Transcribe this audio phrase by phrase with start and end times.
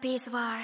[0.00, 0.57] peace war.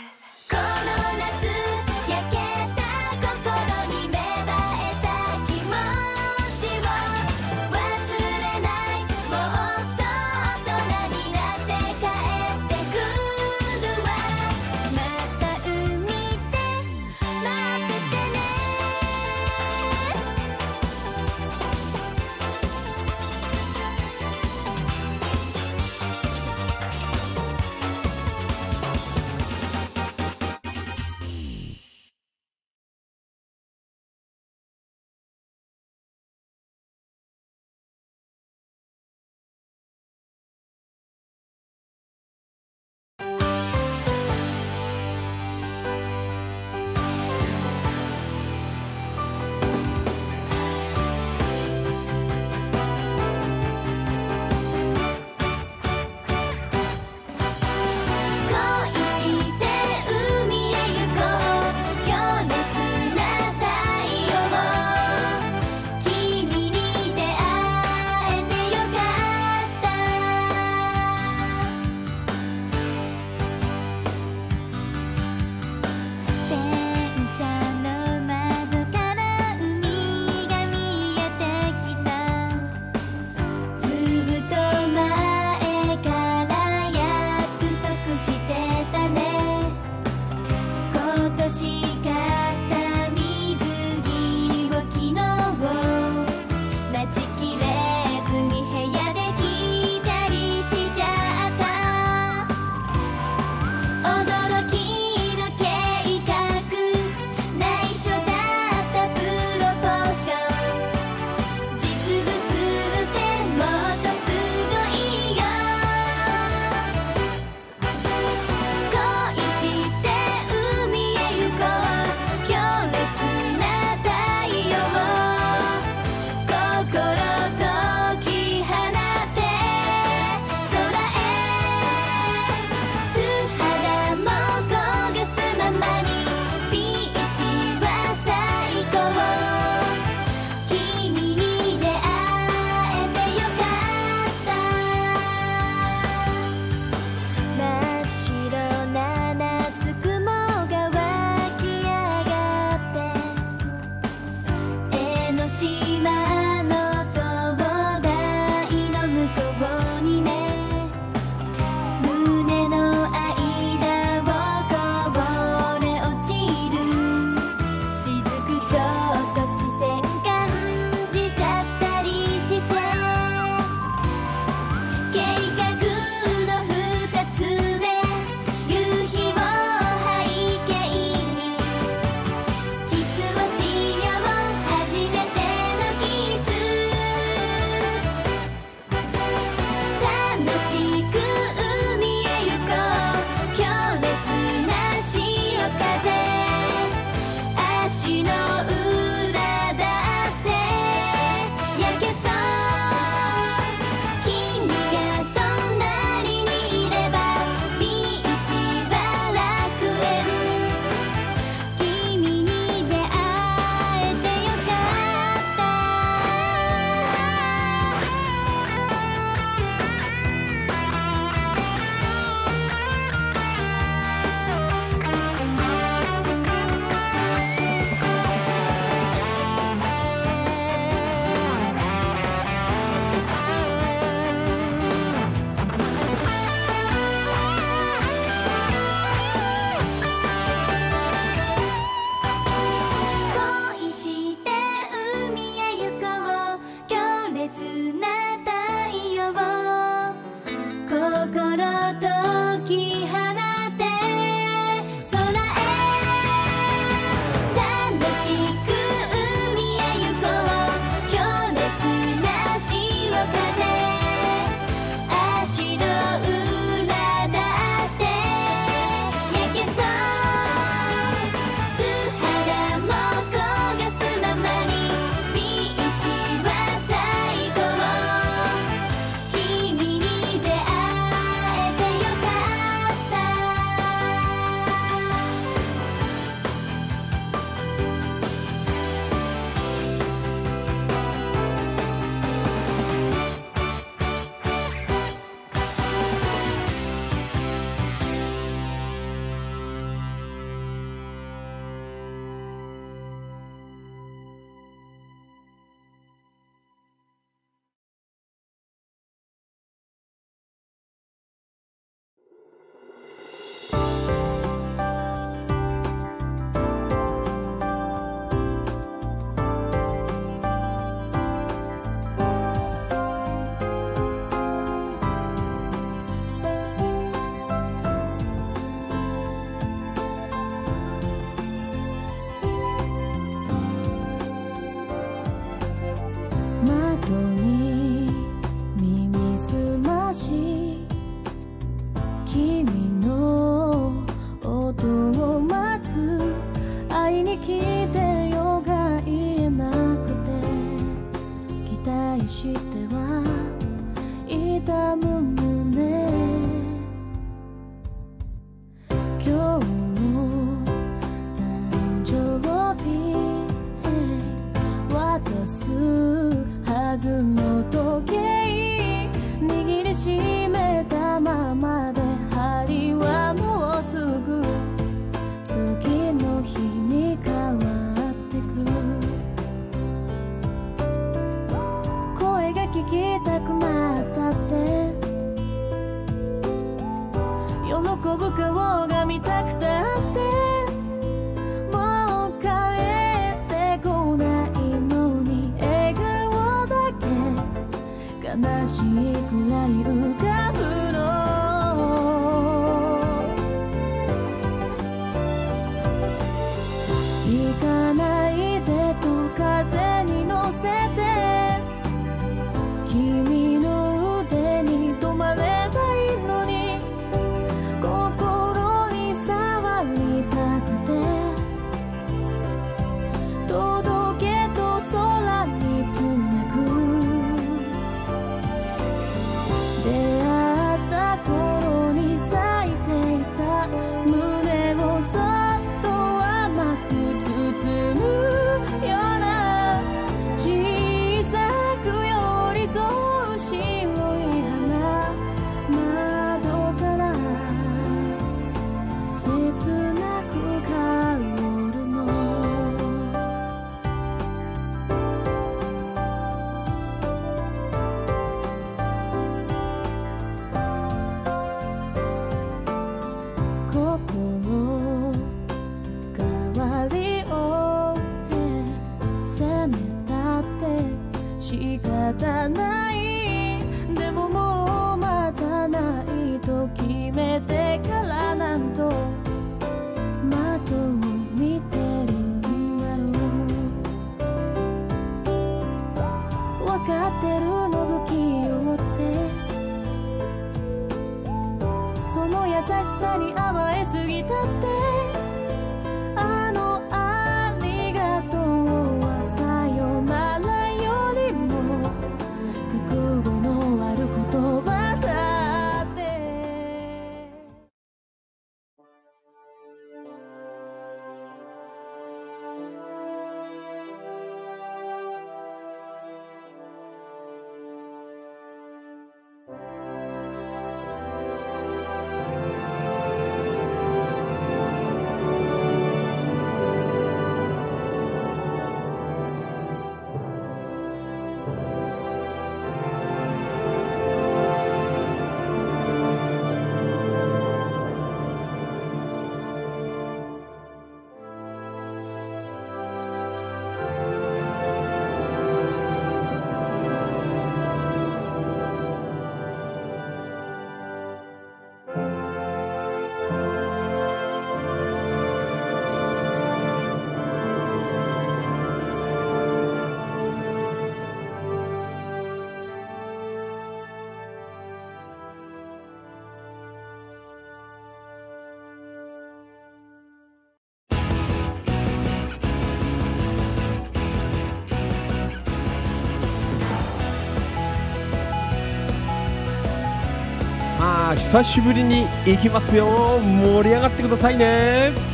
[581.35, 583.19] 久しぶりに行きますよ。
[583.19, 585.14] 盛り上がってくださいね。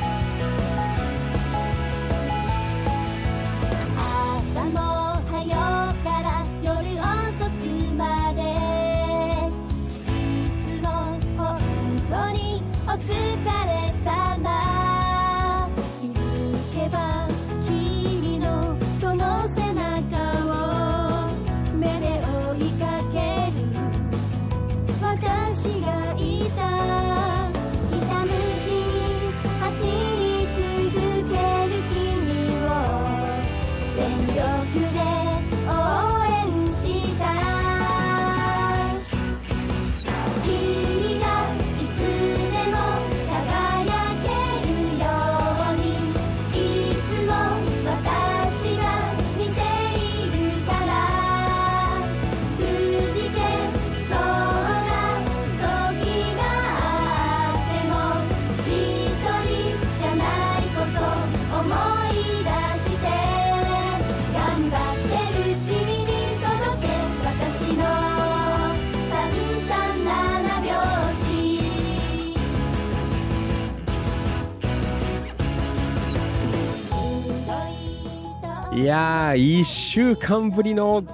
[79.31, 81.05] や1週間ぶりの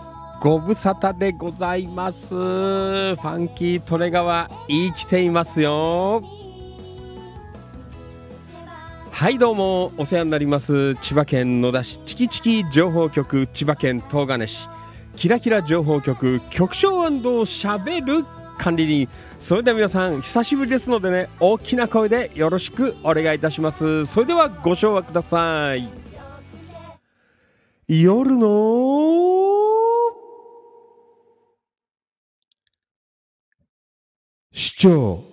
[0.41, 2.29] ご無沙汰でございます。
[2.29, 6.23] ファンキートレガワ生きていますよ。
[9.11, 10.95] はいどうもお世話になります。
[10.97, 14.69] 千葉県野田市チキチキ情報局千葉県東金市。
[15.17, 18.25] キラキラ情報局局長しゃべる
[18.59, 19.09] 管理人。
[19.41, 24.07] それでは皆さん久しぶりですのでね大きな声でよろしくお願いいたします。
[24.07, 26.06] それではご唱和ください。
[27.89, 28.49] 夜の。
[34.53, 35.25] 主張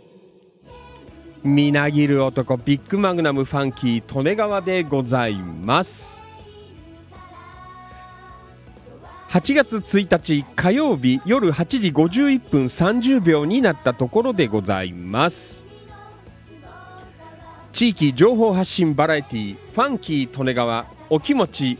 [1.44, 6.14] みなぎる男ビッグマグナムファンキー利根川でございます。
[9.30, 15.64] 8月1日火曜日夜8時51分30秒になったところでございます。
[17.72, 21.80] 地域情報発信バラエティファンキー利根川お気持ち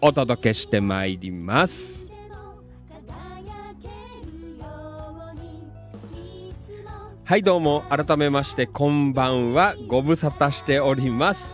[0.00, 2.00] お届けしてまいります。
[7.24, 9.74] はいどうも改めましてこんばんは。
[9.86, 11.44] ご無沙汰しております。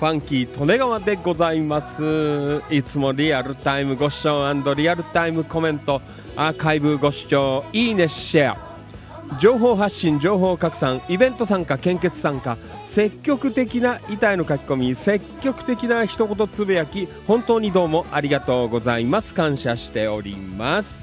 [0.00, 2.62] ファンキー利根川でございます。
[2.70, 6.02] いつもリアルタイムご視聴リアルタイムコメント
[6.36, 9.38] アーカイブご視聴いいねシェア。
[9.38, 12.56] 情報発信情報拡散イベント参加献血参加
[12.90, 19.32] 積極的な遺体の書き込み積極的な一言つぶやき本当にどうもありがとうございます。
[19.32, 21.00] 感謝しております。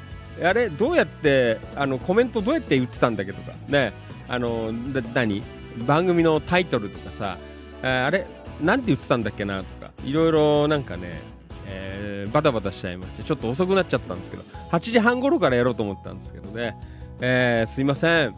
[0.43, 3.93] あれ、どうやってあのコメントどうやって言ってたんだっけとか、ね、
[4.27, 4.71] あの
[5.13, 5.41] 何？
[5.87, 7.37] 番組のタイトルとかさ、
[7.81, 8.25] あれ、
[8.61, 11.19] なんて言ってたんだっけなとか、いろいろなんかね、
[11.67, 16.75] えーバタバタしちゃいまして、ちょっと遅くなっちゃったんですけど、8時半頃からやろうと思ったんですけどね、
[17.21, 18.33] えーすいません。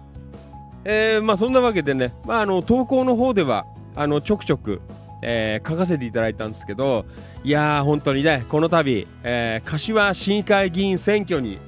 [0.86, 4.82] えーまあそんなわけでね、まあ、あの投稿の方ではあのちょくちょく、
[5.22, 7.06] えー書かせていただいたんですけど
[7.44, 11.60] いやー本当にねこの度、えー柏市議会議員選挙に、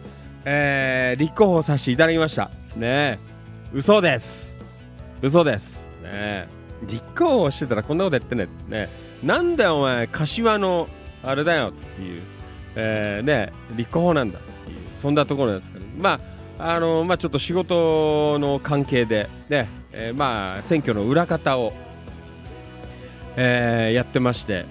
[0.46, 2.50] えー立候補させていただきました。
[2.76, 3.18] ね
[3.74, 4.58] 嘘です。
[5.22, 5.84] 嘘です。
[6.02, 6.59] ねえ。
[6.84, 8.89] 立候補してたらこんなことやってねね
[9.24, 10.88] なんだお前柏の
[11.24, 12.24] あれだよっていう、
[12.76, 14.78] えーね立候補なんだっていう。
[15.02, 15.86] そんなところですけど。
[15.98, 16.20] ま
[16.58, 21.72] ああのまあ、ちょっと仕事の関係で、ねえーまあ、選挙の裏方を、
[23.38, 24.65] えーやってまして、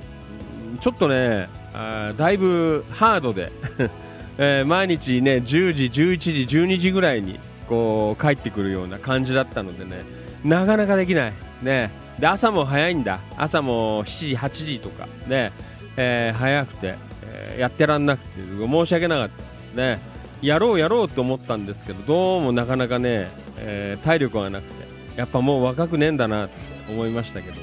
[0.83, 3.51] ちょっとね、あだいぶハードで、
[4.37, 7.41] えー毎日ね、10時、11時、12時ぐらいに
[7.71, 10.03] こう帰ってくるような感じだったのでね、
[10.45, 11.33] なかなかできない。
[11.63, 13.21] ね、で朝も早いんだ。
[13.37, 15.53] 朝も7時、8時とか、ね、
[15.97, 19.99] えー早くて、えーやってらんなくて、申し訳なかったですね。
[20.41, 26.55] やろうやろうと思ったんですけど、どうもなかなかね、えー体力がなくて、やっぱもう若くねえんだなって
[26.91, 27.57] 思いましたけど、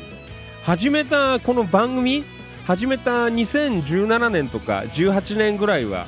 [0.63, 2.23] 始めたこの番組、
[2.65, 6.07] 始めた2017年とか18年ぐらいは、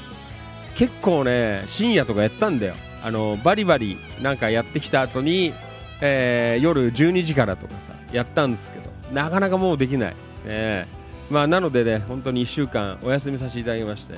[0.76, 2.76] 結構ね、深夜とかやったんだよ。
[3.04, 5.54] あの、バリバリなんかやってきた後に、
[6.02, 10.16] えー夜12時からとかさ、やったんですけど、なかなかもうできない。
[10.46, 14.18] えーまあ、なのでね、本当に1週間お休みさせていただきまして、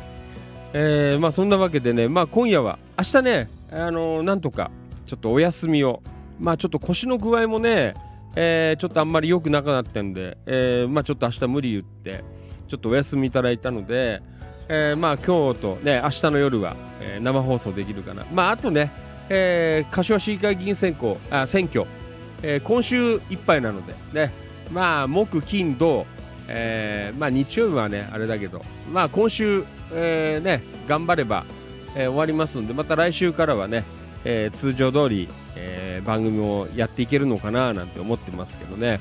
[0.73, 4.69] えーまあ、そんなわけでね、まあ、今夜は、明日ね、あのーなんとか、
[5.07, 6.01] ちょっとお休みを、
[6.39, 7.95] まあ、ちょっと腰の具合もね、
[8.35, 12.23] えちょっとあんまり良くなくなってんで、えまあ、ちょっと明日無理言って、
[12.67, 14.21] ちょっとお休みいただいたので、
[14.69, 18.23] えまあ、今日とね、明日の夜は、え生放送できるかな。
[18.31, 18.91] まあ、あとね、
[19.29, 21.85] えー柏市議会議員選挙、あ選挙、
[22.43, 24.31] えー今週いっぱいなので、ね、
[24.71, 26.05] まあ、木、金、土、
[26.47, 29.63] えーまあ、日曜日はね、あれだけど、まあ、今週、
[29.93, 31.45] えーね、頑張れば、
[31.95, 33.83] えー終わりますんで、また来週からはね、
[34.25, 38.99] えー通常通り、えー番組をやっていけるのかななんて思ってますけどね。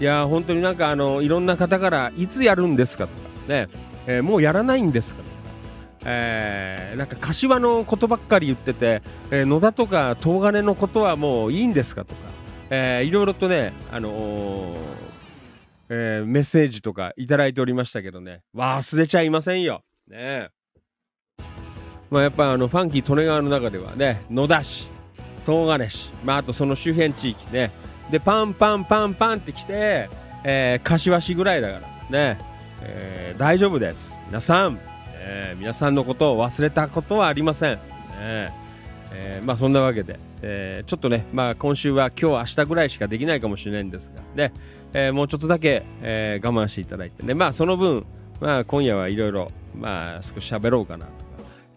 [0.00, 3.68] いや本当になんかあのいろんな方からいつやるんですかとかね、
[4.06, 5.22] えーもうやらないんですか、
[6.08, 12.20] えーなんか柏のことばっかり言ってて、えー野田とか東金のことはもういいんですかとか、
[12.70, 14.76] えーいろいろとね、あのー
[15.88, 19.82] えーメッセージとかいただいておりましたけどね、忘れちゃいませんよ。
[20.08, 20.48] ね。
[22.08, 24.86] まあ、やっぱあのファンキー利根川の中ではね、野田市、
[25.44, 27.72] 東金市、まあ、あとその周辺地域ね、
[28.12, 30.08] で、パンパンパンパンって来て、
[30.44, 32.38] えー柏市ぐらいだからね、
[32.82, 34.12] えー大丈夫です。
[34.28, 34.78] 皆さん、
[35.28, 37.72] えー皆さんのことを忘れたことはありません。
[37.72, 37.78] ね
[39.12, 44.52] えーまあそんなわけで、えーちょっとね、まあ今週は今日明日ぐらいしかできないかもしれないんですが、ね、
[44.94, 48.06] えもうちょっとだけ、え我慢していただいてね、まあその分、
[48.40, 51.16] まあ今夜はいろいろ、まあ少し喋ろうかなとか、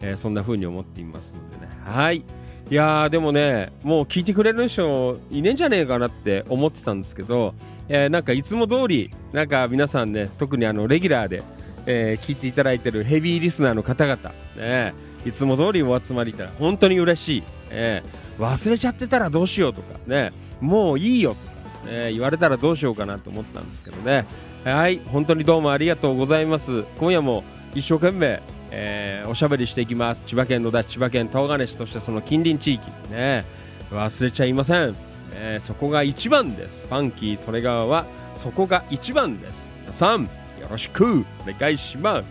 [0.00, 1.72] えそんな風に思っていますのでね。
[1.84, 2.18] はい。
[2.18, 7.54] いやーでもね、もう聞いてくれる人いねえんじゃねえかなって思ってたんですけど、
[7.88, 11.42] えなんかいつも通り、なんか皆さんね、特にあのレギュラーで、
[11.86, 21.36] えー聞いていただいてるヘビーリスナーの方々、ね、いつも通りお集まりいたら本当に嬉しい、えー忘れちゃってたらどうしようとか、ね、もういいよ
[21.82, 24.24] とか、ね、言われたらどうしようかなと思ったんですけどね。
[24.64, 26.84] はい、本当にどうもありがとうございます。
[26.98, 28.40] 今夜も一生懸命、
[28.70, 30.22] えーおしゃべりしていきます。
[30.24, 33.44] 千葉県野田、千葉県東金市としてその近隣地域ね、
[33.90, 34.96] 忘れちゃいません。
[35.34, 36.86] えーそこが一番です。
[36.88, 39.52] ファンキー利根川はそこが一番です。
[39.82, 40.30] 皆さん、
[40.60, 42.26] よろしくお願いします。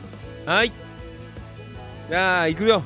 [0.46, 0.72] はい。
[2.10, 2.84] じゃあ、行くよ。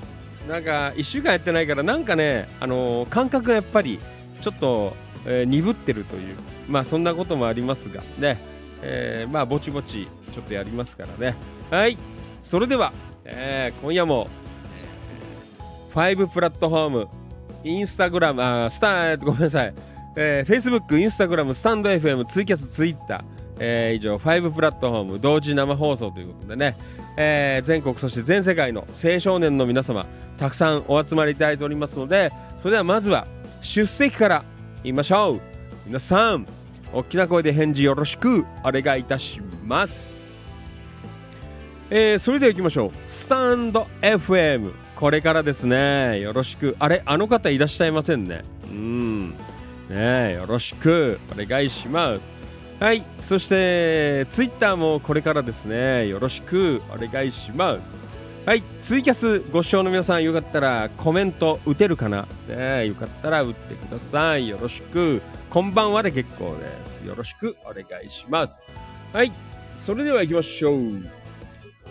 [0.49, 3.99] なんか、1週間やってないから、なんかね、あのー感覚がやっぱり、
[4.41, 6.35] ちょっと、えー鈍ってるという、
[6.67, 8.37] まあ、そんなこともありますが、ね、
[8.81, 11.35] えーまあ、ぼちぼち、ちょっとやりますからね。
[11.69, 11.97] はい。
[12.43, 12.91] それでは、
[13.23, 14.27] えー今夜も、
[15.93, 17.07] えー、5プラットフォーム、
[17.63, 19.73] インスタグラム、あースタ、ごめんなさい、
[20.17, 23.23] えー、Facebook、インスタグラム、スタンド FM、ツイキャス、ツイッター、
[23.59, 26.75] えー以上、5プラットフォーム、同時生放送ということでね、
[27.17, 30.05] えー全国、そして全世界の青少年の皆様、
[30.37, 33.27] たくさんお集まりいただいておりますので、それではまずは、
[33.61, 34.43] 出席から
[34.83, 35.41] 言いましょう。
[35.85, 36.45] 皆さん、
[36.93, 40.13] 大きな声で返事よろしくお願いいたします。
[41.89, 42.91] えーそれでは行きましょう。
[43.07, 44.71] スタンド FM。
[44.95, 46.19] これからですね。
[46.21, 46.75] よろしく。
[46.79, 48.43] あれあの方いらっしゃいませんね。
[48.69, 49.29] うん。
[49.89, 52.21] ねよろしくお願いします。
[52.79, 53.03] はい。
[53.27, 56.07] そして、ツイッターもこれからですね。
[56.07, 57.81] よろしくお願いします。
[58.45, 58.63] はい。
[58.83, 62.27] ツイキャスご視聴の皆さん、よかったらコメント打てるかな？
[62.49, 64.49] ねよかったら打ってください。
[64.49, 65.21] よろしく。
[65.49, 67.07] こんばんはで結構です。
[67.07, 68.59] よろしくお願いします。
[69.13, 69.31] はい。
[69.77, 70.79] それでは行きましょう。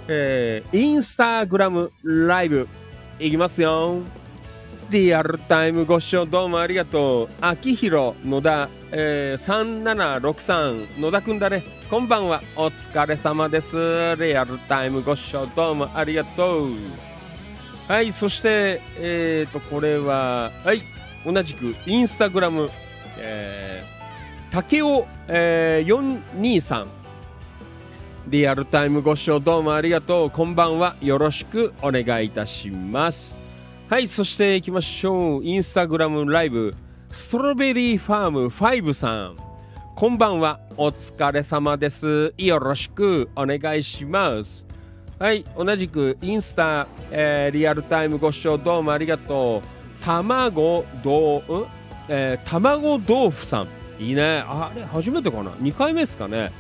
[0.09, 2.69] えー、インスタグラムライブ
[3.19, 4.01] いきますよ。
[4.91, 7.29] リアルタイムご視聴どうもありがとう。
[7.41, 11.65] 秋広野田、えー、3763野田くんだね。
[11.89, 12.43] こんばんは。
[12.57, 14.17] お疲れ様です。
[14.17, 16.71] リアルタイムご視聴どうもありがとう。
[17.89, 20.83] はい、そして、えーと、これは、はい、
[21.25, 22.71] 同じくインスタグラム、
[23.19, 26.87] えー、竹尾、えー、423
[28.29, 30.31] リアルタイムご視聴どうもありがとう。
[30.31, 30.97] こんばんは。
[31.01, 33.42] よろしくお願いいたします。
[33.93, 35.45] はい、そして行きましょう。
[35.45, 36.75] インスタグラムライブ、
[37.11, 39.37] ストロベリーファーム5さん。
[39.95, 40.61] こんばんは。
[40.79, 42.33] お疲れ様です。
[42.39, 44.65] よろしくお願いします。
[45.19, 50.03] はい、同じくインスタ、えーリアルタイムご視聴どうもありがとう。
[50.03, 51.67] 卵どう、ん？
[52.09, 53.69] えー卵豆腐さん。
[54.03, 54.43] いいね。
[54.47, 56.51] ああれ、初めてかな ?2 回目ですかね。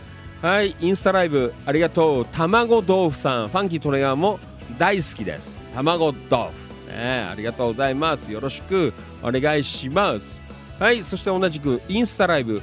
[0.42, 2.26] はい、インスタライブありがとう。
[2.26, 4.38] 卵豆腐さん、ファンキートレガーも
[4.78, 5.74] 大好きです。
[5.74, 6.61] 卵豆腐。
[6.92, 8.30] ね、ありがとうございます。
[8.30, 10.40] よろしくお願いします。
[10.78, 12.62] はい、そして同じくインスタライブ、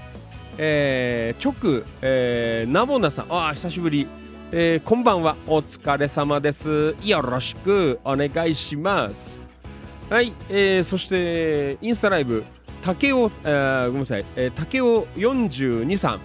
[0.58, 4.08] えー、直、えー、ナボナさん、あ久しぶり。
[4.52, 6.96] えーこんばんは、お疲れ様です。
[7.04, 9.40] よろしくお願いします。
[10.10, 12.44] はい、えー、そして、インスタライブ、
[12.84, 16.20] 竹尾、えーごめんなさい、えー、竹尾42さん。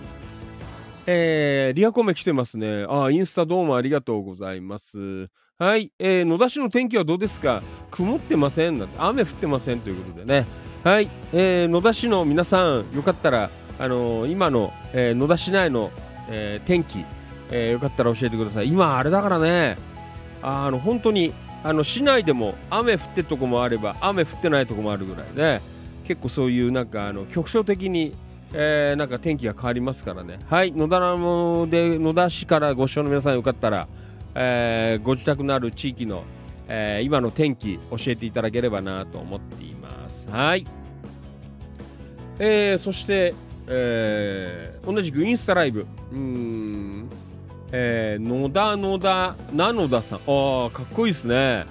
[1.06, 2.86] えー、リアコメ来てますね。
[2.88, 5.28] あ、インスタどうもありがとうございます。
[5.56, 7.62] はい、えー、野田市の天気はどうですか？
[7.92, 10.48] 曇ってませんなんて雨降ってませんということでね。
[10.82, 15.92] はい、えー、野田市の皆さん、よかったら、あのー今の、えー野田市内の、
[16.28, 17.04] えー天気、
[17.52, 18.68] えーよかったら教えてください。
[18.68, 19.76] 今、あれだからね、
[20.42, 25.60] あの、本当に、あの、市内でも雨降ってるとこもあれば、雨降ってないとこもあるぐらいね、
[26.04, 28.12] 結構そういう、なんか、あの、局所的に、
[28.52, 30.40] えーなんか天気が変わりますからね。
[30.50, 33.86] はい、野田ので、野田市からご視聴の皆さんよかったら、
[34.34, 36.24] えーご自宅のある地域の、
[36.68, 40.26] えー今の天気教えていただければなと思っています。
[40.30, 40.66] はい。
[42.38, 43.34] えーそして、
[43.68, 47.08] えー同じくインスタライブ、うん、
[47.72, 51.66] えー野田野田な野田さん、あーかっこいいですね。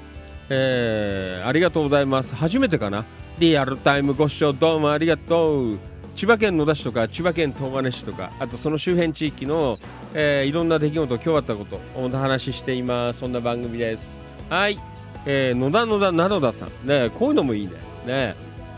[0.49, 2.33] えーありがとうございます。
[2.35, 3.05] 初めてかな。
[3.39, 5.79] リアルタイムご視聴どうもありがとう。
[6.15, 9.79] 千葉県野田市とか千葉県東金市とかあとその周辺地域の、
[10.13, 13.19] えーいろんな出来事今日あったことお話ししています。
[13.19, 14.17] そんな番組です。
[14.49, 14.77] はい、
[15.25, 16.87] えー野田野田な野田さん。
[16.87, 17.73] ねこういうのもいいね。
[18.05, 18.35] ね。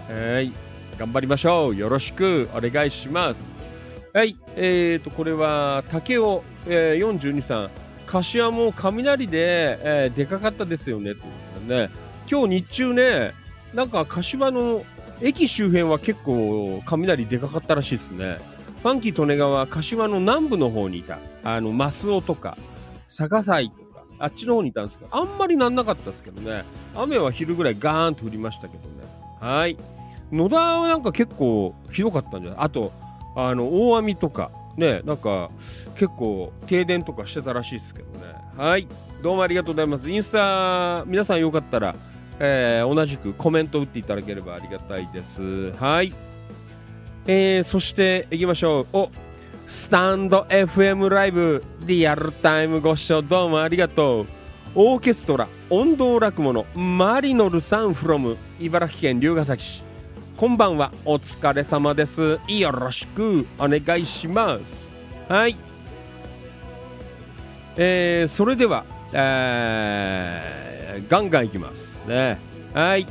[0.09, 0.51] はい。
[0.97, 1.75] 頑張りましょう。
[1.75, 2.49] よろしく。
[2.55, 3.37] お願いします。
[4.13, 4.37] はい。
[4.55, 7.69] えーとこれは竹雄、えー、42さん。
[8.07, 11.15] 柏も雷で、えーでかかったですよね。
[11.15, 11.21] とい
[11.65, 11.89] うね。
[12.31, 13.33] 今日日中ね
[13.73, 14.83] なんか柏の
[15.21, 18.37] 駅周辺は結構雷でかかったらしいですね。
[18.83, 22.57] ファンキー利根川、柏の南部の方にいた、あの、増尾とか、
[23.09, 26.63] 坂西とか、あっちの方にいたんですけど、あんまりなんなかったですけどね、
[26.95, 29.05] 雨は昼ぐらいガーンと降りましたけどね。
[29.39, 29.77] はい。
[30.31, 32.59] 野田はなんか結構ひどかったんじゃない？
[32.61, 32.91] あと、
[33.35, 35.49] あの、大網とか、ね、なんか
[35.95, 38.25] 結構停電とかしてたらしいですけどね。
[38.57, 38.87] はい。
[39.23, 40.09] どうもありがとうございます。
[40.09, 41.95] インスタ、皆さんよかったら、
[42.39, 45.71] えー同じくコメント打っていただければありがたいです。
[45.73, 46.13] はい。
[47.27, 48.87] えーそして行きましょう。
[48.93, 49.09] お
[49.67, 54.27] スタンド FM ライブリアルタイムご視聴どうもありがとう。
[54.75, 59.81] オーケストラ音頭落語のマリノルさん from 茨城県龍ケ崎市。
[60.37, 60.91] こんばんは。
[61.05, 62.39] お疲れ様です。
[62.49, 64.89] よろしくお願いします。
[65.29, 65.55] はい。
[67.77, 71.94] えーそれでは、えーガンガンいきます。
[72.07, 72.37] ね。
[72.73, 73.01] はい。
[73.01, 73.05] い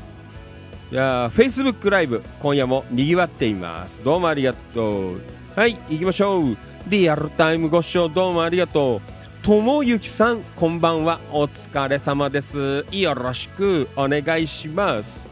[0.94, 4.04] やー Facebook ライブ、今夜も賑わっています。
[4.04, 5.20] どうもありがとう。
[5.56, 6.56] はい、行きましょう。
[6.88, 9.44] リアルタイムご視聴どうもありがとう。
[9.44, 11.20] ともゆきさん、こんばんは。
[11.32, 12.84] お疲れ様です。
[12.90, 15.24] よろしくお願いします。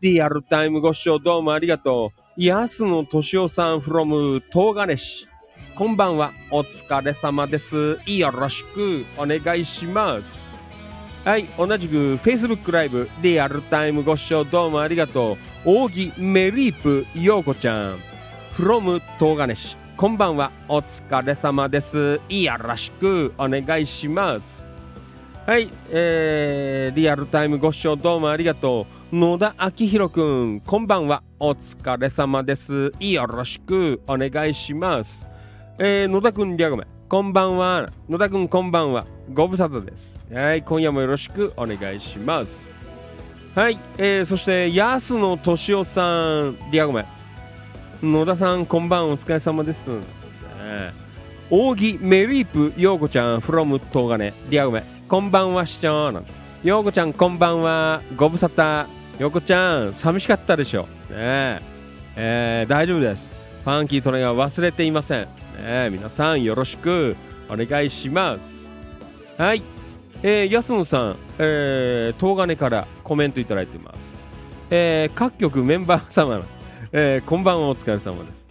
[0.00, 2.42] リアルタイムご視聴どうもありがとう。
[2.42, 5.26] 安野敏夫さん from 東金市。
[5.76, 6.32] こんばんは。
[6.50, 7.98] お疲れ様です。
[8.06, 10.41] よろしくお願いします。
[11.24, 15.84] はい、同じく Facebook ライブ、リアルタイムご視聴どうもありがとう。
[15.84, 17.96] 扇メリープようこちゃん、
[18.56, 19.76] from 東金市。
[19.96, 22.20] こんばんは、お疲れ様です。
[22.28, 24.66] よろしくお願いします。
[25.46, 29.16] はい、えー、リアルタイムご視聴どうもありがとう。
[29.16, 32.90] 野田明宏くん、こんばんは、お疲れ様です。
[32.98, 35.28] よろしくお願いします。
[35.78, 36.86] えー、野田くん、りゃごめん。
[37.08, 37.88] こんばんは。
[38.08, 39.06] 野田くん、こんばんは。
[39.32, 40.11] ご無沙汰です。
[40.32, 42.72] はい、今夜もよろしくお願いします。
[43.54, 47.04] はい、えー、そして、安野敏夫さん、りゃごめん。
[48.02, 49.88] 野田さん、こんばんお疲れ様です。
[49.88, 50.02] ね
[51.50, 54.32] 扇メリープようこちゃん from 東金。
[54.48, 56.32] リアごめんこんばんは市長なんて
[56.64, 58.00] ようこちゃんこんばんは。
[58.16, 58.86] ご無沙汰。
[59.18, 60.82] ようこちゃん寂しかったでしょ。
[60.82, 61.60] ねえ。
[62.16, 63.30] えー大丈夫です。
[63.64, 65.20] ファンキートネが忘れていません。
[65.24, 67.16] ねえ皆さんよろしく
[67.50, 68.66] お願いします。
[69.36, 69.62] はい。
[70.24, 73.98] えー、安野さん、えー、東金からコメントいただいています、
[74.70, 76.40] えー各局メンバー様、
[76.92, 78.44] えーこんばんはお疲れ様です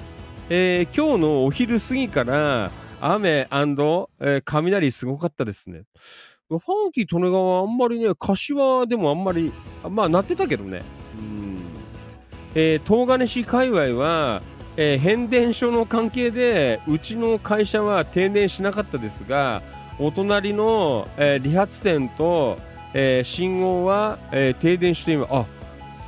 [0.50, 5.84] えー今日のお昼過ぎから雨、えー雷すごかったですね。
[6.50, 9.54] ファンキー・利根川あんまりね、柏でもあんまり、
[9.90, 10.82] まあ鳴ってたけどね。
[11.18, 11.58] うん。
[12.54, 14.44] えー東金市界隈は、
[14.76, 19.62] えー変電所の関係で、うちの会社は停電しなかったですが、
[20.02, 22.58] お隣の、えー理髪店と、
[22.94, 25.30] えー信号は、えー停電しています。
[25.32, 25.46] あ、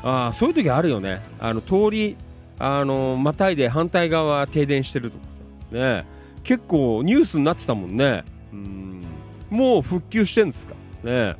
[0.03, 1.21] あそういう時あるよね。
[1.39, 2.17] あの、通り、
[2.60, 5.25] あのまたいで反対側は停電してるとか
[5.75, 6.06] ね。
[6.43, 8.23] 結構ニュースになってたもんね。
[8.51, 9.03] うん。
[9.49, 10.73] もう復旧してんですか。
[11.03, 11.36] ね。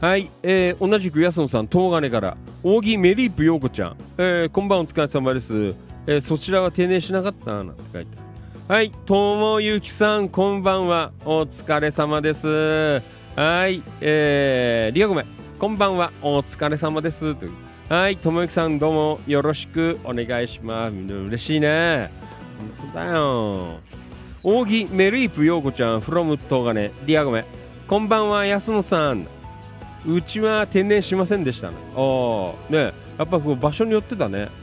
[0.00, 2.36] はい、えー同じく安野さん東金から。
[2.62, 5.74] 扇メリープ陽子ちゃん、えーこんばんお疲れ様です、
[6.06, 8.31] えーそちらは停電しなかったなんて書いてある。
[8.68, 11.10] はいともゆきさんこんばんは。
[11.24, 12.46] お疲れ様です。
[13.34, 15.26] はいえー、リアごめん
[15.58, 16.12] こんばんは。
[16.22, 17.34] お疲れ様です。
[17.34, 17.52] という。
[17.88, 20.92] はい、ともゆきさんどうもよろしくお願いします。
[20.92, 22.08] みんな嬉しいね。
[22.80, 23.80] 本当だよ。
[24.44, 27.44] 扇メリープ陽子ちゃん from 東金ディアゴメ
[27.88, 29.26] こんばんは安野さん。
[30.06, 31.76] うちは天然しませんでしたね。
[31.96, 34.61] ああねやっぱこう場所によってだね。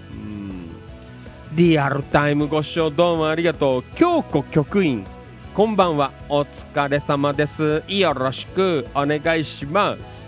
[1.59, 3.83] リアルタイムご視聴どうもありがとう。
[3.95, 5.05] 京子局員
[5.53, 6.13] こんばんは。
[6.29, 7.83] お疲れ様です。
[7.89, 10.25] よろしくお願いします。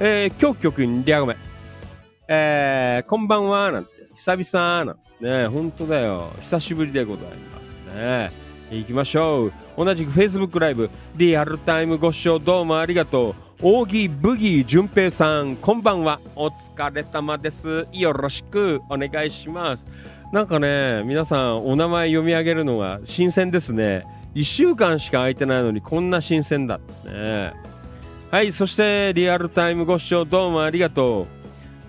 [0.00, 1.36] えー、京子局員ディアゴメ
[2.28, 3.90] えー、こんばんはなんて。
[4.16, 5.46] 久々なんてね。
[5.46, 6.30] 本当だよ。
[6.42, 7.30] 久しぶりでございま
[7.88, 8.30] すね。
[8.70, 9.52] 行きましょう。
[9.78, 13.34] 同じく Facebook ライブリアルタイムご視聴どうもありがとう。
[13.62, 16.20] 扇ブギー淳平さんこんばんは。
[16.34, 17.88] お疲れ様です。
[17.92, 19.86] よろしくお願いします。
[20.32, 24.04] なんかね皆さんお名前読み上げるのが新鮮ですね。
[24.34, 27.52] 1週間しか空いてないのにこんな新鮮だね。
[28.30, 31.36] はいそしてリアルタイムご視聴どうもありがとう。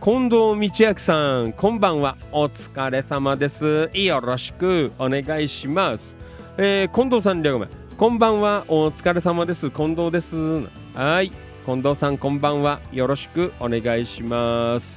[0.04, 2.16] 近藤道明さんこんばんは。
[2.32, 3.90] お疲れ様です。
[3.94, 4.92] よろしく。
[5.00, 6.16] お願いします。
[6.58, 7.70] えー、近藤さんごめん。
[7.98, 8.64] こんばんは。
[8.68, 9.72] お疲れ様です。
[9.72, 10.36] 近藤です。
[10.94, 11.32] はい。
[11.66, 12.80] 近藤さんこんばんは。
[12.94, 14.97] よろしくお願いします。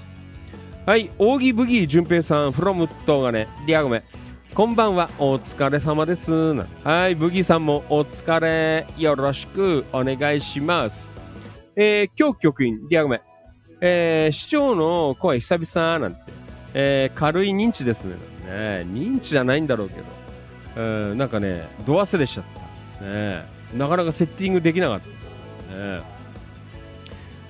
[0.91, 4.03] はい扇ブギー淳平さん from 東金リアゴメ。
[4.53, 6.33] こんばんはお疲れ様です。
[6.33, 8.85] はいブギーさんもお疲れ。
[8.99, 11.07] よろしくお願いします。
[11.77, 13.21] えー、今日局員リアゴメ。
[13.81, 16.21] えー、市長の声久々なんて、
[16.75, 18.17] えー、軽い認知ですね。
[18.47, 20.03] ね認知じゃないんだろうけど。
[20.83, 22.45] うん、なんかね、度忘れしちゃっ
[22.99, 23.05] た。
[23.05, 23.45] ね、
[23.77, 26.01] なかなかセッティングできなかったです。
[26.03, 26.20] ね、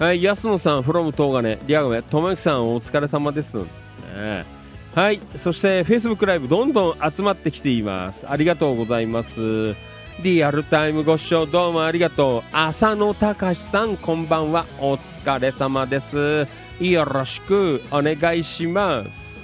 [0.00, 3.58] はい、安野さん、フロム東金、リアゴメ、ともゆきさん、お疲れ様です。
[3.58, 4.46] ね、
[4.94, 8.24] はい、そして Facebook ライブ、どんどん集まってきています。
[8.26, 9.74] ありがとうございます。
[10.22, 12.56] リアルタイムご視聴どうもありがとう。
[12.56, 14.64] 浅野隆さん、こんばんは。
[14.78, 16.48] お疲れ様です。
[16.82, 19.38] よろしくお願いします。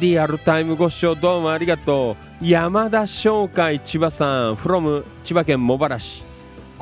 [0.00, 2.44] リアルタイムご視聴どうもありがとう。
[2.44, 6.31] 山田商会千葉さん from 千葉県茂原市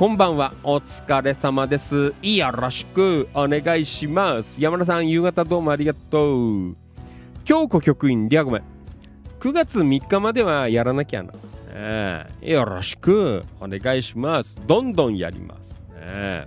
[0.01, 0.55] こんばんは。
[0.63, 2.15] お疲れ様です。
[2.23, 4.59] よろしくお願いします。
[4.59, 6.75] 山田さん夕方どうもありがとう。
[7.45, 8.63] 京子局員リアゴメ。
[9.41, 11.35] 9月3日まではやらなきゃな、
[11.75, 14.57] えーよろしくお願いします。
[14.67, 16.47] どんどんやります、ね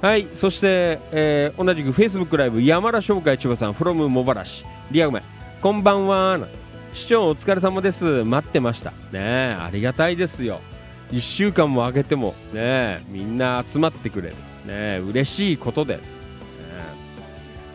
[0.00, 0.24] はい。
[0.24, 5.22] そして、えー同じく Facebook ライブ山田商会千葉さん from 茂原市リアゴメ。
[5.60, 6.38] こんばんは。
[6.94, 8.24] 市長お疲れ様です。
[8.24, 8.94] 待ってました。
[9.12, 10.62] ねありがたいですよ。
[11.10, 14.36] 1週間も空けてもねみんな集まってくれる。
[14.66, 16.06] ね嬉しいことです、ね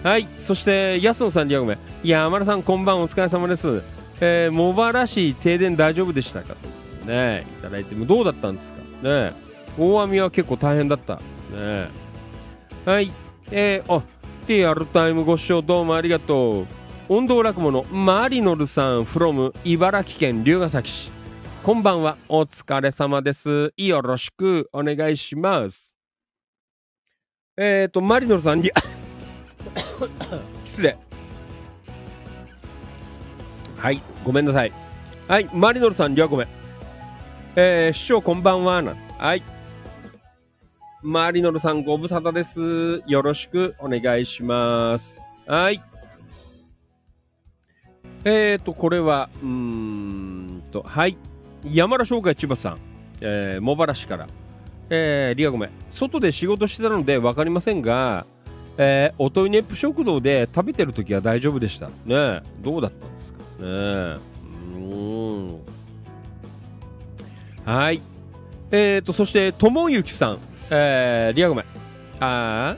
[0.04, 1.78] はいそして安野さんリアゴメ。
[2.04, 3.82] 山田さんこんばんお疲れ様です。
[4.22, 7.06] え、茂原市停電大丈夫でしたかと。
[7.06, 7.46] ね。
[7.60, 9.32] いただいてもどうだったんですかね
[9.78, 11.16] 大雨は結構大変だった。
[11.56, 11.90] ね。
[12.86, 13.12] はい。
[13.52, 14.04] えー、あ
[14.48, 16.68] TR タイムご視聴どうもありがとう。
[17.10, 21.10] 音頭落語のマリノルさん from 茨城県龍ケ崎市。
[21.64, 22.18] こんばんは。
[22.28, 23.72] お疲れ様です。
[23.78, 25.96] よろしくお願いします。
[27.56, 28.70] えっ、ー、とマリノルさんに
[30.68, 30.98] 失礼。
[33.78, 34.74] はいごめんなさい。
[35.30, 36.48] はいマリノルさん両ごめん。
[37.56, 38.98] えー、師匠こんばんはな。
[39.18, 39.42] はい。
[41.02, 43.10] マリノルさんご無沙汰です。
[43.10, 45.18] よろしくお願いします。
[45.48, 45.82] はい。
[48.26, 51.18] えーと、これは、うーんと、はい。
[51.66, 52.78] 山田商会千葉さん、
[53.22, 54.28] えー、茂原市から、
[54.90, 55.70] えー、リアごめん。
[55.92, 58.26] 外で仕事してたので分かりませんが、
[58.78, 61.88] えー、おといネップ食堂で食べてる時は大丈夫でした。
[61.88, 63.40] ねえどうだったんですか？
[63.40, 65.60] ねえうーん。
[67.66, 68.02] はい。
[68.72, 70.38] えーと、そして、ともゆきさん、
[70.72, 71.66] えー、リアごめん。
[72.20, 72.76] あ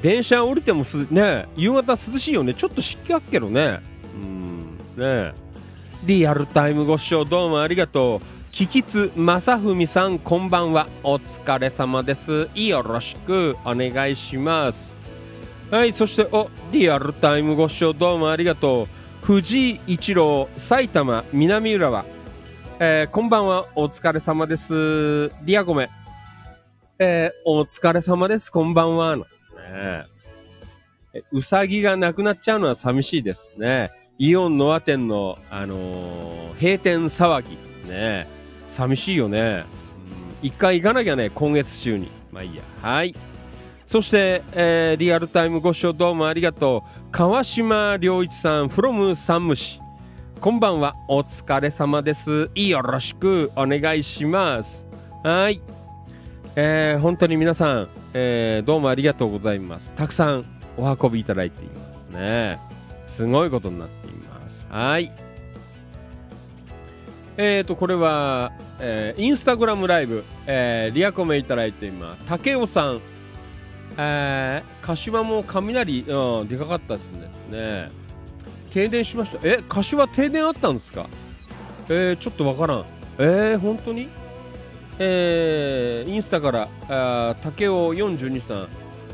[0.00, 2.54] ー電車降りてもす、ね夕方涼しいよね。
[2.54, 3.80] ちょっと湿気あっけどね。
[4.14, 5.32] うんね
[6.06, 8.26] リアルタイムご視聴どうもありがとう。
[8.52, 10.86] キキツ正文さんこんばんは。
[11.02, 12.50] お疲れ様です。
[12.54, 14.92] よろしくお願いします。
[15.70, 18.86] はいそしておリアルタイムご視聴どうもありがとう。
[19.24, 22.04] 藤井一郎埼玉南浦和。
[22.80, 23.66] えーこんばんは。
[23.74, 25.32] お疲れ様です。
[25.42, 25.88] リアゴメ。
[26.98, 28.52] えーお疲れ様です。
[28.52, 29.22] こんばんは、ね
[29.56, 30.04] え。
[31.14, 33.90] えうさぎがなくなっちゃうのは寂しいですね。
[34.18, 37.58] イオンノア店の、あのー閉店騒ぎ。
[37.90, 38.26] ね
[38.70, 39.64] 寂しいよね。
[40.40, 42.08] うん一回行かなきゃね、今月中に。
[42.32, 42.62] まあいいや。
[42.80, 43.14] はい。
[43.88, 47.08] そして、えーリアルタイムご視聴どうもありがとう。
[47.10, 49.80] 川島良一さん、from 山武市。
[50.40, 50.94] こんばんは。
[51.08, 52.50] お疲れ様です。
[52.54, 54.84] よろしくお願いします。
[55.24, 55.60] はい。
[56.56, 59.90] えー本当に皆さん、えーどうもありがとうございます。
[59.96, 60.44] たくさん
[60.78, 62.58] お運びいただいていますね。
[63.08, 64.03] すごいことになって。
[64.74, 65.12] はい。
[67.36, 68.50] えーと、これは、
[68.80, 72.24] えーインスタグラムライブ、えーリアコメいただいています。
[72.26, 73.00] 竹雄さん、
[73.96, 77.28] えー、柏も雷、うん、でかかったですね。
[77.52, 77.90] ね
[78.72, 79.38] 停電しました。
[79.44, 81.06] え、柏停電あったんですか？
[81.88, 82.84] えー、ちょっとわからん。
[83.18, 84.08] えー、本当に？
[84.98, 88.66] えー、インスタから、あ竹雄42さん、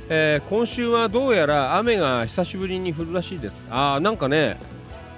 [0.08, 3.54] えー今週はどうやら雨が久しぶりに降るらしいです。
[3.68, 4.56] あー、なんかね、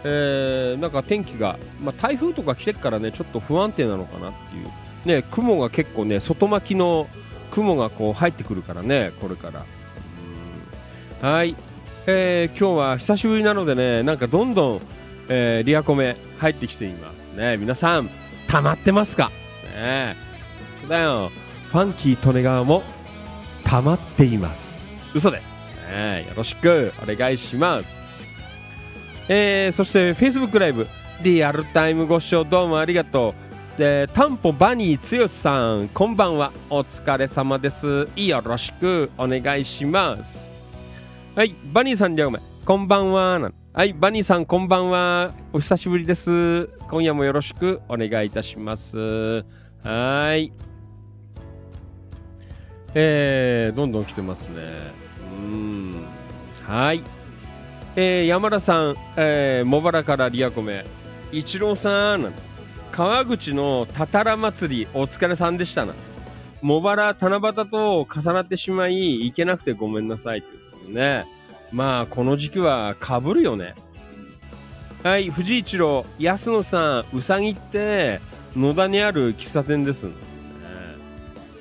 [0.04, 4.68] えーなんか天気が、まあ、台風とか来てからね、ちょっと不安定なのかなっていう。
[5.04, 7.08] ね、雲が結構ね、外巻きの
[7.50, 9.64] 雲がこう入ってくるからね、これから。
[11.28, 11.54] はい、
[12.06, 14.80] えー今日は久しぶりなのでね、なんかどんどん、
[15.28, 17.56] えーリアコメ入ってきていますね。
[17.58, 18.08] 皆さん、
[18.48, 19.30] 溜まってますか？
[19.74, 20.16] ね
[20.80, 21.30] そうだよ。
[21.70, 22.82] ファンキー利根川も
[23.64, 24.74] 溜まっています。
[25.14, 25.44] 嘘です。
[25.90, 28.01] ねよろしくお願いします。
[29.34, 30.86] えーそして Facebook ライブ
[31.22, 33.34] リアルタイムご視聴どうもありがと
[33.76, 33.78] う。
[33.78, 36.52] で、タンポバニーつよしさん、こんばんは。
[36.68, 38.08] お疲れ様です。
[38.14, 40.46] よろしくお願いします。
[41.34, 42.42] はい、バニーさん、じゃあごめん。
[42.66, 43.50] こんばんは。
[43.72, 45.32] はい、バニーさん、こんばんは。
[45.54, 46.66] お久しぶりです。
[46.90, 49.44] 今夜もよろしくお願いいたします。
[49.82, 50.52] はい。
[52.94, 54.62] えー、どんどん来てますね。
[55.38, 56.04] うん。
[56.66, 57.21] はい。
[57.94, 60.84] えー、山田さん、えー、茂原からリアコメ。
[61.30, 62.32] 一郎さん、なん
[62.90, 65.94] 川口のたたら祭り、お疲れさんでしたな。
[66.62, 70.42] 茂原、七夕と重なってしまい、行けなくてごめんなさい。
[70.42, 71.24] ということでね。
[71.70, 73.74] まあ、この時期は被るよね。
[75.02, 78.20] はい、藤井一郎、安野さん、うさぎって、
[78.56, 80.06] 野田にある喫茶店です。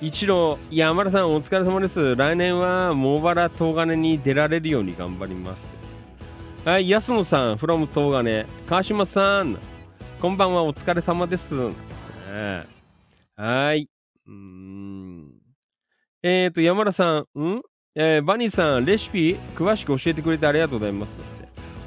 [0.01, 2.15] 一郎、山田さん、お疲れ様です。
[2.15, 5.70] 来年は、茂原東金に出られるように頑張ります。
[6.63, 9.57] はい、安野さん、from 東金、川島さん、
[10.21, 11.55] こんばんは、お疲れ様です。
[11.55, 12.67] ね
[13.35, 13.89] はい。
[14.27, 15.31] うーん。
[16.21, 17.61] えーと、山田さん、ん？
[17.95, 21.15] えーバニーさん、レシピ詳しく教えてくれてありがとうございます。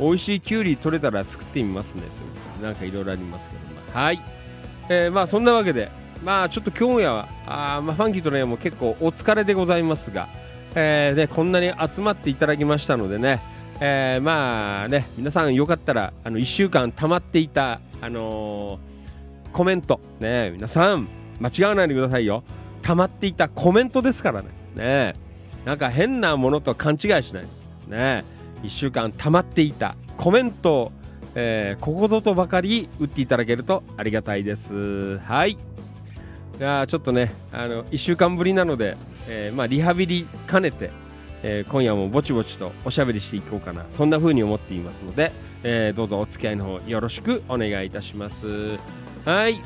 [0.01, 2.03] 美味しいきゅうり取れたら作ってみますね。
[2.61, 3.63] なんかいろいろありますけど、
[3.95, 4.21] まあはい。
[4.89, 5.89] えーまあそんなわけで、
[6.25, 10.27] まあちょっと今夜は、あまあファンキーとね、もう結構お疲れでございますが、
[10.75, 13.39] えーね、こんなに集まっていただきましたのでね、
[13.87, 18.95] えーまあね、皆さんよかったら、あの、1週間溜まっていた、あのー
[19.53, 21.07] コメント、ね、皆さん、
[21.39, 22.43] 間違わないでくださいよ。
[22.83, 24.49] 溜まっていたコメントですからね。
[24.75, 25.13] ね
[25.67, 27.45] なんか変なものと勘違いしない。
[27.89, 28.25] ね
[28.63, 30.93] 1週間溜まっていたコメントを、
[31.35, 35.19] えーここぞとばかり打っていただけるとありがたいです。
[35.19, 35.59] はい。
[36.57, 38.97] じゃあちょっとね、あの、1週間ぶりなので、
[39.29, 40.91] えーまあ、リハビリ兼ねて、
[41.47, 43.85] えー今夜もぼちぼちとおしゃべりしていこうかな。
[43.91, 45.31] そんな風に思っていますので、
[45.63, 48.79] えーどうぞお付き合いの方よろしくお願いいたします。
[49.27, 49.61] はい。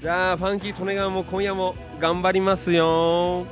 [0.00, 3.46] じゃあ、ファンキー利根川も今夜も頑張りますよ。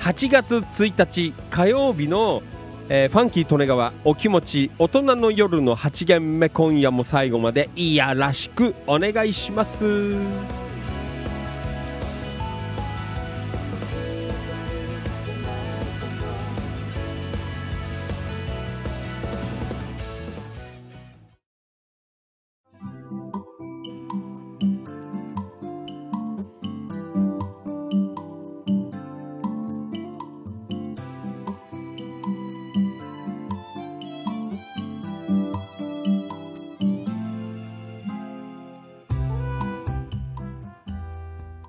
[0.00, 2.42] 8月1日火曜日の、
[2.88, 9.84] えーファンキー利根川お気持ち大人の夜の8限目今夜も最後までいやらしくお願いします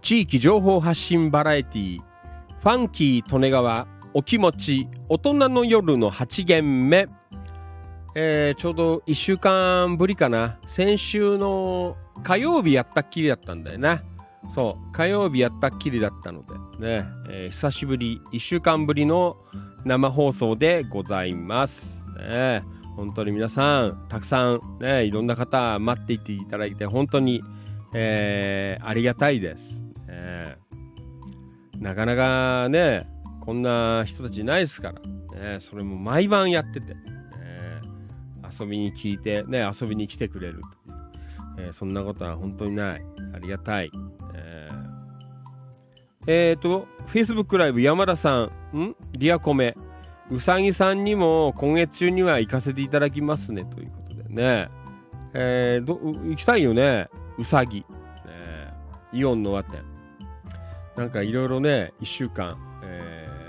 [0.09, 3.85] 地域情報発信バラエティーファンキー利根川
[4.15, 7.05] お気持ち大人の夜の8限目、
[8.15, 10.57] えーちょうど1週間ぶりかな。
[10.65, 14.01] 先週の火曜日やったっきりだったんだよな。
[14.55, 16.55] そう火曜日やったっきりだったので。
[16.79, 19.37] ね、えー久しぶり1週間ぶりの
[19.85, 22.01] 生放送でございます。
[22.17, 22.63] ね
[22.95, 27.43] 本当に皆さんたくさんねいろんな方待っていていただいて本当に
[27.93, 29.78] えーありがたいです、
[30.09, 30.57] ね
[31.77, 33.07] なかなかね
[33.41, 34.99] こんな人たちいないですから、
[35.53, 36.99] ね、それも毎晩やってて、ね
[38.59, 43.01] 遊びに聞いて、ね、遊びに来てくれるという、えーそんなことは本当にない。
[43.33, 43.91] ありがたい、
[44.33, 44.89] えー
[46.27, 48.77] えーと Facebook ライブ山田さん。
[48.77, 48.95] ん？
[49.13, 49.75] リアコメ。
[50.29, 54.69] うさぎさんにも今月中には行かせていただきますねということでね、
[55.33, 57.07] えーど行きたいよね。
[57.37, 57.85] うさぎ、ね、
[59.13, 59.88] イオンの輪店。
[60.99, 63.39] なんかいろいろね1週間、えー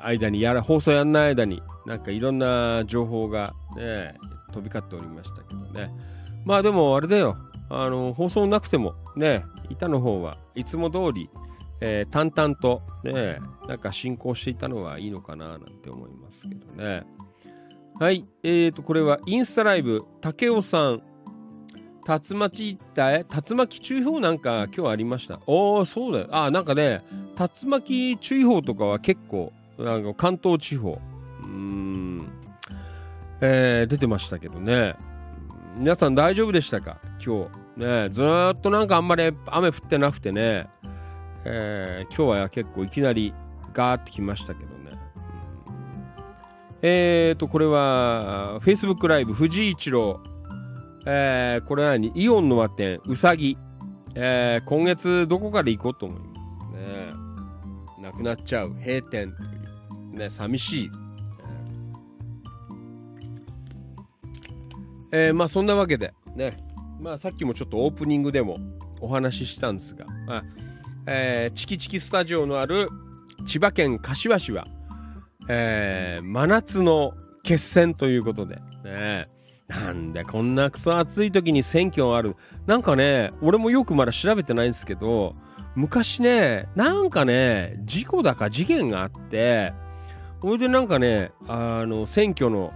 [0.00, 4.14] 間にやら放送やんない間になんかいろんな情報がね
[4.52, 5.90] 飛び交っておりましたけどね。
[6.44, 7.36] まあでもあれだよ。
[7.68, 11.28] あの放送なくてもね板の方はいつも通り、
[11.80, 17.02] えー淡々とねなんか進行していたのはいいのかななんて思いますけどね。
[17.98, 18.24] はい。
[18.44, 21.02] えーとこれはインスタライブ竹雄さん
[22.08, 25.40] 竜巻一帯竜巻注意報なんか今日ありました？
[25.46, 26.28] おおそうだよ。
[26.30, 27.04] あなんかね
[27.38, 30.98] 竜巻注意報とかは結構なんか関東地方。
[31.42, 32.26] うん、
[33.42, 34.96] えー出てましたけどね。
[35.76, 36.96] 皆さん大丈夫でしたか？
[37.22, 37.84] 今日。
[37.84, 40.66] ねずっとなんかあんまり雨降ってなくてね、
[41.44, 43.34] えー今日は結構いきなり
[43.74, 44.98] ガーってきましたけどね、うん。
[46.80, 50.20] えーとこれは Facebook ライブ藤井一郎。
[51.06, 52.12] えーこれは何？
[52.14, 53.56] イオンの和店うさぎ、
[54.14, 56.30] えー今月どこかで行こうと思います。
[56.82, 57.12] ね
[58.02, 59.46] なくなっちゃう閉店とい
[60.14, 60.18] う。
[60.18, 60.90] ね寂しい、
[65.12, 66.56] えーまあそんなわけでね。
[67.00, 68.58] まあさっきもちょっとオープニングでも
[69.00, 70.44] お話ししたんですが、まあ
[71.06, 72.88] えーチキチキスタジオのある
[73.46, 74.66] 千葉県柏市は、
[75.48, 77.12] えー真夏の
[77.44, 79.28] 決戦ということで、ね、
[79.68, 82.36] なんでこんなクソ暑い時に選挙ある。
[82.66, 85.34] なんかね俺もよくまだ調べてないんですけど
[85.74, 89.72] 昔ねなんかね事故だか事件があって
[90.40, 92.72] それでなんかねあの選挙の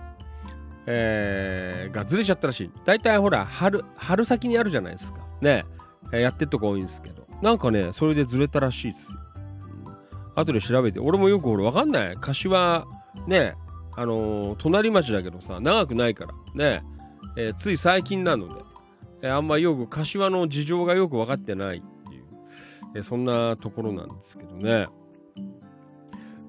[0.86, 2.70] えーがずれちゃったらしい。
[2.84, 5.20] 大体ほら春春先にあるじゃないですか。
[5.40, 5.64] ね
[6.12, 7.26] やってるとこ多いんですけど。
[7.40, 9.06] なんかねそれでずれたらしいです、
[9.86, 9.94] うん、
[10.34, 12.16] 後で調べて俺もよく俺わかんない。
[12.20, 12.84] 柏
[13.26, 13.54] ね
[13.96, 16.34] あのー隣町だけどさ長くないから。
[16.54, 16.82] ね、
[17.36, 18.62] えーつい最近なので、
[19.22, 22.24] えーあんまよく柏の事情がよく分かってないっていう、
[22.96, 24.86] えそんなところなんですけどね。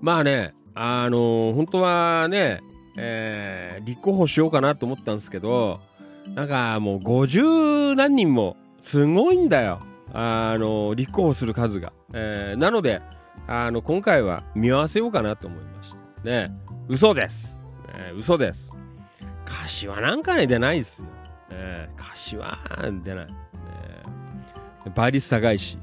[0.01, 2.61] まあねあの本当はね、
[2.97, 5.79] え立候補しようかなと思ったんですけど
[6.35, 9.79] なんかもう50何人もすごいんだよ。
[10.15, 13.01] あの立候補する数が、えーなので
[13.47, 16.23] あの今回は見合わせようかなと思いました。
[16.23, 16.51] ね。
[16.87, 17.55] 嘘です、
[17.97, 18.69] ね、嘘です。
[19.45, 21.05] 柏なんかね出ないですよ、
[21.49, 22.57] ね、柏
[23.03, 23.33] 出ない、ね、
[24.95, 25.77] 倍率高いし。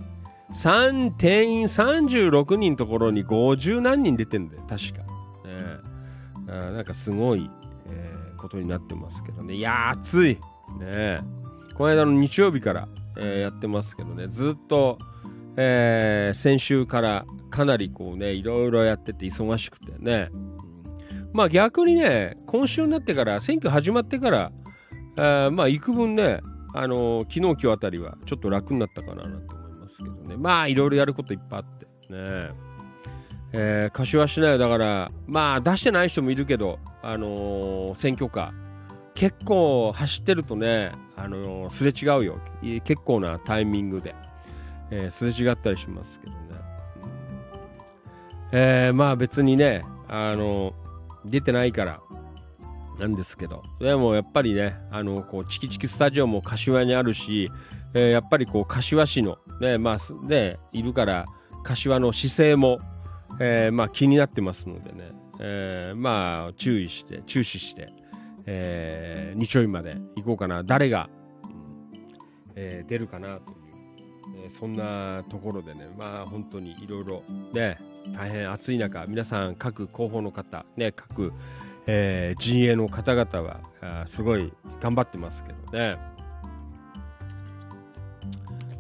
[0.55, 4.65] 3定員36人ところに50何人出てるんだよ。
[4.69, 5.05] 確か、ね、
[6.49, 7.49] あなんかすごい、
[7.87, 9.55] えーことになってますけどね。
[9.55, 10.39] いやー暑い。
[10.79, 11.21] ね
[11.77, 12.89] この間の日曜日から、
[13.19, 14.29] えーやってますけどね。
[14.29, 14.99] ずっと、
[15.57, 20.31] えー先週からかなりこうねいろいろやってて忙しくてね、
[21.33, 24.53] まあ逆にね今週になってから選挙始まってから、
[25.17, 26.41] えーまあ幾分ね
[26.75, 30.37] あのー昨日今日あたりはちょっと楽になったかななんて思いますけどね。
[30.37, 32.51] まあいろいろやることいっぱいあってね。
[33.53, 38.71] えー柏市内はだからまあ出してない人もいるけどあのー選挙カー。
[39.15, 42.39] 結構走ってるとね、あのすれ違うよ。
[42.85, 44.15] 結構なタイミングで、
[44.91, 46.39] えーすれ違ったりしますけどね、
[48.53, 50.90] えーまあ別にね、あのー
[51.25, 52.01] 出てないから
[52.99, 53.63] なんですけど。
[53.81, 57.51] でもやっぱりね、あのこうチキチキスタジオも柏にあるし、
[57.95, 61.25] えーやっぱりこう柏市のねまあねいるから
[61.65, 62.79] 柏の姿勢も、
[63.41, 67.93] えーまあ気になってますのでね、えーまあ注意して注視して、
[68.47, 70.63] えー日曜日まで行こうかな。
[70.63, 71.09] 誰が、
[71.45, 72.09] うん
[72.55, 73.55] えー出るかなと、
[74.37, 77.23] えーそんなところでねまあ本当にいろいろ
[77.53, 77.79] ね
[78.15, 81.33] 大変暑い中皆さん各候補の方ね各、
[81.87, 85.97] えー陣営の方々はあすごい頑張ってますけどね。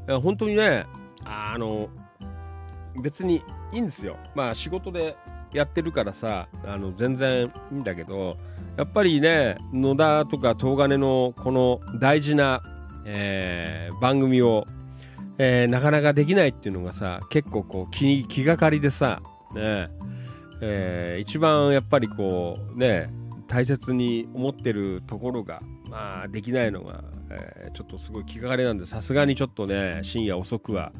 [0.09, 0.87] いや本当にね
[1.25, 1.89] あの
[3.03, 3.43] 別に
[3.73, 4.17] いいんですよ。
[4.35, 5.17] まあ仕事で
[5.53, 8.37] やってるからさあの全然いいんだけど
[8.77, 12.63] やっぱりね野田とか東金のこの大事な、
[13.05, 14.67] えー番組を、
[15.43, 19.23] えーなかなかできないっていうのがさ結構こう気気がかりでさ
[19.55, 19.89] ね
[20.61, 23.09] えー一番やっぱりこうね
[23.49, 30.93] 大切に思ってるところがまあできないのが、えーちょっとすごい気がかりなんでさすがにちょっとね深夜遅くは、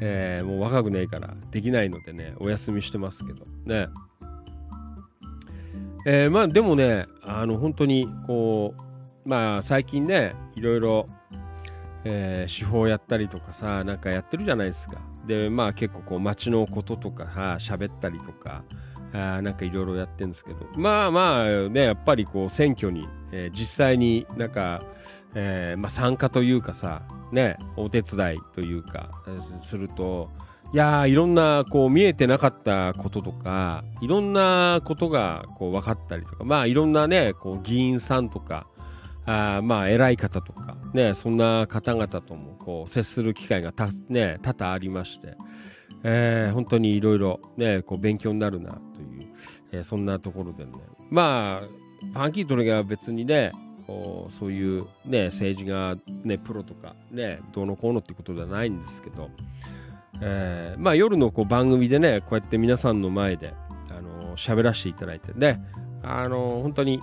[0.00, 3.88] えーもう若くねえからできないのでねお休みしてますけどね。
[6.06, 8.74] えーまあでもねあの本当にこ
[9.26, 11.06] うまあ最近ねいろいろ、
[12.04, 14.98] えー手法やったりとかさなんかやってるじゃないですか。
[15.26, 18.62] でまあ結構こう街のこととかさ喋ったりとか
[19.12, 20.56] あなんかいろいろやってるんですけど。
[20.76, 24.82] まあまあねやっぱりこう選挙に、えー実際になんか、
[25.34, 27.02] えーまあ、参加というかさ
[27.32, 29.10] ねお手伝いというか、
[29.60, 30.30] すると
[30.72, 38.66] いやーいろんなこう見えてなかったこととかいろんなことがこう分かったりとかまあいろんなねこう議員さんとか
[39.26, 45.36] あまあ偉い方とか、ね、そんな方々ともこう接する機会がた、ね、多々ありまして、
[46.02, 47.40] えー本当にいろいろ
[47.98, 49.32] 勉強になるなという、
[49.72, 50.72] えーそんなところでね。
[51.10, 51.68] まあ
[52.12, 53.52] ファンキートレが別にね
[53.86, 59.30] こうそういうね政治がねプロとかねどうのこうのってことではないんですけど、
[60.20, 63.54] えーまあ夜のこう番組でねこうやって皆さんの前で
[63.90, 65.62] あの喋らせていただいてね
[66.02, 67.00] あの本当に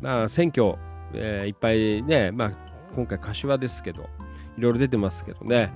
[0.00, 0.76] まあ選挙、
[1.14, 2.52] えーいっぱいねまあ
[2.94, 4.08] 今回柏ですけど
[4.56, 5.72] いろいろ出てますけどね、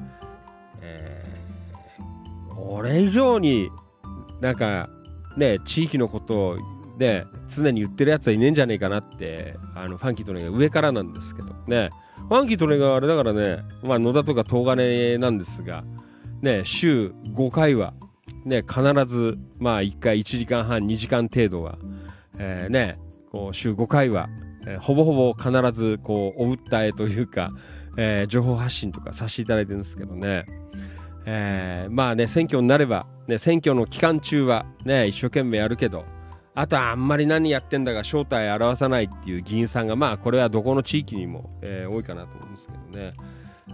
[0.80, 1.34] えー
[2.54, 3.70] これ以上に
[4.40, 4.88] なんか
[5.36, 6.58] ね地域のことを
[6.98, 11.90] ね常に言ってるやつはいねえんじゃねえかなってあのファンキーとのが上からなんですけどね。
[12.16, 15.84] ファンキーとのがあれだからね、まあ、野田とか東金なんですが
[16.40, 17.92] ね週5回は
[18.46, 21.76] ね必ずまあ1回1時間半2時間程度は、
[22.38, 22.98] えーね
[23.30, 24.28] こう週5回は、
[24.66, 27.50] えーほぼほぼ必ずこうお訴えというか、
[27.96, 30.46] えー情報発信とかさせていただいてるんですけどね、
[31.26, 36.04] えーまあね選挙になれば、ね、選挙の期間中はね一生懸命やるけど
[36.54, 43.14] あとはあんまり何やってんだが正体を表さないっていう議員さんがまあこれはどこの地域にも、えー多いかなと思うんですけどね、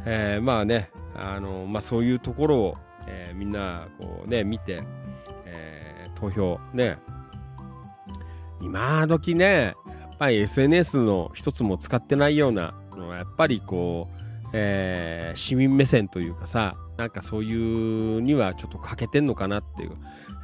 [0.07, 2.77] えーまあねあの、まあ、そういうところを、
[3.07, 4.83] えーみんなこうね見て、
[5.45, 6.99] えー投票ね。
[8.63, 9.75] 今時ね
[10.21, 17.55] ぱり SNS の一つも使ってないようなのはやっぱりこう、えー市民目線というかさなんかそうい
[18.19, 19.93] うにはちょっと欠けてんのかなっていう、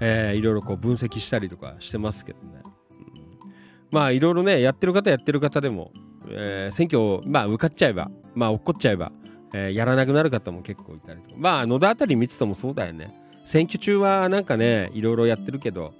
[0.00, 3.50] えーいろいろこう分析したりとかしてますけどね、うん。
[3.90, 5.92] まあいろいろねやってる方やってる方でも、
[6.28, 9.12] えー選挙まあ受かっちゃえばまあ落っこっちゃえば、
[9.52, 11.34] えーやらなくなる方も結構いたりとか。
[11.36, 13.12] まあ野田あたり見ててもそうだよね。
[13.44, 15.92] 選挙中はなんかねいろいろやってるけど、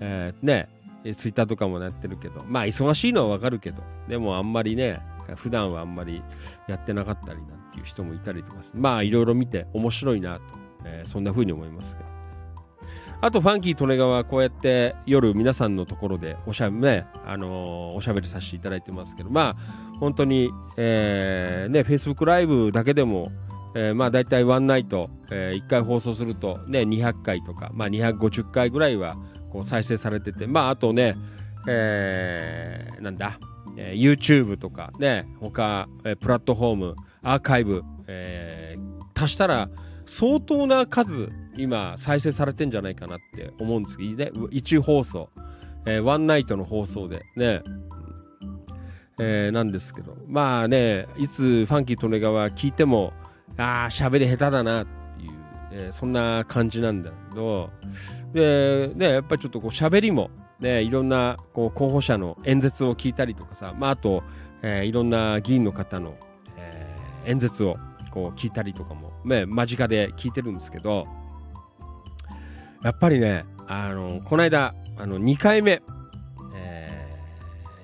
[0.00, 0.68] えーね
[1.12, 2.42] ツイッターとかもやってるけど。
[2.46, 3.82] まあ忙しいのはわかるけど。
[4.08, 5.02] でもあんまりね
[5.36, 6.22] 普段はあんまり
[6.68, 10.42] やってなかったりなんていう人もいたりとかまあいろいろ見て面白いなと、
[10.84, 12.08] えーそんな風に思いますけど。
[13.20, 19.30] あとファンキー利根川はこうやって夜皆さんのところでおしゃ,、ねあのーおしゃべりさせていただいてますけど。
[19.30, 23.32] まあ本当に、えーね Facebook ライブだけでも
[23.74, 29.16] えーまあ大体ワンナイト、え1回放送するとね200回とか、まあ、250回ぐらいは
[29.54, 31.14] こう再生されててまああとね、
[31.68, 33.38] えーなんだ、
[33.76, 39.70] えー YouTube とかね他、えープラットフォームアーカイブ、えー足したら
[40.06, 45.30] 相当な数今再生されてんじゃないかなって思うんですけどね一放送、
[45.86, 47.62] えーワンナイトの放送でね
[49.20, 53.12] えーなんですけどまあねいつファンキー利根川聞いても
[53.56, 55.03] ああ喋り下手だなって、
[55.76, 57.70] えーそんな感じなんだけど
[58.32, 64.22] でねやっぱりちょっとこう喋りもねいろんなこう候補者の演説を聞いたりとかさまああと、
[64.62, 66.14] えーいろんな議員の方の、
[66.56, 67.76] えー演説を
[68.12, 71.06] こう聞いたりとかも、ね、間近で聞いてるんですけど
[72.84, 75.82] やっぱりねあのこの間あの2回目、
[76.54, 77.16] え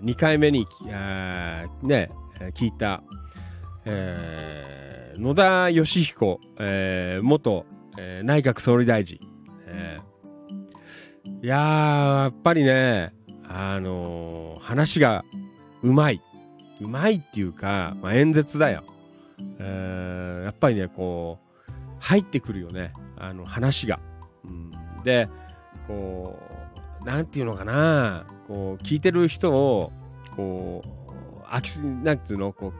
[0.02, 3.02] 2回目に、あね、えー聞いた、
[3.86, 7.66] えー野田義彦、えー元、
[7.98, 9.18] えー内閣総理大臣、
[9.66, 10.10] えー
[11.42, 13.12] いやーやっぱりね、
[13.48, 15.24] あのー話が
[15.82, 16.22] うまい。
[16.80, 18.84] うまいっていうか、まあ、演説だよ。
[19.58, 21.38] えーやっぱりね、こ
[21.68, 22.92] う、入ってくるよね。
[23.16, 24.00] あの、話が。
[24.44, 24.72] うん、
[25.04, 25.28] で、
[25.86, 26.38] こ
[27.02, 29.92] う、なんていうのかな、こう、聞いてる人を、
[30.36, 32.72] こう、あきなんていうの、こう、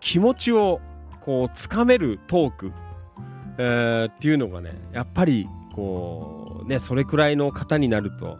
[0.00, 0.80] 気持ちを、
[1.20, 2.72] こう、つかめるトーク、
[3.58, 8.38] えーっていうのがね、やっぱり、こう、ね、それくらいの方になると、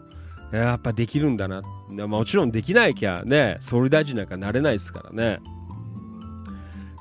[0.51, 1.61] やっぱできるんだな。
[1.89, 5.39] まもちろんできないきゃね、総理大臣なんかなれないですからね。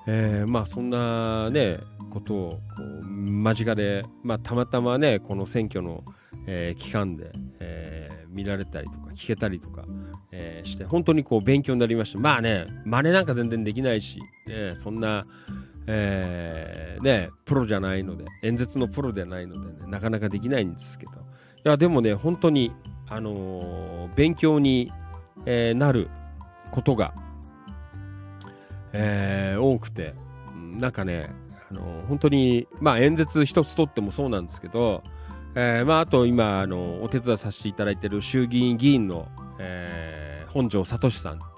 [0.07, 1.79] えーまあそんなね、
[2.11, 6.05] ことをこう間近で、まあたまたまね、この選挙の、
[6.47, 9.85] えー期間で、えー見られたりとか聞けたりとか、
[10.33, 12.19] えーして、本当にこう勉強になりました。
[12.19, 15.25] まあね、真似なんか全然できないし、ね、そんな、
[15.87, 21.15] えーね、プロじゃないので、演説のプロではないので、ね、なかなかできないんですけど、い
[21.65, 22.73] や、でもね、本当に、
[23.09, 24.93] あのー勉強に、
[25.47, 26.09] えーなる
[26.71, 27.13] ことが、
[28.93, 30.15] えー多くて、
[30.49, 31.31] うんなんかね、
[31.71, 35.03] あのー本当に、まあ、演説一つとってもそうなんですけど、
[35.57, 39.29] えーまあ、あと今、あのお手伝いさせていただいている衆議院議員の、
[39.59, 40.25] えー
[40.55, 41.49] 本庄聡さんっていう、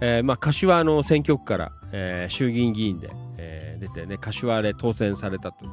[0.00, 5.70] えーまあ、柏の選挙区から、えー衆議院議員で、えー出てね、柏で当選されたという、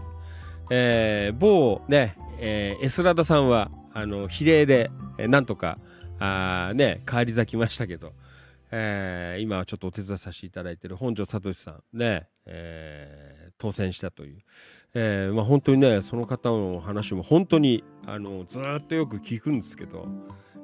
[0.70, 5.78] えー某ね、えーエスラダさんは、あの比例で、えーなんとか、
[6.20, 8.14] あね、返り咲きましたけど、
[8.72, 14.40] えー今はちょっとお手伝いさせていただいている本庄聡さんね、えー当選したという、
[14.96, 20.08] えーまあ、本当にねその方の話も本当にあのずっとよく聞くんですけど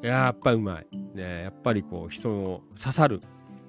[0.02, 3.22] やっぱうまい、ね、やっぱりこう人の刺さる、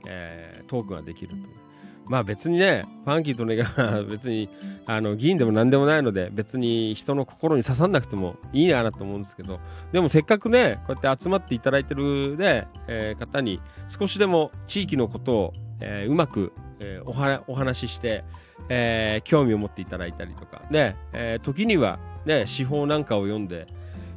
[0.07, 1.70] えートークができるという。
[2.11, 4.49] まあ別にねファンキーとねが 別に
[4.85, 9.61] あの議員でも何でもないので別に人の心に刺さんなくてもいいなと思うんですけど
[9.93, 13.61] でもせっかくねこうやって集まっていただいてるね、えー方に
[13.97, 18.25] 少しでも地域のことを、えーうまく、えーおはお話しして、
[18.69, 23.69] えー興味を持っていただいたりとかね、えー時にはね司法なんかを読んで、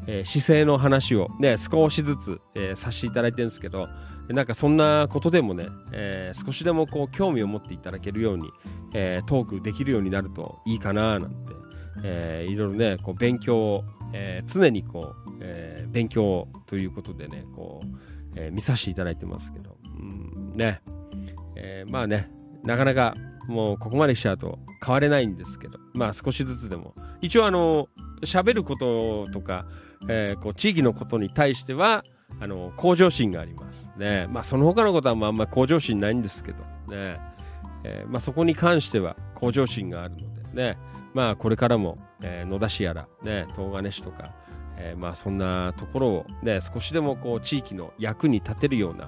[0.08, 3.88] えー姿勢の話をね少しずつ、えーさせていただいてるんですけど
[4.30, 8.50] なんかそんなことでもね、えー少しでもこう興味を持っていただけるように、
[8.94, 11.54] えートークできるようになるといいかななんて、
[12.04, 17.88] えーいろいろねこう勉強を、えー常にこう、えー勉強ということでねこう、
[18.36, 20.82] えー見させていただいてますけど、うん、ね、
[21.56, 22.30] えーまあね
[22.64, 23.16] なかなか
[23.48, 26.94] もうここまでしちゃうと変われないんですけどまあ少しずつでも。
[27.22, 27.88] 一応あの
[28.22, 29.66] 喋ることとか、
[30.10, 32.04] えーこう地域のことに対しては
[32.40, 33.92] あの向上心があります。
[33.98, 34.28] ね。
[34.30, 36.64] まあその他のことはあんまり向上心ないんですけど。
[36.90, 37.20] ね、
[37.84, 40.74] えーまあ、そこに関しては向上心があるので。
[40.74, 40.78] ね。
[41.14, 44.32] まあこれからも、えー野田市やらね東金市とか、
[44.78, 49.08] えーまあそんなところをね少しでもこう地域の役に立てるような、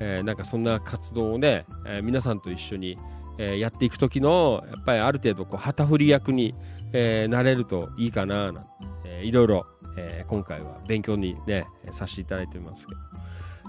[0.00, 2.98] えなんかそんな活動をね、え皆さんと一緒に、
[3.38, 6.54] えやっていく時のやっぱりある程度こう旗振り役に、
[6.92, 8.70] えなれるといいかななんて、
[9.04, 13.00] えーいろいろ、えー今回は勉強にねさせていただいてますけど、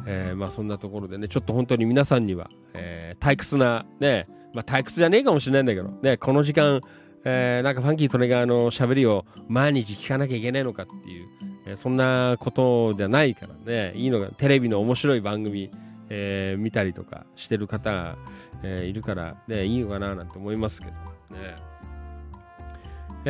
[0.08, 6.82] えーまあそんなところでねちょっと本当に皆さんには、えー退屈なねまあ退屈じゃねえかもしれないんだけどねこの時間
[7.24, 11.28] えーなんかファンキートネガーの喋りを毎日聞かなきゃいけないのかっていう、
[11.66, 15.72] えそんなことじゃないからねいいのがテレビの面白い番組、
[16.10, 18.18] え見たりとかしてる方が、
[18.64, 20.92] えいるから、ね、いいのかななんて思いますけど
[21.38, 21.56] ね。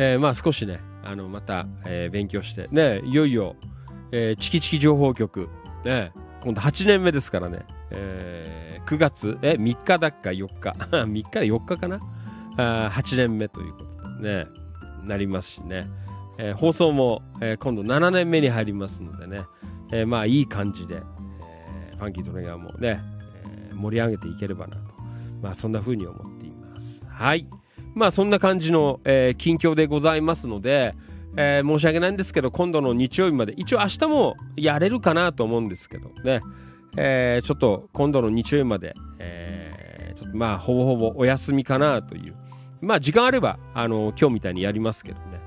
[0.00, 3.56] えーまあ少しね、あのまた、えー勉強して、ね、いよいよ、
[4.12, 5.48] えーチキチキ情報局、
[5.84, 6.12] ね、
[6.44, 11.98] 今度8年目ですからね、えー9月、え、3日だっか4日、 3日4日かな？
[12.56, 14.46] あー ?8 年目ということでね、
[15.04, 15.88] なりますしね、
[16.38, 19.42] えー放送も、えー今度7年目に入りますのでね、
[19.90, 21.02] えーまあいい感じで、
[21.42, 23.00] えーファンキートレガーもね、
[23.44, 24.82] えー盛り上げていければなと、
[25.42, 27.00] まあそんな風に思っています。
[27.08, 27.46] はい。
[27.98, 30.94] まあそんな感じの、えー近況でございますので、
[31.36, 36.40] えー申し訳ないんですけど、今度の日曜日まで、一応明日もやれるかなと思うんですけどね、
[36.96, 42.36] えーちょっと今度の日曜日まで、えーちょっとまあほぼほぼお休みかなという、
[42.80, 45.40] まあ時間あれば、あの今日みたいにやりますけどね、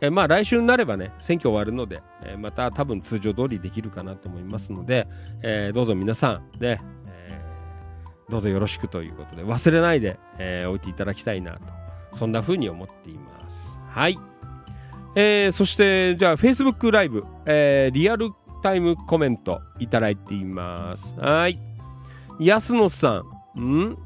[0.00, 5.06] えーまあ来週になればね、選挙終わるので、えーまた多分通常通りできるかなと思いますので、
[5.42, 6.80] えーどうぞ皆さんね、
[8.30, 11.60] どうぞよろしくということで、忘れないで、えー置いていただきたいなと、
[12.18, 13.76] そんな風に思っています。
[13.88, 14.18] はい。
[15.14, 18.30] えーそして、じゃあ、Facebook ライブ、えーリアル
[18.62, 21.14] タイムコメントいただいています。
[21.18, 21.58] はい。
[22.40, 23.22] 安野さ
[23.56, 23.96] ん、ん？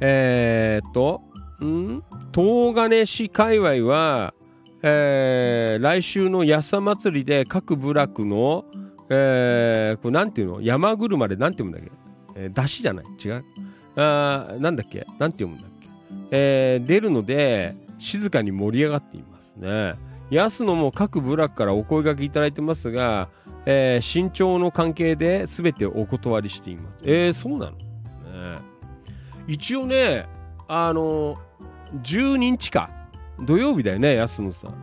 [0.00, 1.22] えーっと、
[1.64, 2.02] ん？
[2.32, 4.32] 東金市界隈は、
[4.82, 8.64] えー来週の安さ祭りで各部落の、
[9.10, 10.62] えーこれなんていうの？
[10.62, 11.96] 山車でなんて読むんだっ
[12.34, 13.04] け、えー、出汁じゃない？
[13.22, 13.44] 違う？
[13.96, 15.06] あなんだっけ？
[15.18, 15.68] なんて読むんだ、
[16.30, 19.94] えー出るので静かに盛り上がっていますね。
[20.30, 23.28] 安野も各部落からお声掛けいただいてますが、
[23.66, 27.02] えー身長の関係で全てお断りしています。
[27.04, 27.76] えー、そうなの、ね、
[29.46, 30.26] 一応ね
[30.68, 31.36] あの
[32.02, 32.90] 12日か。
[33.42, 34.74] 土曜日だよね安野さん。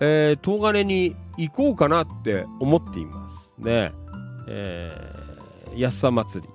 [0.00, 3.52] えー、東金に行こうかなって思っています。
[3.58, 3.92] ね。
[4.46, 5.14] え。
[5.74, 6.48] ー、安さ祭り、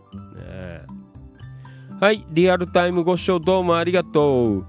[2.01, 4.65] はい、リアルタイムご視聴どうもありがとう。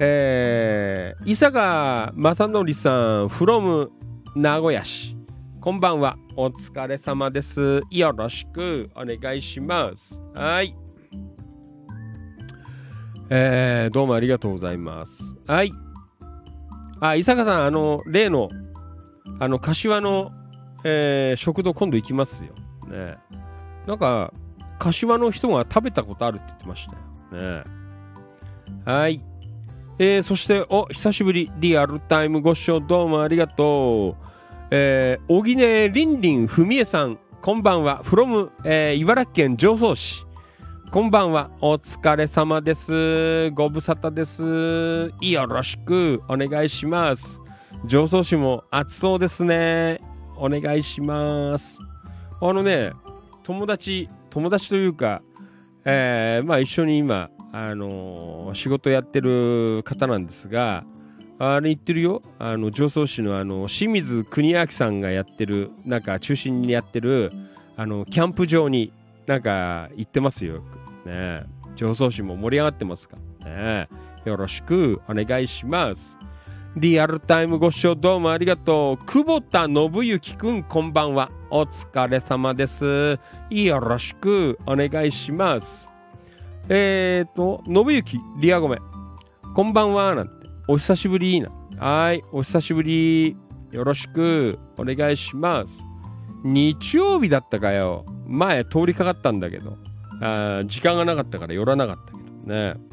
[0.00, 2.90] えー、伊坂正則さ
[3.24, 3.90] ん、from
[4.34, 5.14] 名古屋市。
[5.60, 6.16] こんばんは。
[6.34, 7.82] お疲れ様です。
[7.90, 10.18] よろしくお願いします。
[10.32, 10.74] はい。
[13.28, 15.22] えー、どうもありがとうございます。
[15.46, 15.74] はい。
[17.00, 18.48] あ、伊坂さん、あの、例の、
[19.40, 20.30] あの、柏の、
[20.84, 22.54] えー食堂今度行きますよ。
[22.88, 23.18] ね。
[23.86, 24.32] なんか、
[24.82, 26.88] 柏の人が食べたことあるって言ってまし
[27.30, 27.62] たよ。
[27.62, 27.64] ね。
[28.84, 29.20] はい。
[30.00, 34.26] えーそして、お、久しぶり、リアルタイムご視聴どうもありがとう。
[34.72, 38.02] えー、小木根りんりんふみえさん、こんばんは。
[38.02, 40.24] from、えー茨城県常総市。
[40.90, 41.50] こんばんは。
[41.60, 43.50] お疲れ様です。
[43.52, 45.14] ご無沙汰です。
[45.24, 47.40] よろしくお願いします。
[47.84, 50.00] 上総市も暑そうですね。
[50.36, 51.78] お願いします。
[52.40, 52.92] あのね、
[53.44, 55.22] 友達、友達というか、
[55.84, 60.84] えーまあ一緒に今、あのー仕事やってる方なんですが、
[61.38, 62.22] あれ言ってるよ。
[62.38, 67.30] あの、常総市のあの、清水国明さんがやってる、なんか中心にやってる、
[67.76, 68.92] あの、キャンプ場に
[69.26, 70.62] なんか行ってますよ。
[71.04, 73.88] ね常総市も盛り上がってますからね。
[74.24, 76.16] よろしくお願いします。
[76.74, 79.04] リアルタイムご視聴どうもありがとう。
[79.04, 81.30] 久保田信之くん、こんばんは。
[81.50, 83.18] お疲れ様です。
[83.50, 85.86] よろしくお願いします。
[86.70, 88.78] えーと、信之、リアゴメ、
[89.54, 90.14] こんばんは。
[90.14, 91.50] なんて、お久しぶりな。
[91.76, 93.36] はい、お久しぶり。
[93.70, 95.84] よろしくお願いします。
[96.42, 98.06] 日曜日だったかよ。
[98.26, 99.76] 前通りかかったんだけど、
[100.22, 102.91] あ時間がなかったから寄らなかったけどね。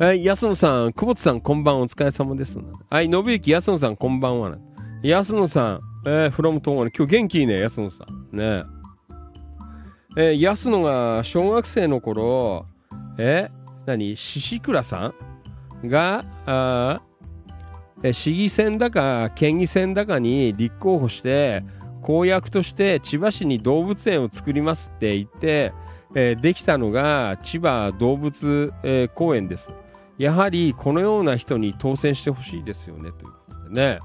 [0.00, 2.56] はい、安野さん、久保田さん、こんばんはお疲れ様です。
[2.88, 4.56] はい、信之、安野さん、こんばんは。
[5.02, 8.36] 安野さん、えー、フロム東京今日元気いいね、安野さん。
[8.36, 8.62] ね
[10.16, 12.66] えー、安野が小学生の頃、
[13.18, 13.50] え
[13.86, 14.16] 何？
[14.16, 15.12] 獅子倉さ
[15.82, 17.00] んが、あ
[18.04, 21.64] え市議選だか県議選だかに立候補して
[22.02, 25.72] 公約として千葉市に動物園を作りますって言って、
[26.14, 29.72] えーできたのが千葉動物、えー公園です。
[30.18, 33.98] やはりこのような人に当選してほしいですよねということでね。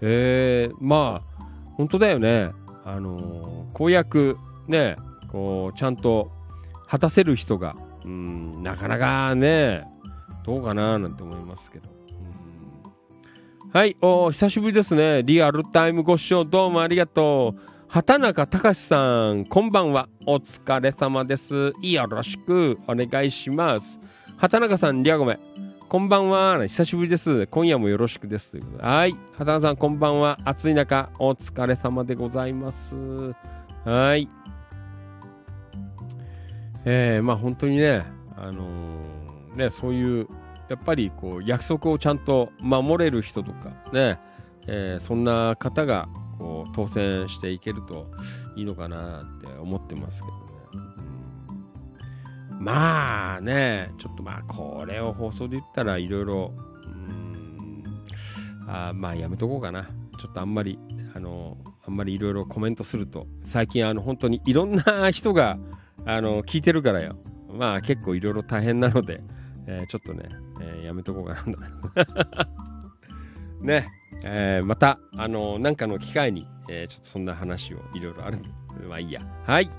[0.00, 1.44] えーまあ
[1.76, 2.50] 本当だよね。
[2.84, 4.36] あのー公約
[4.68, 4.96] ね
[5.30, 6.30] こうちゃんと
[6.86, 7.74] 果たせる人が
[8.04, 9.84] うんなかなかね
[10.44, 11.94] どうかななんて思いますけど。
[13.72, 15.24] はい、お久しぶりですね。
[15.24, 17.60] リアルタイムご視聴どうもありがとう。
[17.88, 20.08] 畑中隆さん、こんばんは。
[20.26, 21.72] お疲れ様です。
[21.82, 23.98] よろしくお願いします。
[24.36, 25.38] 畑中さん、リアゴメ。
[25.88, 26.66] こんばんは。
[26.66, 27.46] 久しぶりです。
[27.46, 28.50] 今夜もよろしくです。
[28.50, 29.16] ということではい。
[29.32, 30.38] 畑中さん、こんばんは。
[30.44, 32.94] 暑い中、お疲れ様でございます。
[33.84, 34.28] はい。
[36.84, 38.02] えー、まあ本当にね、
[38.36, 40.26] あのーね、そういう、
[40.68, 44.18] やっぱりこう約束をちゃんと守れる人とかね、
[44.66, 46.08] えーそんな方が
[46.38, 48.10] こう当選していけると
[48.56, 50.43] いいのかなって思ってますけど。
[52.64, 56.52] まあね、ちょっとまあこれを放送で言ったらいろいろ、
[58.66, 59.84] あまあやめとこうかな。
[60.18, 60.78] ちょっとあんまり、
[61.14, 65.58] あの、あんまりいろいろコメントすると、最近あの本当にいろんな人が
[66.06, 67.18] あの聞いてるからよ。
[67.52, 69.20] まあ結構いろいろ大変なので、
[69.66, 70.30] えーちょっとね、
[70.62, 72.48] えーやめとこうかな。
[73.60, 73.86] ね、
[74.24, 78.38] えーまた、あのなんかの機会に、えちょっとそんな話をいろいろある、
[78.88, 79.20] まあいいや。
[79.46, 79.70] はい。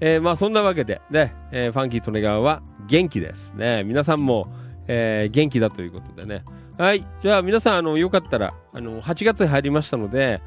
[0.00, 3.52] えーまあそんなわけで、ね、えーファンキー・トネガーは元気です。
[3.54, 4.48] ね、皆さんも、
[4.86, 6.44] えー元気だということでね。
[6.78, 7.06] はい。
[7.22, 10.40] じゃあ皆さん、あの、よかったら、あの、8月に入りましたので、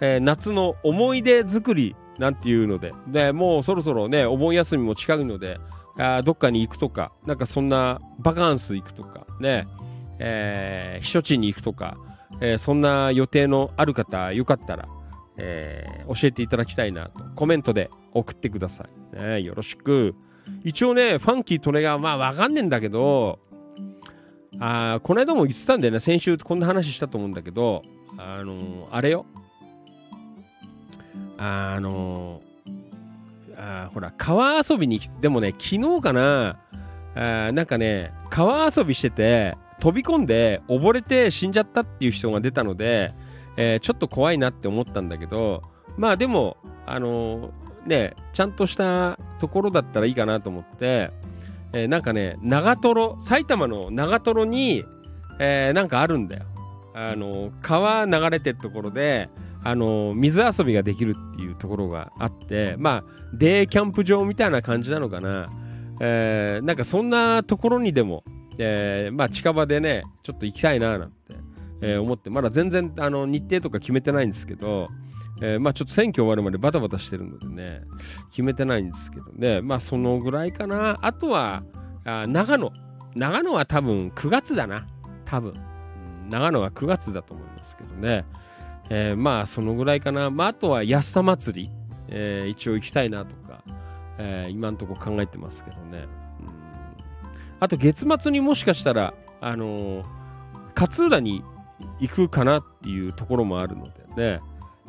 [0.00, 5.58] えー夏の思い出作りなんていうので、で、もうそろそろね、お盆休みも近いので、
[5.98, 9.66] あどっかに行くとか、なんかそんなバカンス行くとか、ね、
[10.18, 11.96] え避暑地に行くとか、
[12.40, 14.88] えそんな予定のある方、よかったら、
[15.38, 17.88] え教えていただきたいなと、コメントで
[18.18, 19.16] 送ってください。
[19.16, 20.14] ね、よろしく。
[20.64, 23.38] 一応ね、ファンキートレガー、まあわかんねえんだけど、
[24.58, 27.82] あこの間も言ってたんだよね、先週こんな話したと思うんだけど、
[28.16, 29.26] あのーあれよ。
[31.38, 32.40] あの
[33.56, 36.58] あーほら、川遊びにでもね、昨日かな、
[37.14, 43.12] あなんかね、川遊びしてて、飛び込んで溺れて死んじゃったっていう人が出たので、
[43.56, 45.62] えーちょっと怖いなって思ったんだけど、
[45.98, 46.56] まあでも、
[46.86, 51.10] あのーね、ちゃんとしたところだったらいいかなと思って、
[51.72, 54.84] えーなんかね、長瀞、埼玉の長瀞に、
[55.38, 56.44] えーなんかあるんだよ。
[56.94, 59.28] あの川流れてるところで、
[59.62, 65.48] あの水遊びができるっていうところがあって、まあ、デイキャンプ場みたいな感じなのかな。
[66.00, 68.24] えーなんかそんなところにでも、
[68.58, 71.14] えーまあ近場でね、ちょっと行きたいななんて、
[71.82, 74.88] えー思って、まだ全然あの日程とか決めてないんですけど、
[75.42, 77.82] えーまあちょっと選挙終わるまでバタバタしてるのでね、
[78.30, 80.98] 決めてないんですけどね、まあそのぐらいかな。
[81.02, 81.62] あとは、
[82.04, 82.72] あ長野。
[83.14, 84.86] 長野は多分9月だな。
[85.24, 85.54] 多分。
[86.28, 88.24] 長野は9月だと思いますけどね。
[88.88, 90.30] えーまあそのぐらいかな。
[90.30, 91.70] まああとは安田祭り、
[92.08, 93.62] えー一応行きたいなとか、
[94.18, 96.06] えー今んとこ考えてますけどね。
[96.40, 96.56] うん
[97.58, 100.04] あと月末にもしかしたら、あのー
[100.78, 101.42] 勝浦に
[102.00, 104.40] 行くかなっていうところもあるのでね。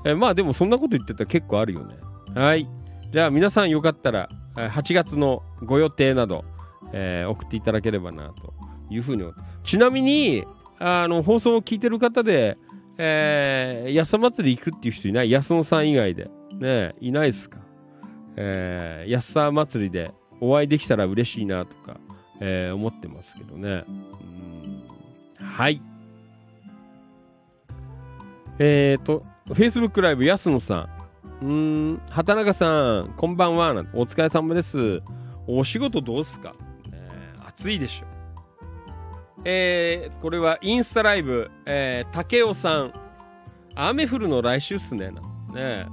[0.07, 1.95] えまあでもそんなこと言ってたら結構あるよね。
[2.33, 2.67] はい。
[3.11, 6.45] じゃあ皆さんよかったら、8月のご予定など、
[6.93, 8.53] えー送っていただければなと
[8.89, 9.23] いうふうに。
[9.63, 10.45] ちなみに、
[10.79, 12.57] あの、放送を聞いてる方で、
[12.97, 15.29] えー、安祭り行くっていう人いない？
[15.31, 16.29] 安野さん以外で。
[16.53, 17.59] ねいないですか？
[18.37, 21.99] えー、安さ祭りでお会いできたら嬉しいなとか、
[22.39, 23.83] えー思ってますけどね。
[23.87, 24.83] うん
[25.39, 25.81] はい。
[28.59, 30.89] えっ、ー、と、Facebook ライブ安野さん。
[31.41, 33.71] うーん、畑中さん、こんばんは。
[33.93, 35.01] お疲れ様です。
[35.47, 36.53] お仕事どうすか、
[36.91, 37.07] ね、
[37.47, 38.05] 暑いでしょ。
[39.45, 42.93] えー、これはインスタライブ、えー、竹雄さん。
[43.73, 45.11] 雨降るの来週っすね。
[45.11, 45.23] なん
[45.53, 45.87] てね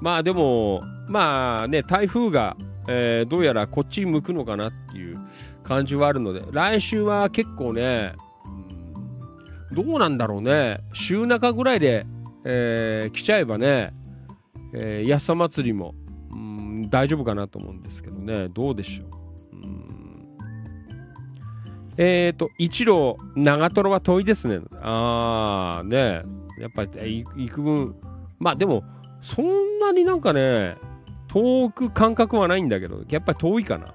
[0.00, 5.16] まあでも、まあね、台風が、えーどうやらこっち向くのかなっていう
[5.64, 8.14] 感じはあるので、来週は結構ね、
[9.72, 12.04] どうなんだろうね、週中ぐらいで、
[12.44, 13.92] えー来ちゃえばね、
[14.74, 15.94] えー安さ祭りも、
[16.32, 19.22] うん大丈夫かなと思うんですけどね、どうでしょう。
[21.98, 24.60] えっ、と、一路、長瀞は遠いですね。
[24.80, 26.22] あー、ね、
[26.58, 27.94] やっぱりえー行く分、
[28.38, 28.82] まあでも、
[29.20, 30.76] そんなになんかね、
[31.28, 33.94] 遠く感覚はないんだけど、やっぱり遠いかな。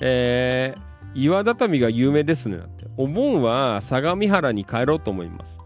[0.00, 2.58] えー、岩畳が有名ですね。
[2.58, 5.58] ってお盆は相模原に帰ろうと思います。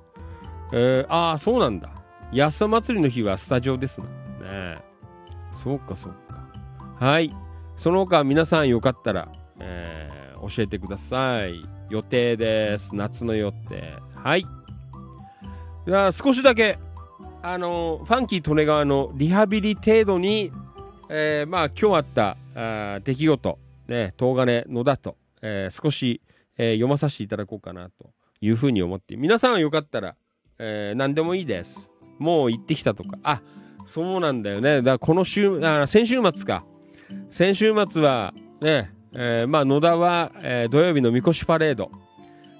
[0.72, 1.90] えー、ああ、そうなんだ。
[2.32, 4.08] 安さ祭りの日はスタジオですもん
[4.42, 4.78] ね。
[5.62, 7.04] そうか、そうか。
[7.04, 7.34] はい。
[7.76, 9.28] その他、皆さんよかったら、
[9.60, 11.62] えー教えてください。
[11.88, 12.96] 予定です。
[12.96, 13.94] 夏の予定。
[14.16, 14.44] はい。
[15.86, 16.80] じゃあ、少しだけ、
[17.42, 20.50] あのファンキー利根川のリハビリ程度に、
[21.08, 23.58] えーまあ今日あったあ出来事、
[23.88, 26.20] ね、東金野田と、えー少し、
[26.56, 28.10] えー読まさせていただこうかなと
[28.40, 30.14] いうふうに思って皆さんよかったら、
[30.58, 31.88] えー何でもいいです。
[32.18, 33.18] もう行ってきたとか。
[33.22, 33.40] あ
[33.86, 34.76] そうなんだよね。
[34.76, 36.64] だからこの週あ先週末か。
[37.30, 41.90] 先週末はね、えーまあ野田は、えー土曜日のみこしパレード。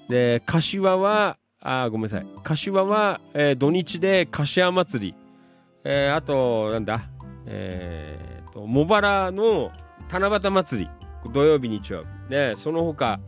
[0.09, 2.27] で柏はあごめんなさい。
[2.43, 5.15] 柏は、えー土日で柏祭り、
[5.85, 7.09] えーあとなんだ？
[7.47, 9.71] えーと茂原の
[10.11, 10.91] 七夕祭り。
[11.33, 12.35] 土曜日日曜日。
[12.35, 13.21] ねその他、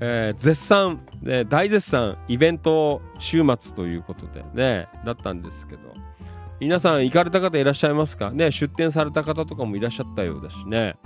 [0.00, 5.94] えー絶賛、ね、大絶賛イベント週末ということでねだったんですけど。
[6.58, 8.30] 皆さん行かれた方いらっしゃいますか？
[8.30, 10.96] ね出店された方とかもいらっしゃったようだしね。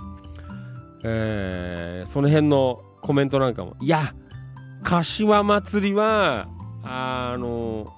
[1.03, 3.75] えーその辺のコメントなんかも。
[3.81, 4.13] いや
[4.83, 6.47] 柏祭りは
[6.83, 7.93] あの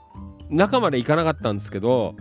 [0.49, 2.15] 中まで行かなかったんですけど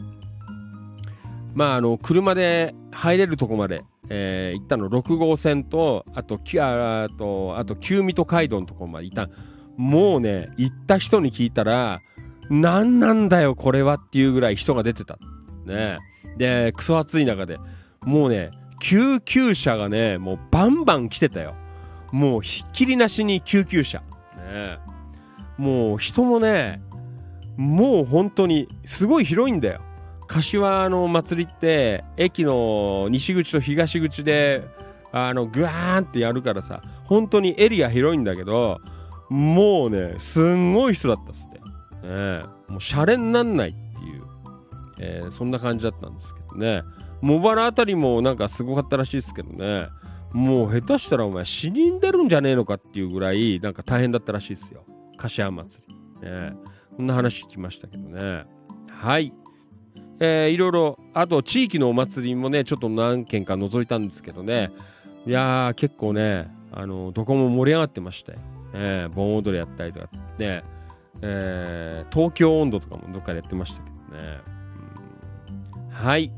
[1.54, 9.28] まああの車で入れるとこまで、えー行ったの6号線とあとあとあと旧水戸街道のとこまで行った。
[9.76, 12.00] もうね行った人に聞いたら
[12.50, 15.18] 何なんだよこれはっていうぐらい人が出てた。
[15.64, 15.98] ね。
[16.36, 17.58] でクソ暑い中で。
[18.02, 18.50] もうね
[18.80, 21.54] 救急車がねもうバンバン来てたよ。
[22.10, 24.02] もうひっきりなしに救急車。
[24.36, 24.78] ね。
[25.56, 26.82] もう人もね
[27.56, 29.80] もう本当にすごい広いんだよ。
[30.32, 34.66] 柏の祭りって駅の西口と東口で
[35.12, 38.80] あのグワーンってやるからさ本当にエリア広いんだけど
[39.28, 41.58] もうねすんごい人だったっすって、
[42.08, 44.22] ね、もうシャレになんないっていう、
[45.00, 46.82] えーそんな感じだったんですけどね。
[47.20, 49.88] 茂原あたりもなんかすごかったらしいですけどね。
[50.32, 54.84] もう下手したらお前死人出るんじゃねえのかっていうぐらいなんか大変だったらしいですよ。
[55.18, 55.84] 柏祭
[56.22, 56.52] り、ね、
[56.96, 58.44] こんな話聞きましたけどね。
[58.90, 59.32] はい。
[60.24, 64.70] えーいろいろあと地域のお祭りもねちょっと何軒か覗いたんですけどね。
[65.26, 68.38] いやー結構ねあのどこも盛り上がってましたよ、
[68.72, 70.08] えー盆踊りやったりとか
[70.38, 70.62] ね、
[71.22, 74.38] えー東京温度とかもどっかでやってましたけどね、
[75.88, 75.94] うん。
[75.94, 76.32] はい、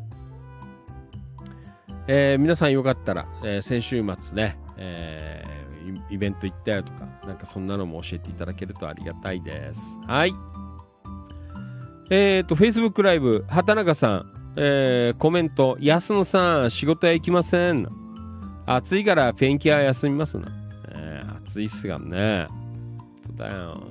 [2.08, 5.54] えー皆さんよかったら、えー先週末ね、えー
[6.10, 9.80] イベント行ったよとかなんかそんなのも教えていただけるとありがたいです。
[10.06, 10.32] はい。
[12.10, 17.88] えっ、と、Facebook ライブ、畑中さん、えーコメント、安野さん、仕事へ行きません。
[18.66, 20.48] 暑いからペンキは休みますな。
[20.90, 22.46] えー暑いっすがね。
[23.36, 23.82] だよ。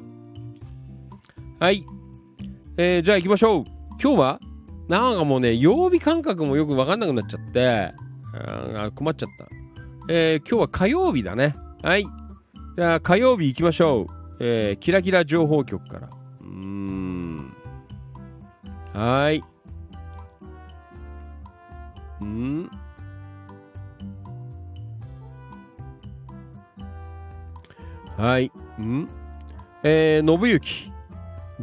[1.59, 1.85] はい。
[2.77, 3.63] えーじゃあ行きましょう。
[4.01, 4.39] 今日は
[4.87, 7.93] なんかもうね、曜日感覚もよくわかんなくなっちゃって、
[8.35, 9.47] あ困っちゃった。
[10.09, 11.55] えー今日は火曜日だね。
[11.81, 12.05] はい。
[12.77, 14.37] じゃあ火曜日行きましょう。
[14.39, 16.09] えーキラキラ情報局から。
[16.41, 17.22] うーん。
[18.93, 19.43] はい。
[22.23, 22.69] ん？
[28.17, 28.51] はい。
[28.79, 29.09] ん？
[29.83, 30.91] えー、信行。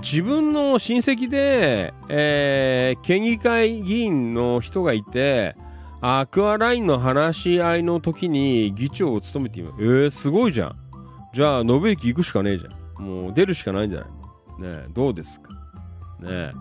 [0.03, 5.57] 自分の親戚で、えー、県議会議員の人がいて、
[6.01, 9.74] アクアラインの話し合いの時に議長を務めています。
[9.78, 10.76] えー、すごいじゃん。
[11.33, 13.05] じゃあ、信行行くしかねえじゃん。
[13.05, 14.09] もう出るしかないんじゃない？
[14.83, 15.51] ね、どうですか？
[16.20, 16.53] ねえ。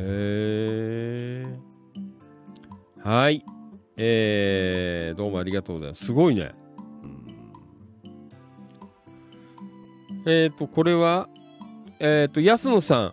[0.00, 1.58] へえ。
[3.02, 3.44] はい。
[3.96, 6.04] えー、どうもありがとうございます。
[6.04, 6.52] すごいね。
[10.24, 11.28] えっ、と、これは、
[11.98, 13.12] えっ、と、安野さん、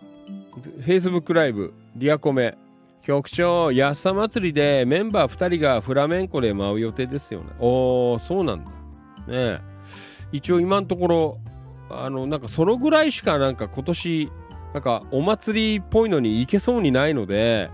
[0.82, 2.56] Facebook ライブ、ディアコメ。
[3.02, 7.46] 局長、安田祭りでメンバー2人がフラメンコで舞う予定ですよね。
[7.60, 8.70] おー、そうなんだ。
[8.70, 8.74] ね
[9.28, 9.60] え
[10.32, 11.38] 一応今のところ、
[11.88, 14.28] あの、なんかそのぐらいしかなんか今年、
[14.76, 17.70] なんかお祭りっぽいのに行けそうにないので、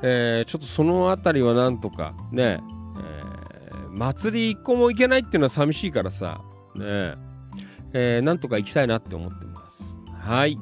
[0.00, 2.62] えーちょっとそのあたりはなんとかね、
[2.98, 6.40] えー祭り一個も行けないっていうのは寂しいからさ、
[6.76, 7.12] ね
[7.92, 9.84] えーなんとか行きたいなって思ってます。
[10.18, 10.56] はい。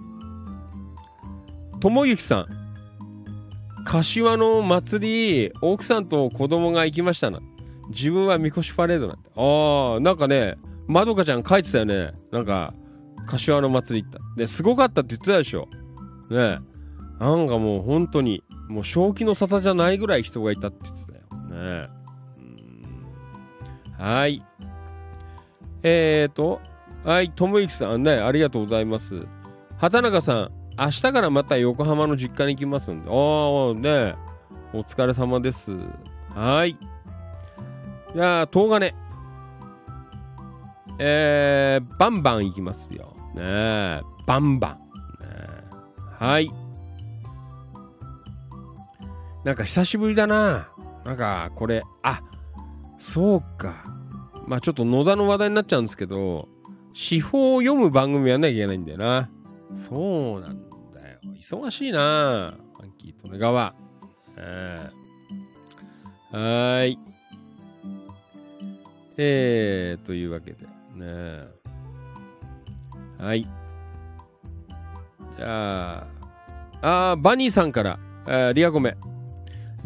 [1.79, 7.39] ともゆきさん、柏の祭り、奥さんと子供が行きましたな。
[7.91, 9.31] 自分はみこしパレードなんて。
[9.37, 10.57] ああ、なんかね、
[10.89, 12.15] まどかちゃん書いてたよね。
[12.33, 12.75] なんか、
[13.27, 14.19] 柏の祭り行った。
[14.37, 15.69] で、すごかったって言ってたでしょ。
[16.31, 16.59] ねえ。
[17.19, 21.21] なんかもう本当に、もう正気の沙汰じゃないぐらい人がいたって言ってたよ。
[21.51, 21.89] ね
[23.99, 24.03] え。
[24.03, 24.45] はい。
[25.83, 26.61] えーと、
[27.05, 29.27] はい、ともゆきさんね、ありがとうございます。
[29.79, 30.49] 畑中さん、
[30.79, 33.07] 明日からまた横浜の実家に行きますんで。
[33.09, 33.15] ああ、
[33.75, 34.15] ね
[34.73, 35.71] お疲れ様です。
[36.35, 36.77] はい。
[38.15, 38.95] じゃあ、東金。
[40.99, 43.16] えー、バンバン行きますよ。
[43.37, 44.71] ねえ、バンバン。
[44.73, 44.79] ね
[46.19, 46.51] はい。
[49.45, 50.69] なんか久しぶりだな。
[51.05, 52.21] なんか、これ、あ、
[52.99, 53.85] そうか。
[54.47, 56.49] まあちょっと野田の話題になっちゃうんですけど、
[56.95, 59.31] 司法を読む番組やんなきゃいけないんだよな。
[59.89, 61.19] そうなんだよ。
[61.41, 62.55] 忙しいな。
[62.77, 63.75] ファンキー利根川。
[64.39, 64.91] え、
[66.33, 66.99] はーい。
[69.19, 70.67] えー、というわけで。
[70.95, 71.56] ね
[73.19, 73.47] はい。
[75.37, 76.07] じゃ
[76.83, 78.97] あ、あバニーさんから、えーリアコメ。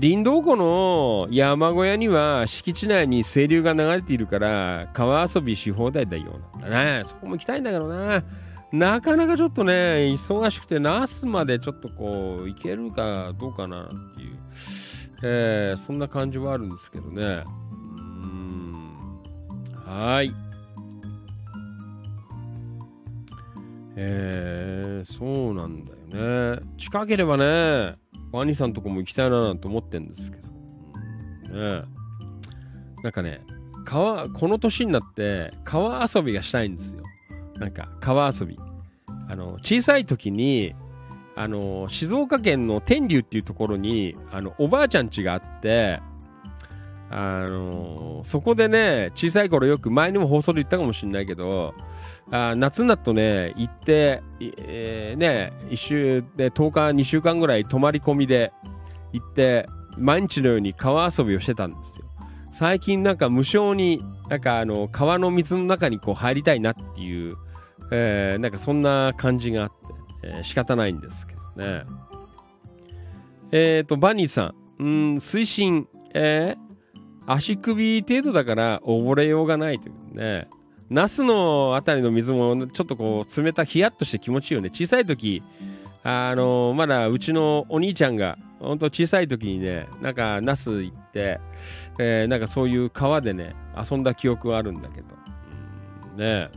[0.00, 7.02] 林道湖の山小屋には敷地内に清流が流れているから川遊びし放題だよなんだね。
[7.04, 8.24] そこも行きたいんだけどな。
[8.72, 9.72] なかなかちょっとね、
[10.14, 14.38] 忙しくて、ナスまでちょっとこう、行けるかどうかなっていう、
[15.22, 17.44] えーそんな感じはあるんですけどね。
[17.72, 18.94] うん。
[19.84, 20.32] はい。
[24.02, 26.62] えー、そうなんだよね。
[26.78, 27.96] 近ければね、
[28.32, 30.48] ワニさんとこも行きたいななんて思ってんですけど。
[31.52, 31.84] うんね
[33.02, 33.42] なんかね、
[33.84, 37.02] 川、この年になって川遊びがしたいんですよ。
[37.56, 38.58] なんか川遊び。
[39.28, 40.74] あの、小さい時に、
[41.36, 46.00] あの、静岡県の天竜っていうところに、あの、おばあちゃん家があって、
[47.12, 51.74] あの、そこでね、小さい頃よく前にも放送で言ったかもしれないけど、
[52.30, 58.52] あ夏になるとね、行って、えーね、一週で10日、2週間ぐらい泊まり込みで
[59.12, 59.66] 行って、
[59.98, 62.04] 毎日のように川遊びをしてたんですよ。
[62.52, 67.36] 最近なんか無償に、なんかあの、川の水の中にこう入りたいなっていう、
[67.90, 71.84] えーなんかそんな感じがあって、えー仕方ないんですけどね。
[73.50, 76.69] えっ、と、バニーさん、うん、水深、えー
[77.32, 80.48] 足首程度だから溺れようがないというね。
[80.88, 84.70] ナスのあたりの水もちょっとこう冷たヒヤッとして気持ちいいよね。
[84.70, 85.40] 小さい時、
[86.02, 91.38] あのまだうちのお兄ちゃんが、ほんと小さい時にね、なんかナス行って、
[92.00, 95.06] えーなんかそういう川でね、遊んだ記憶はあるんだけど。
[96.14, 96.50] うんね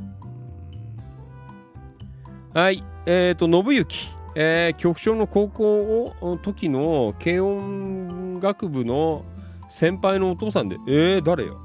[2.56, 3.88] はい、えっ、と、信行。
[4.36, 9.24] えー局長の高校を時の軽音楽部の
[9.74, 11.60] 先輩のお父さんで、えー、誰よ？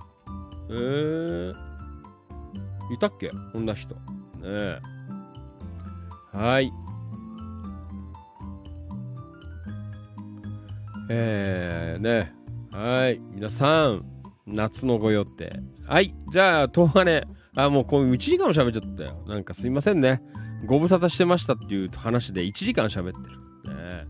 [0.71, 1.53] えー、
[2.95, 3.31] いたっけ？
[3.53, 3.95] こんな人。
[3.97, 4.01] ね
[4.45, 4.81] え。
[6.33, 6.73] はい。
[11.11, 12.33] えー、ね。
[12.73, 13.21] はい。
[13.35, 14.07] 皆さん、
[14.47, 15.61] 夏のご予定。
[15.87, 16.15] はい。
[16.33, 17.27] じゃあ、東金。
[17.57, 19.23] あ、もうこう1時間も喋っちゃったよ。
[19.27, 20.23] なんかすいませんね。
[20.65, 23.75] ご無沙汰してましたっていう話で1時間喋ってる。
[23.75, 24.07] ね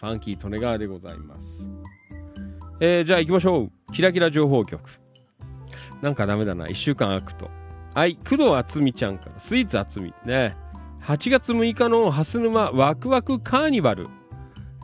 [0.00, 1.77] ファンキー利根川でございます。
[2.80, 3.92] えー、じゃあ行きましょう。
[3.92, 4.80] キラキラ情報局。
[6.00, 6.66] なんかダメだな。
[6.66, 7.50] 1週間空くと。
[7.94, 8.16] はい。
[8.16, 9.40] 工藤厚美ちゃんから。
[9.40, 10.14] スイーツ厚美。
[10.24, 10.56] ね。
[11.02, 14.08] 8月6日の蓮沼ワクワクカーニバル、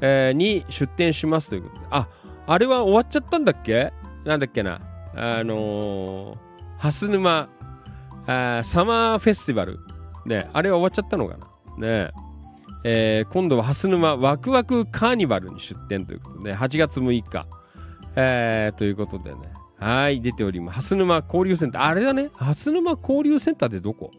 [0.01, 1.87] えーに出店しますということで。
[1.91, 2.09] あ、
[2.47, 3.93] あれは終わっちゃったんだっけ？
[4.25, 4.81] なんだっけな。
[5.15, 6.37] あのー、
[6.79, 7.49] 蓮沼
[8.27, 9.79] あサマーフェスティバル。
[10.27, 10.49] ね。
[10.53, 11.37] あれは終わっちゃったのか
[11.79, 12.05] な。
[12.05, 12.11] ね。
[12.83, 17.47] えー今度は蓮沼ワクワクカーニバルに出店ということで、8月6日。
[18.16, 19.39] えーということでね。
[19.78, 20.95] はい、出ております。
[20.95, 21.82] 蓮沼交流センター。
[21.85, 22.31] あれだね。
[22.35, 24.11] 蓮沼交流センターってどこ？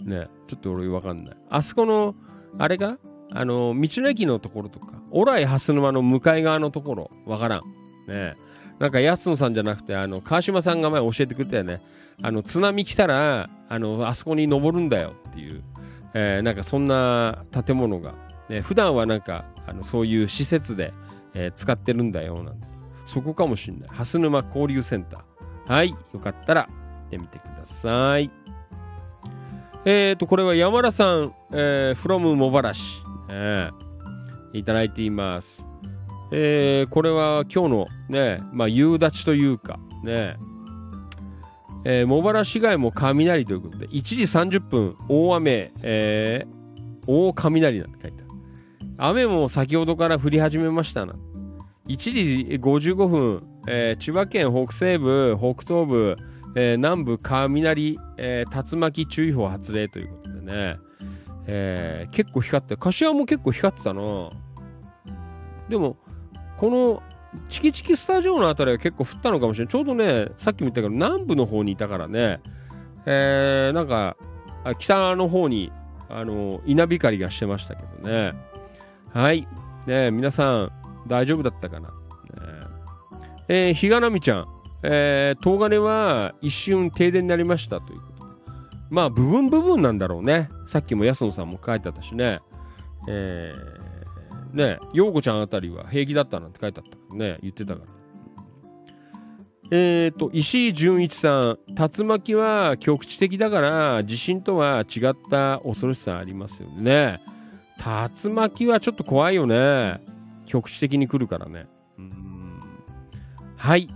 [0.00, 1.36] ね、ちょっと俺わかんない。
[1.50, 2.14] あそこの、
[2.58, 2.98] あれが
[3.32, 7.60] あの、道の駅のところとか、オライ蓮沼の向かい側のところ、わからん。
[8.06, 8.34] ね
[8.78, 11.80] なんか安野さんじゃなくて、あの、川島さんが前教えてくれたよね。
[12.20, 15.62] あの、津波来たら、あの、あそこに登るんだよっていう、
[16.12, 18.14] えーなんかそんな建物が、
[18.48, 20.92] ね、普段はなんか、あのそういう施設で、
[21.34, 22.66] えー使ってるんだよ、なんて。
[23.06, 23.88] そこかもしんない。
[23.90, 25.72] 蓮沼交流センター。
[25.72, 25.90] はい。
[26.12, 26.72] よかったら、行
[27.06, 28.30] ってみてください。
[29.86, 32.82] えーと、これは山田さん、えー、from 茂原市、
[33.30, 33.84] えー
[34.58, 35.66] いただいています。
[36.32, 40.36] えーこれは今日のね、まあ、夕立というか、ね、
[41.84, 46.64] えー茂原市街も雷ということで、1時30分、大雨、えー
[47.06, 48.34] 大雷なんて書いてある。
[48.96, 51.14] 雨も先ほどから降り始めましたな。
[51.88, 56.16] 1時55分、えー千葉県北西部、北東部、
[56.56, 60.76] えー南部雷、えー竜巻注意報発令ということでね、
[61.46, 64.02] えー結構光って、柏も結構光ってたな。
[65.68, 65.96] でも、
[66.56, 67.02] この
[67.48, 69.72] チキチキスタジオのあたりは結構降ったのかもしれない。
[69.72, 72.40] ちょうどね、さっきも言ったけど、南部の方にいたからね、
[73.06, 74.16] えーなんか、
[74.78, 75.70] 北の方に、
[76.08, 78.32] あの、稲光がしてましたけどね。
[79.12, 79.46] はい。
[79.86, 80.72] ね皆さん、
[81.06, 81.88] 大丈夫だったかな？
[81.88, 81.94] ね
[83.48, 84.46] えー、比嘉奈美ちゃん、
[84.82, 88.30] えー、東金は一瞬停電になりましたということで。
[88.90, 90.48] まあ、部分部分なんだろうね。
[90.66, 92.40] さっきも安野さんも書いてあったしね。
[93.08, 97.38] えー、ね陽子ちゃんあたりは平気だったなんて書いてあったね。
[97.42, 97.86] 言ってたから。
[99.70, 107.20] えーと、石井純一さん、竜巻は局地的だから、地震とは違った恐ろしさありますよね。
[107.78, 110.00] 竜巻はちょっと怖いよね。
[110.46, 111.66] 局地的に来るからね。
[111.98, 112.60] うん
[113.56, 113.88] はい。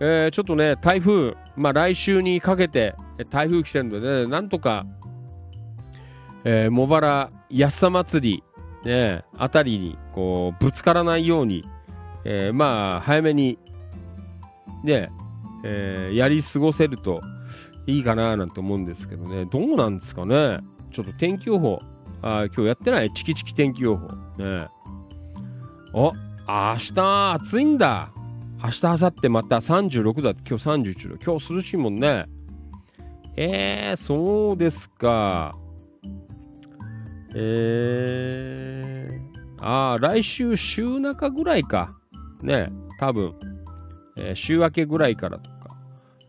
[0.00, 2.94] えーちょっとね、台風、まあ来週にかけて
[3.30, 4.86] 台風来てるので、ね、なんとか、
[6.44, 8.42] えー茂原安さ祭
[8.84, 11.64] り、ね、あたりに、こう、ぶつからないように、
[12.24, 13.58] えーまあ、早めに、
[14.84, 15.10] ね、
[15.64, 17.20] えーやり過ごせると
[17.86, 20.60] いいかななんて思うんですけどね、どうなんですかね。
[20.92, 21.80] ちょっと天気予報、
[22.22, 23.12] あ今日やってない？
[23.12, 24.06] チキチキ天気予報。
[24.40, 24.68] ね。
[25.92, 26.12] お、
[26.46, 28.10] 明日暑いんだ。
[28.62, 31.32] 明日、明後日また36度だって今日31度。
[31.32, 32.26] 今日涼しいもんね。
[33.36, 35.56] えー、そうですか。
[37.34, 41.96] えー、ああ、来週週中ぐらいか。
[42.42, 43.34] ね、多分。
[44.16, 45.76] えー週明けぐらいからとか、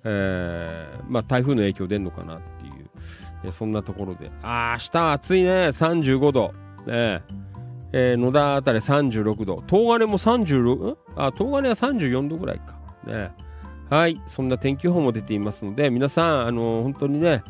[0.03, 2.89] えーまあ台風の影響出んのかなっていう、
[3.43, 4.31] えそんなところで。
[4.43, 5.49] あー、明日暑いね。
[5.69, 6.53] 35度。
[6.85, 7.21] ねえ
[7.91, 9.63] えー野田あたり36度。
[9.67, 12.79] 東金も36、あ、東金は34度ぐらいか。
[13.05, 13.31] ね
[13.89, 14.21] はい。
[14.27, 17.43] そんな天気予報も出ていますので、皆さん、あのー本当にね、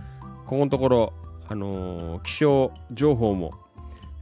[0.46, 1.14] ここのところ、
[1.50, 3.52] あのー気象情報も、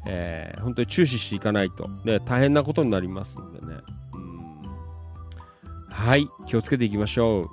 [0.08, 3.82] えー本当に注視していかないと、ね、大変なことになりますのでね。
[5.90, 6.28] はい。
[6.48, 7.50] 気をつけていきましょう。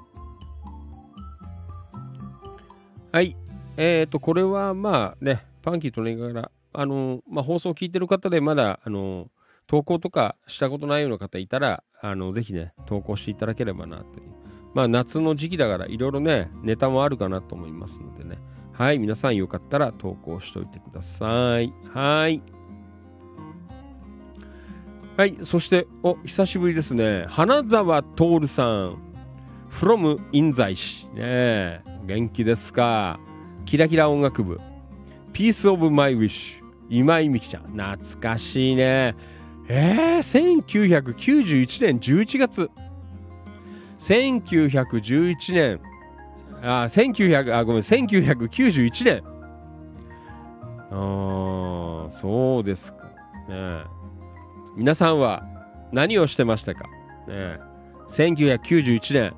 [3.12, 3.36] はい。
[3.76, 9.28] えっ、と、これはまあね、パンキーとねがら、あのまあ、放送を聞いてる方でまだ、あの
[9.66, 14.30] 投稿とかしたことないような方いたら、あのぜひね、投稿していただければなという。
[14.74, 18.38] まあ、夏の時期だから、いろいろね、ネタもあるかなと思いますのでね。
[18.72, 18.98] はい。
[18.98, 21.72] 皆さんよかったら投稿しておいてください。
[21.92, 22.42] はい。
[25.16, 25.38] はい。
[25.44, 27.24] そして、お、久しぶりですね。
[27.28, 28.98] 花沢徹さん。
[29.70, 31.06] from 印西市。
[31.14, 31.82] ね。
[32.04, 33.20] 元気ですか？
[33.64, 34.60] キラキラ音楽部。
[35.32, 36.63] Piece of My Wish。
[36.88, 37.76] 今井美樹ちゃん。
[37.76, 39.14] 懐かしいね。
[39.68, 42.70] えー、1991年11月。
[43.98, 45.80] 1911年。
[46.62, 49.22] あ、1900、あ、ごめん、1991年。
[50.90, 53.04] あー、そうですか。
[53.04, 53.10] ね
[53.50, 53.84] え
[54.76, 55.42] 皆さんは
[55.92, 56.88] 何をしてましたか、ね
[57.28, 57.60] え、
[58.10, 59.36] 1991年、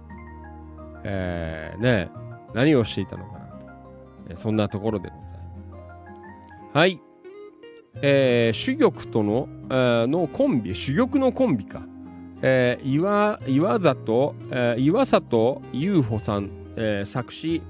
[1.05, 2.11] えー、ね
[2.55, 3.53] 何をしていたのかなと、
[4.31, 5.33] えそんなところでございま
[6.73, 6.79] す。
[6.79, 7.06] はい。
[8.03, 11.83] えー、珠玉との,、えーのコンビ、珠玉のコンビか。
[12.43, 17.63] えー、岩岩里、えー岩里優穂さん、えー作詞、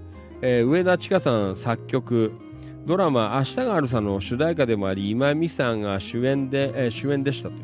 [0.43, 2.33] えー上田千佳さん作曲、
[2.85, 7.61] ドラマ「明日があるさ」の主題歌でもあり今井美さんが主演で、えー主演でしたという、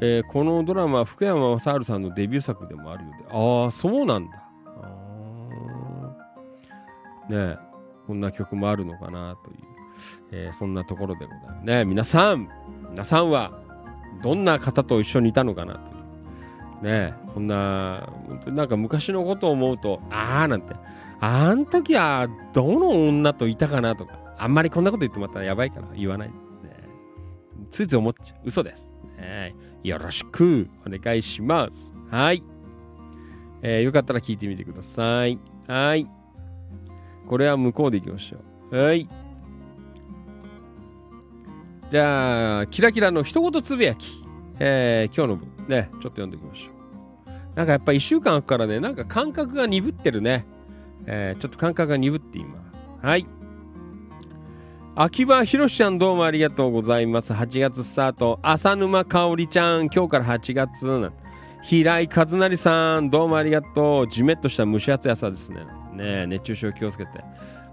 [0.00, 3.28] えーこのドラマ福山雅治さんのデビュー作でもあるようで。
[3.30, 4.40] ああそうなんだ。
[7.28, 7.56] ねえ
[8.06, 9.58] こんな曲もあるのかなという、
[10.34, 12.48] えーそんなところでございますね皆さん
[12.90, 13.52] 皆さんは
[14.22, 15.80] どんな方と一緒にいたのかなと
[16.82, 20.74] ねえこんな本当になんか昔のことを思うとああなんて
[21.20, 26.28] あん時はどの女といたかなとか、あんまりこんなこと言ってもらったらやばいから言わない。
[26.28, 26.34] ね、
[27.70, 28.36] ついつい思っちゃう。
[28.44, 28.86] 嘘です。
[29.16, 31.94] ね、よろしくお願いします。
[32.10, 32.42] はい。
[33.62, 35.38] えーよかったら聞いてみてください。
[35.66, 36.06] はい。
[37.26, 38.38] これは向こうでいきましょ
[38.70, 38.76] う。
[38.76, 39.08] はい。
[41.90, 44.24] じゃあ、キラキラの一言つぶやき。
[44.58, 47.56] えー今日の分ね、ちょっと読んでおきましょう。
[47.56, 50.46] なんかやっぱ一週間空くからね、なんか感覚が鈍ってるね。
[51.06, 52.58] えーちょっと感覚が鈍っていま
[53.00, 53.06] す。
[53.06, 53.26] はい。
[54.96, 57.32] 秋葉ひろしちゃんどうもありがとうございます。
[57.32, 58.38] 8月スタート。
[58.42, 61.10] 浅沼かおりちゃん、今日から8月
[61.64, 64.08] 平井和成さん、どうもありがとう。
[64.08, 65.66] じめっとした蒸し暑い朝ですね。
[65.94, 67.10] ね熱中症気をつけて。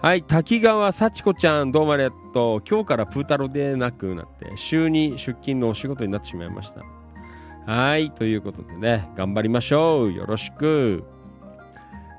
[0.02, 2.64] はい、滝川幸子ちゃん、どうもありがとう。
[2.68, 7.72] 今日からプータロでなくなって、週に出勤のお仕事になってしまいました。
[7.72, 10.11] はい、ということでね、頑張りましょう。
[10.11, 11.03] よろしく。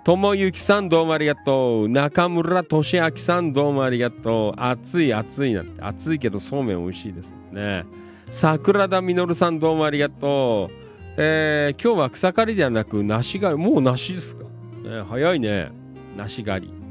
[0.04, 1.88] ともゆきさん、どうもありがとう。
[1.88, 4.60] 中村俊明さん、どうもありがとう。
[4.60, 5.82] 暑い、暑いなんて。
[5.82, 7.82] 暑いけど、そうめん美味しいですね。
[8.30, 10.74] 桜田実さん、どうもありがとう。
[11.16, 13.60] えー今日は草刈りではなく、梨狩り。
[13.60, 14.44] もう梨ですか？
[14.84, 15.72] ね、早いね。
[16.16, 16.81] 梨狩り。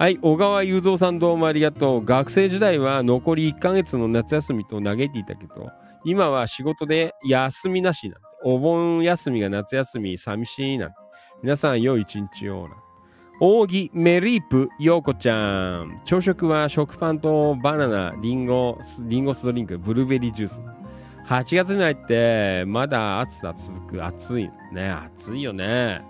[0.00, 2.04] はい、小川雄三さんどうもありがとう。
[2.06, 5.68] 学生時代は残り1ヶ月の夏休みと嘆いていたけど、
[6.06, 8.16] 今は仕事で休みなしな。
[8.42, 10.88] お盆休みが夏休み寂しいな。
[11.42, 12.76] 皆さん良い一日をなんて。
[13.40, 16.00] 扇メリープ陽子ちゃん。
[16.06, 20.62] 朝食は食パンとバナナ、リンゴ、リンゴスドリンク、ブルーベリージュース。
[21.26, 24.02] 8月に入って、まだ暑さ続く。
[24.02, 24.50] 暑い。
[24.72, 26.00] ね、暑いよね。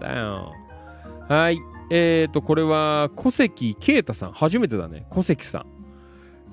[0.00, 0.54] だよ。
[1.28, 1.73] はい。
[1.90, 4.32] えーと、これは、小関啓太さん。
[4.32, 5.06] 初めてだね。
[5.10, 5.66] 小関さん。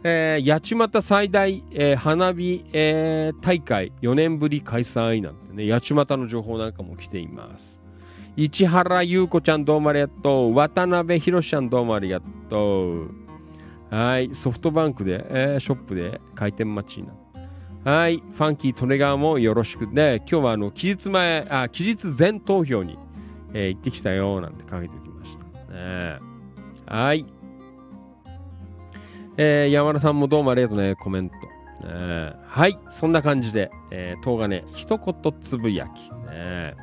[0.03, 7.79] えー、八街最大、えー花火、えー大会4年ぶり開催なんてね、八街の情報なんかも来ています。
[8.35, 10.55] 市原優子ちゃんどうもありがとう。
[10.55, 13.11] 渡辺博ちゃんどうもありがとう。
[13.91, 14.33] はい。
[14.33, 18.17] ソフトバンクで、えーショップで開店待ちなはい。
[18.17, 20.17] ファンキー利根川もよろしくね。
[20.29, 22.97] 今日はあの、期日前、あ、期日前投票に、
[23.53, 25.10] えー行ってきたよなんてかけておきました。
[25.81, 26.19] ね、
[26.87, 27.25] はい。
[29.37, 31.35] えー山田さんもどうもありがとうね、コメント。
[31.87, 32.77] ねはい。
[32.91, 36.75] そんな感じで、えー、東金、一言つぶやき、ね、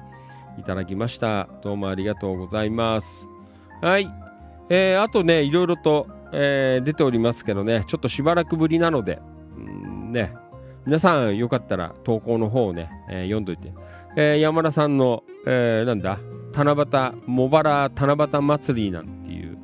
[0.58, 1.48] いただきました。
[1.62, 3.26] どうもありがとうございます。
[3.80, 4.10] はい。
[4.70, 9.20] えーあとね、いろいろと、えー出ておりますけどね、ちょっとしばらくぶりなので、
[9.56, 10.34] うんね、
[10.84, 13.72] 皆さんよかったら投稿の方をね、えー読んどいて。
[14.16, 16.18] えー山田さんの、えーなんだ、
[16.52, 19.58] 七夕、茂原七夕祭りなんていう、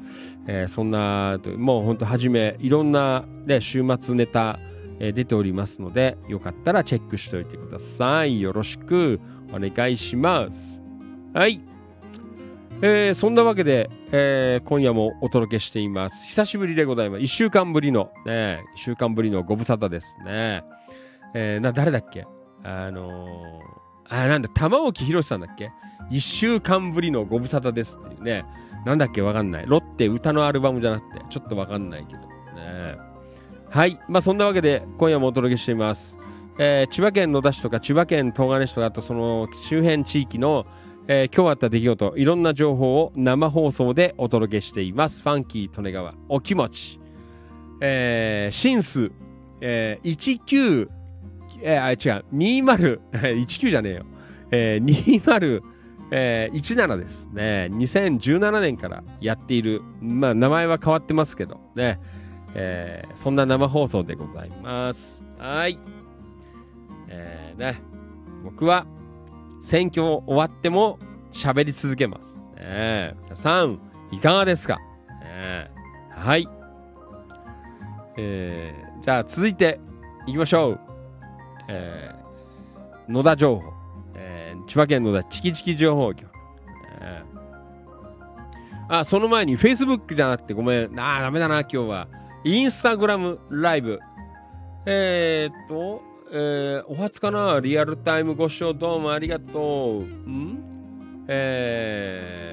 [0.47, 4.59] えーそんな、もうほんとはじめ、いろんな、ね、週末ネタ、
[5.01, 8.41] えー出ておりますので、よかったらチェックしておいてください。
[8.41, 9.21] よろしく
[9.53, 10.81] お願いします。
[11.33, 11.61] はい。
[12.83, 16.27] えーそんなわけで、えー今夜もお届けしています。
[16.27, 17.23] 久しぶりでございます。
[17.23, 20.63] 1週間ぶりの、ね、1週間ぶりのご無沙汰ですね。
[21.35, 22.27] えーな、誰だっけ？
[22.63, 25.71] あのー、あ、なんだ、玉置宏さんだっけ？
[26.11, 28.45] ?1 週間ぶりのご無沙汰ですっていうね。
[28.85, 29.65] なんだっけわかんない。
[29.67, 32.19] ロッテ歌のアルバムじゃなくて、ちょっとわかんないけど。
[32.21, 32.97] ね。
[33.71, 33.99] はい。
[34.09, 36.19] まあ、そんなわけで、今夜もお届けしています。
[36.59, 40.67] えー千葉県野田市とか、千葉県東金市とか、あとその周辺地域の、
[41.09, 45.23] えー今日あった出来事、いろんな情報を生放送でお届けしています。
[45.23, 47.01] ファンキー利根川、お気持ち。
[47.81, 49.11] えー、シンス、
[49.61, 50.89] えー、19、
[51.63, 54.05] えー、あ、違う、20、 19じゃねえよ。
[54.53, 55.63] えー、20、
[56.11, 57.69] えー、17ですね。
[57.73, 62.01] 2017年からやっている、まあ、名前は変わってますけど、ね。
[62.55, 65.25] えーそんな生放送でございます。
[65.39, 65.79] はい。
[67.09, 67.81] えー、ね。
[68.45, 68.87] 僕は、
[69.63, 70.99] 選挙終わっても
[71.33, 72.39] 喋り続けます。
[72.57, 73.81] ね、皆さん、
[74.13, 74.79] いかがですか、
[75.21, 75.71] ね、
[76.11, 76.49] はい。
[78.17, 79.81] えーじゃあ続いて
[80.27, 80.81] いきましょう。
[81.69, 83.74] えー野田情報。
[84.67, 86.31] 千葉県野田チキチキ情報局。
[87.01, 87.35] えー
[88.87, 91.01] あ、その前に Facebook じゃなくてごめん。
[91.01, 92.07] あー、ダメだな、今日は。
[92.45, 93.99] インスタグラムライブ。
[94.85, 97.61] えー、っと、えーお初かな？
[97.61, 100.03] リアルタイムご視聴どうもありがとう。
[100.03, 101.25] ん？
[101.29, 102.51] え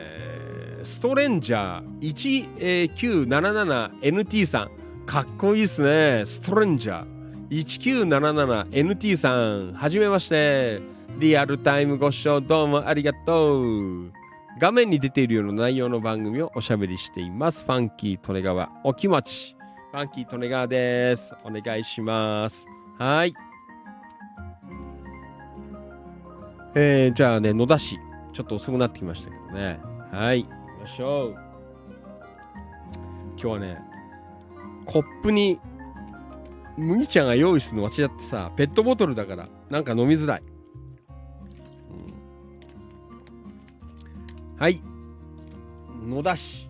[0.82, 4.72] ー、ストレンジャー 1977NT さん。
[5.06, 6.24] かっこいいですね。
[6.26, 7.06] ストレンジャー
[8.70, 9.74] 1977NT さん。
[9.74, 10.80] はじめまして。
[11.20, 14.12] リアルタイムご視聴どうもありがとう。
[14.60, 17.64] 画面に出ているような内容の番組をおしゃべりしています。
[17.64, 19.56] ファンキー利根川お気持ち。
[19.92, 21.34] ファンキー利根川です。
[21.44, 22.66] お願いします。
[22.98, 23.34] はい。
[26.76, 27.98] えー、じゃあね、野田市。
[28.34, 29.80] ちょっと遅くなってきましたけどね。
[30.12, 30.44] はい。
[30.44, 31.36] 行きましょう。
[33.38, 33.78] 今日はね、
[34.86, 35.60] コップに
[36.78, 40.44] 麦茶が用意するの忘れちゃってさ、ペットボトルだから、なんか飲みづらい。
[44.62, 44.80] はい。
[46.08, 46.70] 野田市。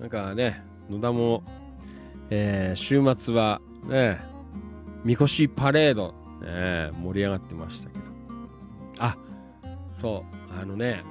[0.00, 1.42] なんかね、野田も、
[2.30, 4.18] えー週末はね、
[5.04, 8.04] みこしパレード、ね、盛り上がってましたけど。
[8.98, 9.18] あ、
[10.00, 11.04] そう、あのね、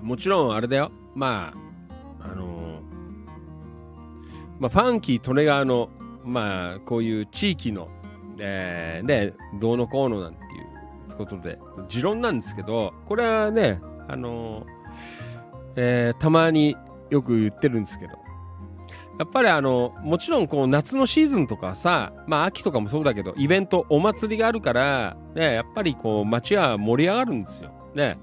[0.00, 0.90] もちろんあれだよ。
[1.14, 1.52] ま
[2.18, 2.80] あ、あのー
[4.58, 5.90] まあ、ファンキー利根川の、
[6.24, 7.88] まあ、こういう地域の、
[8.38, 10.47] えーね、どうのこうのなんて
[11.18, 11.58] ことで、
[11.88, 14.64] 持論なんですけど、これはね、あの
[15.76, 16.76] えーたまに
[17.10, 18.12] よく言ってるんですけど、
[19.18, 27.70] やっぱりあの、もちろんこう夏のシーズンとかさ、まあ秋とかもそうだけど、イベント、お祭りがあるから、ね、やっぱりこう街は盛り上がるんですよ。
[27.94, 28.18] ね。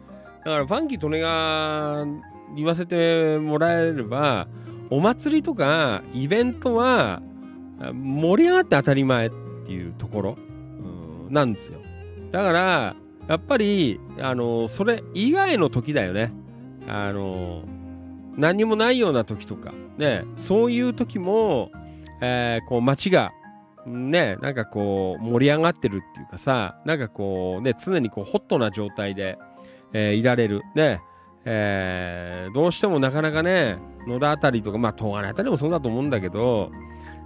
[0.45, 2.05] だからファンキー・トネが
[2.55, 4.47] 言わせてもらえれば、
[4.89, 7.21] お祭りとかイベントは
[7.93, 9.29] 盛り上がって当たり前っ
[9.65, 11.79] ていうところ、うんなんですよ。
[12.35, 12.95] だから、
[13.29, 16.33] やっぱり、あの、それ以外の時だよね。
[16.85, 17.63] あの、
[18.35, 21.71] 何もないような時とか、ね、そういう時も、
[22.21, 23.31] えーこう街が、
[23.85, 29.37] ね、なんかこう盛り上がってるっていうかさ、なんかこうね、常にこうホットな状態で、
[29.93, 30.61] えーいられる。
[30.75, 30.99] ね、
[31.45, 36.69] えーどうしてもなかなかね、野田あたりとか、まあ東金あたりもそうだと思うんだけど、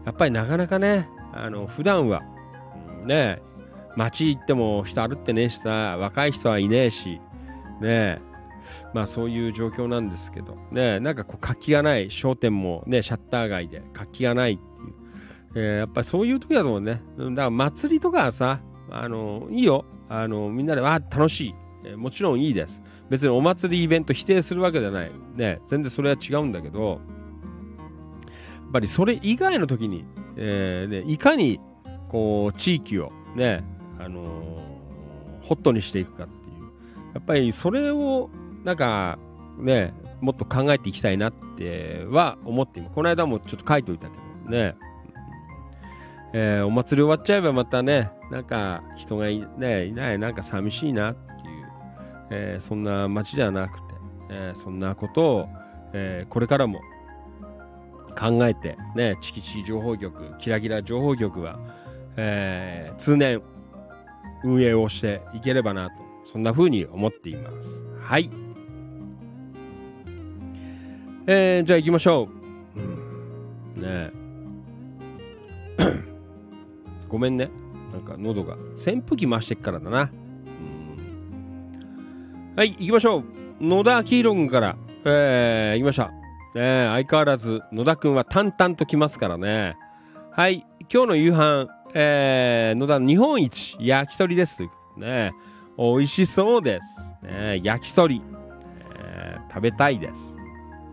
[0.06, 2.22] やっぱりなかなかね、あの、普段は、
[3.06, 3.42] ね、
[3.96, 7.20] 街行っても人歩ってねえしさ、若い人はいねえし、
[7.82, 8.22] ねえ
[8.94, 14.94] まあそういう状況なんですけど、ね、なんかこう活気がない、商店もね、シャッター街で活気がないっていう、
[15.56, 17.02] えーやっぱりそういう時だと思うね。
[17.18, 18.62] だから祭りとかはさ、
[18.92, 19.86] あの、いいよ。
[20.08, 21.56] あの、みんなで、わあ、楽しい、
[21.86, 22.82] えーもちろんいいです。
[23.10, 25.12] 別にお祭りイベント否定するわけじゃない。
[25.36, 30.06] ね、全然それは違うんだけど、やっぱりそれ以外の時に、
[30.38, 31.60] えーね、いかに、
[32.08, 33.64] こう、地域をね、
[34.00, 34.58] あの
[35.42, 36.70] ホットにしていくかっていう。
[37.14, 38.30] やっぱりそれを、
[38.64, 39.18] なんか、
[39.58, 42.96] ね、もっと考えていきたいなっては思っています。
[42.96, 44.14] この間もちょっと書いておいたけ
[44.46, 44.76] どね。
[46.32, 51.68] えーお祭り終わっちゃえばまたね、なんか人がい,、ね、いない、なんか寂しいなっていう、
[52.30, 53.84] えーそんな街じゃなくて、
[54.30, 55.48] えーそんなことを、
[55.94, 56.82] えこれからも
[58.18, 61.58] 考えて、ね、チキチキ情報局、キラキラ情報局は、
[62.16, 63.42] え通年
[64.44, 67.82] 運営をしていければなと、そんな風に思っています。
[68.02, 68.30] はい。
[71.28, 72.30] えーじゃあ行きましょ
[72.76, 72.80] う。
[72.80, 74.12] うん、ね
[77.08, 77.50] ごめんね。
[77.92, 78.56] なんか喉が。
[78.76, 80.02] 扇風機回してっからだな。
[80.02, 80.10] うん
[82.56, 83.24] はい、行きましょう。
[83.62, 84.76] 野田明宏君から、
[85.06, 86.08] えー、行きました。
[86.08, 86.14] ね
[86.56, 89.76] え相変わらず野田君は淡々と来ますからね。
[90.32, 94.64] はい、今日の夕飯、えー、野田の日本一焼き鳥です。
[94.98, 95.32] ね。
[95.78, 97.26] 美味しそうです。
[97.26, 98.22] ね、焼き鳥、
[98.96, 100.14] えー食べたいです。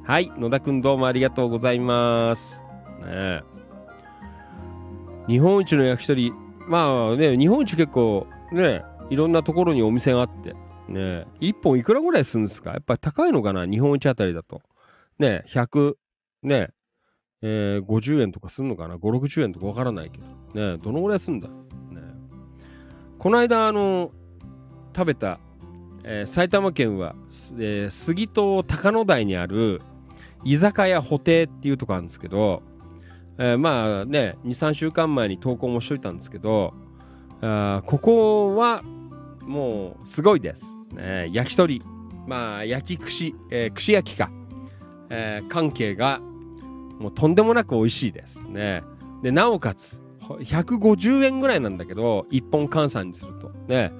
[0.05, 2.59] はい、野田くんどうもありがとうございます。
[3.05, 3.43] ね、
[5.28, 6.32] 日本一の焼き鳥、
[6.66, 10.55] まあね、日本一結構ね、いろんなところにお店があって、
[10.89, 12.70] ね、1本いくらぐらいするんですか？
[12.70, 13.66] やっぱり高いのかな？
[13.66, 14.62] 日本一あたりだと。
[15.18, 15.94] ね、100、
[16.43, 16.70] ね、
[17.48, 20.27] えー50円とかするのかな ?5、60円とかわからないけど。
[20.73, 21.47] ね、どのぐらいするんだ？
[21.48, 21.55] ね。
[23.18, 24.10] この間、あの、
[24.97, 25.39] 食べた、
[26.02, 27.14] えー埼玉県は、
[27.59, 29.81] えー杉戸高野台にある
[30.44, 32.62] 居酒屋布袋っていうとこあるんですけど、
[33.39, 36.74] えーまあね、2、3週間前に投稿もしといたんですけど、
[37.43, 38.82] あここは
[39.44, 40.64] もうすごいです。
[40.93, 41.82] ね、焼き鳥、
[42.27, 44.31] まあ焼き串、えー串焼きか、
[45.10, 46.20] えー関係が
[46.98, 48.82] もうとんでもなく美味しいですね。
[49.23, 53.51] で、なおかつ、150円ぐらいなんだけど、1本換算にすると。
[53.68, 53.93] ね、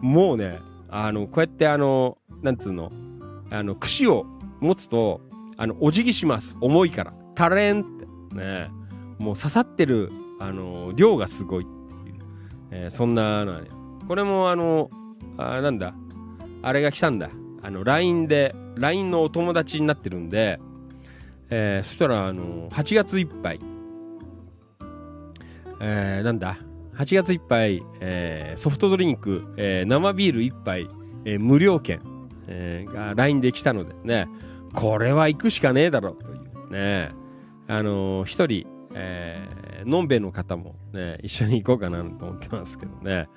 [0.00, 0.58] もうね、
[0.88, 2.90] あの、こうやってあの、なんつうの、
[3.50, 4.26] あの、串を
[4.60, 5.20] 持つと、
[5.56, 6.56] あの、お辞儀します。
[6.60, 7.12] 重いから。
[7.34, 8.06] タレンって。
[8.34, 8.70] ね、
[9.18, 10.10] もう刺さってる、
[10.40, 11.66] あの、量がすごいっ
[12.04, 12.16] ていう。
[12.70, 13.68] えーそんなのね。
[14.06, 14.90] これもあの、
[15.38, 15.94] あなんだ、
[16.62, 17.30] あれが来たんだ。
[17.62, 20.60] あの、LINE で、LINE のお友達になってるんで、
[21.50, 23.60] えーそしたら、あの、8月いっぱい、
[25.80, 26.58] えーなんだ、
[26.96, 30.88] 8月いっぱい、えーソフトドリンク、えー生ビール1杯、
[31.24, 32.00] えー無料券、
[32.46, 34.26] えーが LINE で来たのでね、
[34.74, 37.10] これは行くしかねえだろうというね、
[37.68, 43.28] あのー一人、えーのんべの方もね、一緒に行こうかなと思ってますけどね。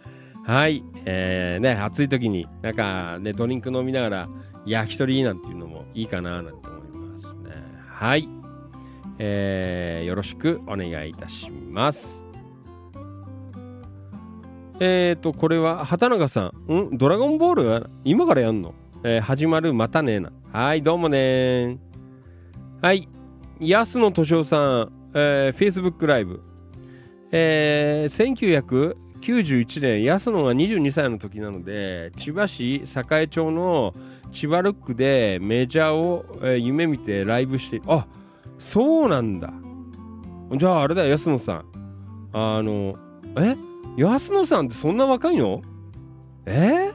[0.46, 4.30] はい、えーね、暑い時になんかね、ドリンク飲みながら
[4.66, 6.79] 焼き鳥なんていうのもいいかななんて思。
[8.00, 8.30] はい、
[9.18, 12.24] えーよろしくお願いいたします。
[14.80, 16.74] えっ、と、これは、畑中さん。
[16.94, 16.98] ん？
[16.98, 17.66] ドラゴンボール？
[17.66, 18.74] は今からやんの？
[19.04, 20.32] えー始まる、またねーな。
[20.54, 21.78] はい、どうもねー。
[22.82, 23.10] はい。
[23.60, 26.42] 安野敏夫さん、えー、Facebook ライブ。
[27.34, 33.94] えー、1991年、安野が22歳の時なので、千葉市栄町の
[34.32, 38.06] 千葉ルックでメジャーを、えー夢見てライブして、あ
[38.60, 39.52] そうなんだ。
[40.58, 41.66] じゃああれだよ、安野さん。
[42.34, 42.96] あの、
[43.38, 43.56] え？
[43.98, 45.62] 安野さんってそんな若いの？
[46.46, 46.92] え？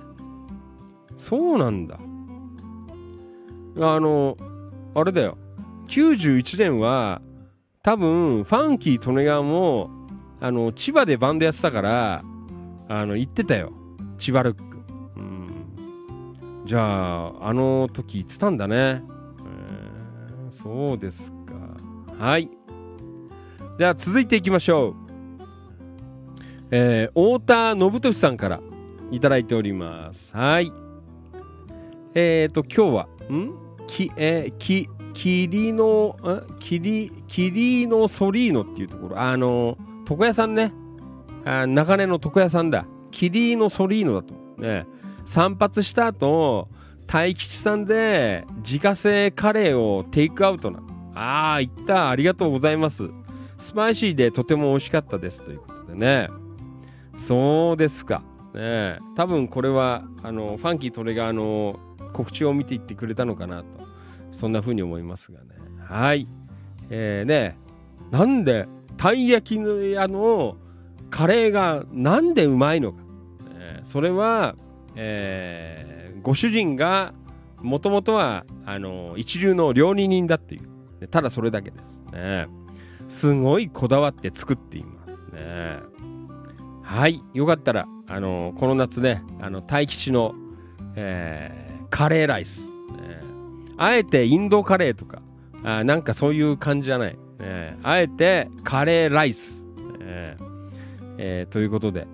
[1.17, 1.99] そうなんだ。
[3.81, 4.37] あの、
[4.95, 5.37] あれだよ。
[5.89, 7.21] 91年は、
[7.83, 9.91] 多分、ファンキー・利根川も、
[10.41, 12.25] あの、千葉でバンドやってたから、
[12.89, 13.73] あの、行ってたよ。
[14.19, 14.74] 千葉ルック。
[16.65, 19.03] じゃあ、あの時言ってたんだね。
[20.55, 22.25] そうですか。
[22.25, 22.49] はい。
[23.79, 24.95] じゃあ、続いていきましょう。
[26.71, 28.61] えー、太田信俊さんから
[29.11, 30.35] いただいております。
[30.35, 30.73] はい。
[32.15, 33.53] えっ、ー、と、今日は、ん？
[33.89, 39.77] き、えー、き、キリノ、んキリ、キリノソリーノっていうところ、あの、
[40.09, 40.73] 床屋さんね。
[41.45, 42.87] あ中根の床屋さんだ。
[43.11, 44.35] キリノソリーノだと。
[44.61, 44.87] ね。
[45.27, 46.69] 散髪した後、
[47.07, 50.81] 大吉さんで自家製カレーをテイクアウトな。
[51.15, 52.11] ああ、行った。
[52.11, 53.09] ありがとうございます。
[53.59, 55.43] スパイシーでとても美味しかったです。
[55.43, 56.29] ということでね。
[57.17, 58.23] そうですか。
[58.55, 61.79] ね多分これは、あの、ファンキートレが、あの、
[62.13, 63.67] 告知を見ていってくれたのかなと。
[64.33, 65.47] そんな風に思いますがね。
[65.79, 66.27] はい。
[66.91, 67.57] えー、ね、
[68.11, 69.61] なんで、たい焼き
[69.93, 70.57] 屋の
[71.11, 72.99] カレーがなんでうまいのか。
[73.57, 74.57] えーそれは、
[74.97, 77.13] えーご主人が
[77.61, 81.09] もともとはあの一流の料理人だっていう。
[81.09, 81.85] ただそれだけです。
[82.13, 82.47] ね。
[83.11, 85.79] すごいこだわって作っていますね
[86.83, 87.23] はい。
[87.35, 90.35] よかったらあのこの夏ねあの大吉の、
[90.97, 92.67] えーカレーライス、ね。
[93.77, 95.21] あえてインドカレーとか。
[95.63, 97.79] あなんかそういう感じじゃない、ね。
[97.83, 99.63] あえてカレーライス、
[99.99, 100.37] ね。
[101.19, 102.07] えーということで、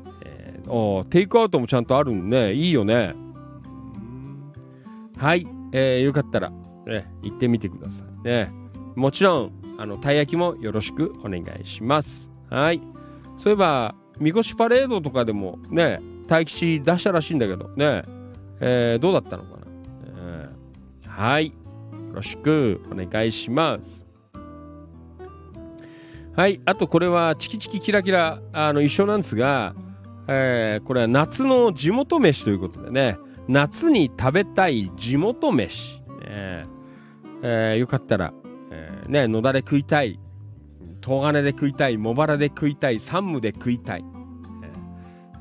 [0.70, 3.14] えーおテイクアウトもちゃんとあるんでねいいよね
[5.16, 6.50] はい、えーよかったら、
[6.86, 8.50] ね、行ってみてくださいね。
[8.96, 12.30] もちろん、あの、たい焼きもよろしくお願いします。
[12.48, 12.80] はい。
[13.38, 18.02] そういえば、みこしパレードとかでもね、大吉出したらしいんだけど、ね、
[18.60, 19.66] えーどうだったのかな、
[20.16, 21.48] えーはい。
[21.48, 21.52] よ
[22.14, 24.06] ろしくお願いします。
[26.34, 26.60] はい。
[26.64, 29.74] あと、これは、チキチキキラキラ、あの、一緒なんですが、
[30.32, 36.00] えーこれは夏の地元飯ということでね、夏に食べたい地元飯。
[36.24, 36.66] ね
[37.42, 38.32] えーよかったら、
[38.70, 40.20] えーね、野田で食いたい、
[41.04, 44.04] 東金で食いたい、茂原で食いたい、山武で食いたい。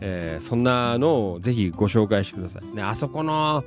[0.02, 2.76] えーそんなのをぜひご紹介してください。
[2.76, 3.64] ね、あそこの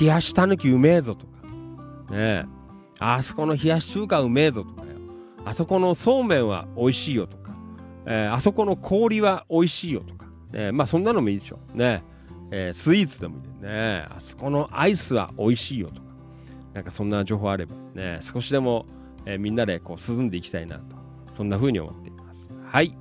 [0.00, 2.46] 冷やしたぬきうめえぞとか、ね、
[2.98, 4.88] あそこの冷やし中華うめえぞとかよ。
[5.44, 7.54] あそこのそうめんは美味しいよとか、
[8.06, 10.23] えーあそこの氷は美味しいよとか、
[10.54, 11.76] ね、まあそんなのもいいでしょう。
[11.76, 12.02] ね、
[12.50, 14.06] えースイーツでもいいでね。
[14.08, 16.00] あそこのアイスは美味しいよとか、
[16.72, 18.86] なんかそんな情報あれば、ね、少しでも、
[19.26, 20.82] えーみんなでこう涼んでいきたいなと、
[21.36, 22.48] そんな風に思っています。
[22.64, 22.96] はい。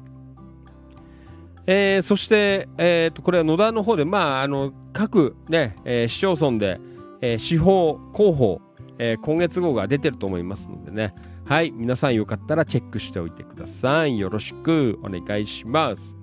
[1.68, 6.80] えーそして、えーと、これは野田の方で、まあ、あの、各ね、えー市町村で、
[7.22, 8.62] えー司法、広報、
[9.00, 11.14] えー今月号が出てると思いますのでね、
[11.46, 14.18] はい、皆さんよかったらチェックしておいてください。
[14.18, 16.16] よろしくお願いします。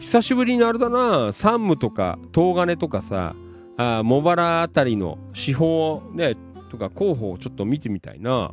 [0.00, 3.36] 久しぶりにあれだな、山武とか東金とかさ、
[3.76, 6.36] あ茂原あたりの司法ね、
[6.70, 8.52] とか広報をちょっと見てみたいな。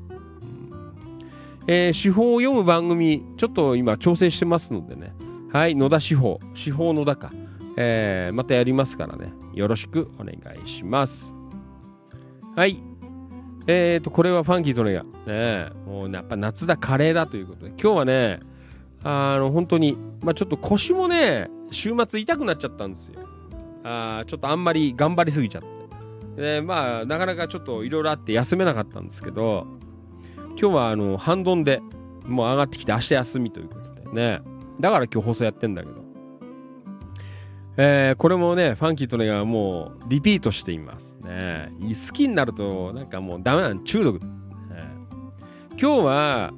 [1.69, 5.14] えー司法を読む番組、ちょっと今調整してますのでね。
[5.52, 7.32] はい、野田司法、司法野田か。
[7.78, 9.32] えーまたやりますからね。
[9.53, 11.34] よろしくお願いします。
[12.56, 12.82] はい。
[13.68, 18.40] えーと、これはファンキーとねが、ね、もうやっぱ夏だ、カレーだということで、今日はね、
[19.10, 23.22] あの、本当に、まあちょっと腰もね、週末痛くなっちゃったんですよ。
[23.86, 25.62] あちょっとあんまり頑張りすぎちゃっ
[26.36, 26.42] て。
[26.42, 29.66] で、まあ、なかなかちょっといろいろあって休めなかったんですけど、
[30.50, 31.82] 今日はあの、半ドンで
[32.26, 34.42] もう上がってきて明日休みということでね。
[34.82, 36.04] だから今日放送やってんだけど。
[37.78, 41.72] えーこれもね、ファンキーとねがもうリピートしていますね。
[41.80, 44.34] 好きになるとなんかもうダメなの、中毒だ、ね
[45.80, 46.54] 今日は、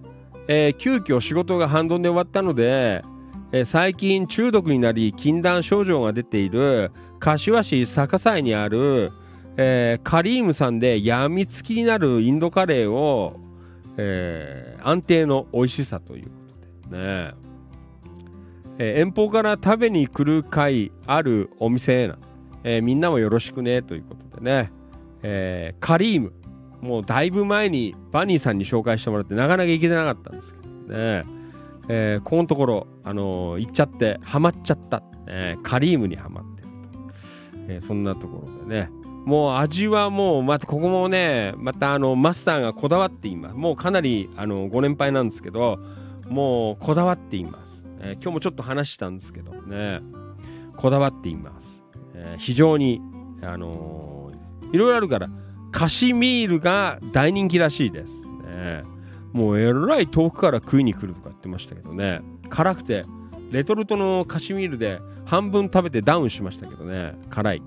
[0.51, 3.03] えー急遽仕事が半ドンで終わったので、
[3.51, 9.11] えー最近中毒になり禁断症状が出ている柏市坂西にある、
[9.57, 13.39] えーカリームさんでやみつきになるインドカレーを、
[13.97, 16.31] えー安定の美味しさというこ
[16.87, 17.33] とでね、
[18.79, 22.17] えー遠方から食べに来る会あるお店な、
[22.63, 24.71] えみんなもよろしくねということでね、
[25.21, 26.33] えカリーム。
[26.81, 31.25] もうだいぶ前にバニーさんに紹介してもらってなかなか行けてなかったんですけどね、
[31.89, 36.61] えーこのところ、あのー行っちゃってハマっちゃった、えーカリームにはまって。
[36.61, 38.89] ると、えそんなところでね。
[39.25, 43.55] もう味はもうまたここもねまたあのマスターがこだわっています。
[43.55, 45.77] もうかなりあのご年配なんですけど
[46.29, 49.99] もうこだわっています、えー今日もちょっと話したんですけどね。
[50.77, 51.67] こだわっています、
[52.15, 53.01] えー非常に
[53.43, 54.31] あの
[54.71, 55.29] いろいろあるから
[55.71, 58.13] カシミールが大人気らしいです、
[58.43, 58.83] ね、
[59.33, 62.21] もうえらい遠くから食いに来るとか言ってましたけどね。
[62.49, 63.05] 辛くて
[63.51, 67.13] レトルトのカシミールで半分食べてダウンしましたけどね。
[67.29, 67.65] 辛い、ね。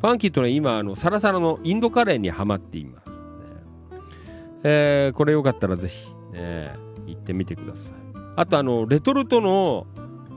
[0.00, 3.14] ファンキーとね今あのサラサラのインドカレーにはまっています、ね。
[4.64, 6.72] えーこれよかったらぜひ、ね、
[7.06, 7.92] 行ってみてください。
[8.36, 9.86] あとあのレトルトの、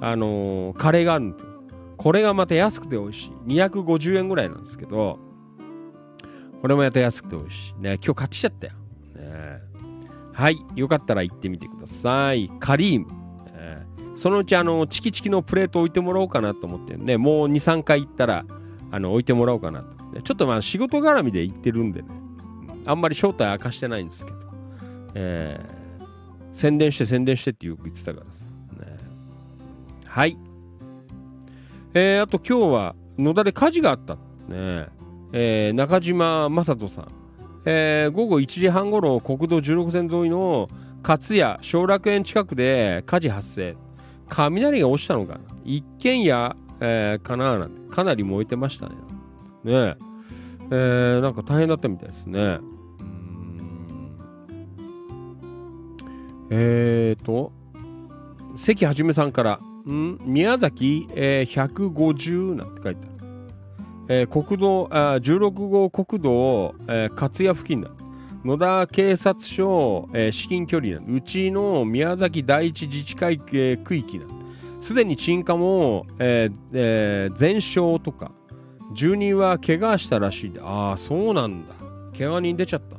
[0.02, 1.36] あのーカレーがある
[1.98, 3.32] これがまた安くて美味しい。
[3.54, 5.20] 250円ぐらいなんですけど。
[6.66, 7.80] これもまた安くて美味しい。
[7.80, 8.74] ね今日買ってきちゃったよ、
[9.18, 9.62] ね、
[10.34, 12.50] はいよかったら行ってみてください。
[12.60, 13.08] カリーム、
[13.54, 13.86] え
[14.16, 18.46] そのうちあのチキチキのプレート置いてもらおうかなと思ってねもう23回行ったら
[18.90, 20.22] あの置いてもらおうかなと。
[20.24, 22.08] ちょっとまあ仕事絡みで行ってるんでね。
[22.88, 24.38] あんまり正体明かしてないんですけど、
[25.14, 28.44] えー宣伝して宣伝してってよく言ってたからさ、
[28.84, 28.98] ね、
[30.08, 30.36] はい。
[31.94, 34.18] えーあと今日は野田で火事があった。
[34.48, 34.88] ね。
[35.34, 37.08] えー中島正人さん、
[37.66, 40.70] えー午後1時半ごろ国道16線沿いの
[41.04, 43.76] 勝谷小楽園近くで火事発生。
[44.28, 45.40] 雷が落ちたのかな？
[45.64, 48.96] 一軒家、えーかななかなり燃えてましたね。
[49.64, 49.96] ね
[50.72, 50.74] え。
[50.74, 52.40] ーなんか大変だったみたいですね。
[52.40, 54.18] うーん。
[56.50, 57.52] えーと
[58.56, 60.18] 関はじめさんからん？
[60.26, 63.15] 宮崎、えー150なんて書いてある。
[64.08, 67.90] えー国道あ16号国道、えー勝谷付近だ。
[68.44, 74.26] 野田警察署、えー至近距離だうちの宮崎第一自治会、えー区域だ。
[74.82, 78.32] すでに鎮火も、えーえー全焼とか。
[78.94, 80.54] 住人は怪我したらしい。
[80.62, 81.74] ああそうなんだ。
[82.18, 82.96] 怪我人出ちゃった、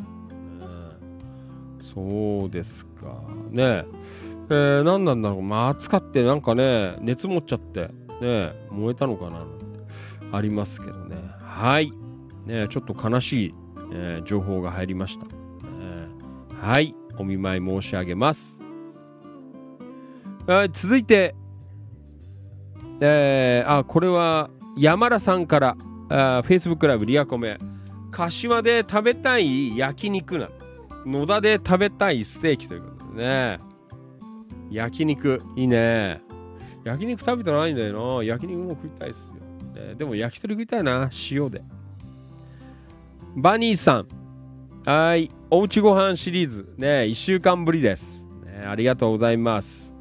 [1.95, 3.23] そうですか。
[3.51, 3.85] ね。
[4.51, 5.43] えー何なんだろう。
[5.43, 7.89] まあ暑かってなんかね熱持っちゃって
[8.21, 9.47] ね燃えたのかな。
[10.33, 11.17] ありますけどね。
[11.41, 11.93] はい。
[12.45, 13.55] ね、ちょっと悲しい、
[13.93, 15.27] えー情報が入りました、
[15.81, 16.95] えーはい。
[17.19, 18.61] お見舞い申し上げます。
[20.47, 21.35] はい続いて、
[23.01, 25.77] えーあ、これは山田さんから、
[26.09, 27.59] あ Facebook ライブリアコメ。
[28.13, 30.49] 柏で食べたい焼肉な
[31.05, 33.61] 野田で食べたいステーキということでね。
[34.71, 36.23] 焼肉、いいね。
[36.85, 38.25] 焼肉食べてないんだよな。
[38.25, 39.35] 焼肉も食いたいっす
[39.81, 39.87] よ。
[39.89, 41.11] ねでも焼き鳥食いたいな。
[41.31, 41.63] 塩で。
[43.37, 44.09] バニーさん。
[44.89, 45.31] はい。
[45.51, 46.75] おうちご飯シリーズ。
[46.79, 48.65] ね、1週間ぶりです、ね。
[48.67, 49.93] ありがとうございます。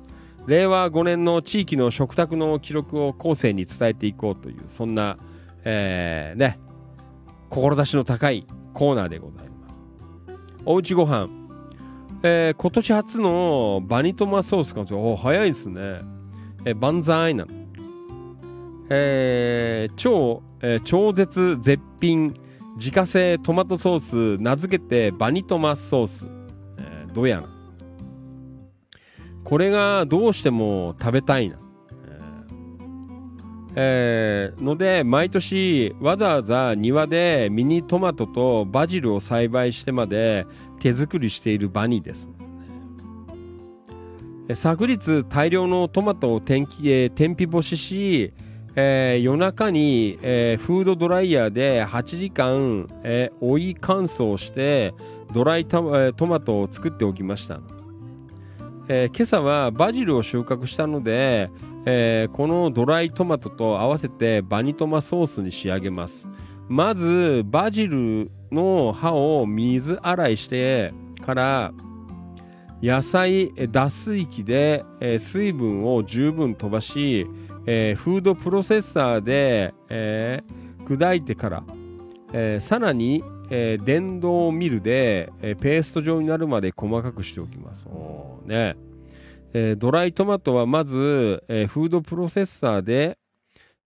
[0.47, 5.17] 令和5年の地域の食卓の記録を後世に伝えていこうという、そんな、
[5.63, 6.59] えーね、
[7.49, 10.39] 志の高いコーナーでございます。
[10.65, 11.29] おうちご飯。
[12.23, 16.01] えー今年初のバニトマソースが、お早いですね。
[16.63, 17.64] えー、万歳なの。
[18.89, 22.35] えー超、えー超絶絶品
[22.77, 26.25] 自家製トマトソース名付けてバニトマソース、
[26.77, 27.47] えーどうやな
[29.43, 31.57] これがどうしても食べたいな、
[33.75, 40.45] えーので毎年わざわざ庭でミニトマトとバジルを栽培してまで
[40.79, 42.29] 手作りしているバニです。
[44.53, 48.31] 昨日大量のトマトを天気、えー天日干しし、
[48.77, 54.93] えー夜中に、えーフードドライヤーで8時間、えー追い乾燥して
[55.33, 57.61] ドライタ、えートマトを作っておきました、
[58.89, 61.49] えー今朝はバジルを収穫したので、
[61.85, 66.27] えーこのドライトマトと合わせてバニトマソースに仕上げます。
[66.67, 70.93] まずバジルの葉を水洗いして
[71.23, 71.73] から
[72.81, 77.25] 野菜脱水機で、えー水分を十分飛ばし、
[77.67, 81.63] えーフードプロセッサーで、えー砕いてから、
[82.31, 87.87] えーさらに、えー電動ミルで、えーペースト状になるまで細かくしておきます。
[88.45, 88.75] ね。
[89.53, 93.17] えードライトマトはまず、えーフードプロセッサーで、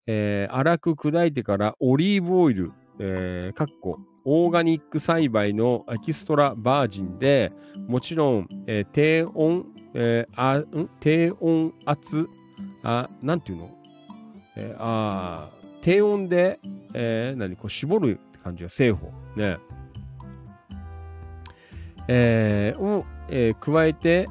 [0.08, 7.54] えー粗く砕いてからオリーブオイル、えーかっこオーガニック栽培のエキストラバージンで
[7.88, 12.28] もちろん、えー低温、えー低温圧
[12.84, 13.70] あ、なんていうの？
[14.56, 15.50] えーあ
[15.82, 16.60] 低温で、
[16.94, 17.56] えー何？
[17.56, 19.12] こう絞るって感じが製法。
[19.36, 19.58] ね。
[22.08, 24.28] えーを、えー加えて、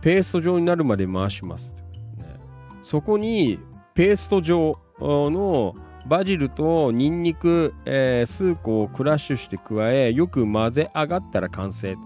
[0.00, 1.76] ペースト状になるまで回します。
[2.18, 2.40] ね、
[2.82, 3.58] そこに、
[3.94, 5.74] ペースト状の
[6.08, 11.96] バジルとニンニク、えー数個をクラッシュして加え、よく混ぜ上がったら完成。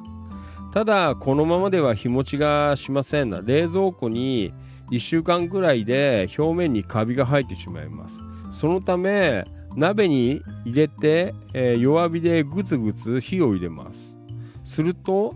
[0.75, 3.31] ただ、このままでは日持ちがしません。
[3.31, 4.53] 冷蔵庫に
[4.91, 8.17] 1週間くらいで表面にカビが生えてしまいます。
[8.61, 9.45] そのため、
[9.75, 14.17] 鍋に入れて、えー弱火でぐつぐつ火を入れます。
[14.65, 15.35] すると、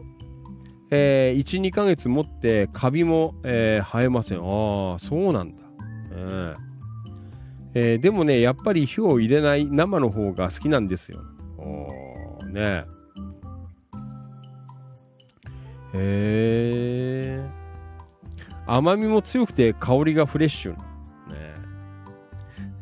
[0.91, 4.39] えー1、2ヶ月持ってカビも、えー生えません。
[4.39, 5.63] ああ、そうなんだ。
[6.13, 6.55] え
[7.75, 11.21] えーでもね、やっぱり火を入れない生の方が好きなんですよ。
[11.59, 12.85] おーね
[15.93, 17.60] へえ。
[18.73, 20.73] 甘みも強くて香りがフレッシュ。
[20.73, 20.79] ね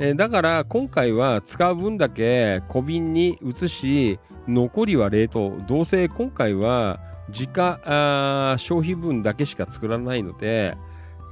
[0.01, 5.59] えだから今回は使う分だけ小瓶に移し、残りは冷凍。
[5.67, 7.01] どうせ今回は
[7.31, 10.77] 自家あ消費分だけしか作らないので、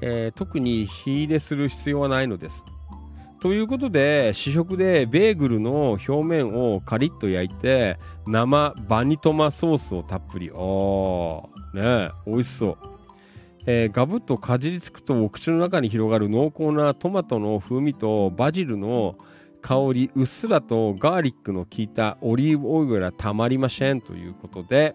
[0.01, 2.65] えー特に火入れする必要はないのです。
[3.41, 10.51] ということで、試食でベーグルの表面をカリッと焼いて、生バニトマソースをたっぷり。
[10.51, 12.96] おー、ね美味しそう。
[13.67, 19.17] えーガブッとかじりつくとお口の中に広がる濃厚なトマトの風味とバジルの
[19.61, 24.95] 香り、うっすらとガーリックの効いたオリーブオイルがたまりませんということで、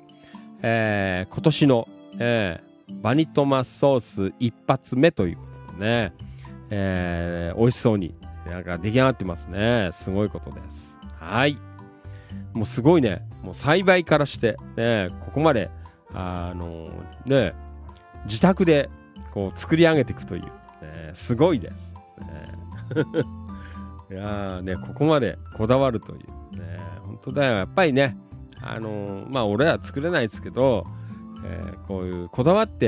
[0.62, 1.88] えー今年の、
[2.20, 2.72] えー
[3.02, 4.00] バニトマソー
[4.32, 6.14] ス一発目ということでね、
[6.70, 8.16] えー美味しそうに
[8.46, 9.90] なんか出来上がってますね。
[9.94, 10.96] すごいことです。
[11.20, 11.58] はい。
[12.54, 13.22] もうすごいね。
[13.44, 15.70] もう栽培からして、ね、ここまで、
[16.14, 16.90] あの
[17.26, 17.54] ね、
[18.26, 18.90] 自宅で
[19.34, 20.50] こう作り上げていくという、ね、
[21.14, 21.74] すごいです。
[22.22, 22.52] ね
[24.12, 26.16] いやね、ここまでこだわるとい
[26.54, 27.54] う、ね、本当だよ。
[27.54, 28.18] やっぱりね、
[28.62, 30.86] あのまあ俺ら作れないですけど、
[31.46, 32.86] えーこういうこだわって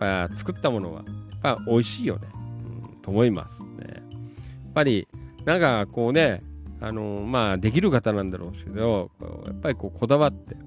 [0.00, 1.02] やっぱ作ったものは
[1.42, 2.28] やっぱ美味しいよね、
[2.92, 3.66] うん、と思いますね。
[3.88, 5.08] やっぱり
[5.44, 6.42] なんかこうね、
[6.80, 9.10] あのまあできる方なんだろうけど、
[9.46, 10.60] やっぱりこうこだわって、ね、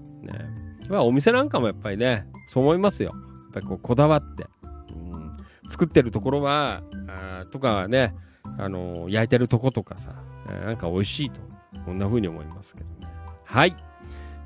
[0.89, 3.11] まあお店なんかもやっぱりね、そう思いますよ。
[3.51, 4.47] ぱりこうこだわって、
[4.91, 5.37] うん、
[5.69, 8.13] 作ってるところは、あとかね、
[8.57, 10.11] あの焼いてるとことかさ、
[10.49, 11.39] えーなんか美味しいと、
[11.85, 13.07] こんな風に思いますけどね。
[13.45, 13.75] はい。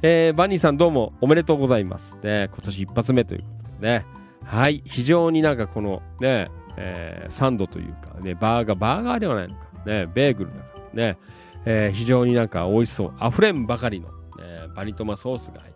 [0.01, 2.17] えーバニーさんどうもおめでとうございます。
[2.23, 4.05] ね、今年一発目ということでね。
[4.43, 4.84] はい。
[4.85, 9.61] 非常になんかこのね、えーサンドというかね、バーガー、バーガーではないのか。
[9.85, 10.63] ね、ベーグルだか
[10.93, 11.17] らね、
[11.65, 13.13] えー非常になんか美味しそう。
[13.25, 14.09] 溢れんばかりの、
[14.39, 15.73] えーバニトマソースが入。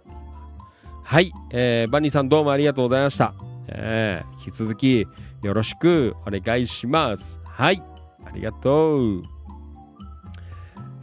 [1.07, 1.31] はい。
[1.51, 3.33] えーバニーさんどうもありがとうございました。
[3.69, 5.07] えー引き続き
[5.41, 7.39] よろしくお願いします。
[7.45, 7.81] はい。
[8.25, 9.23] ありがとう。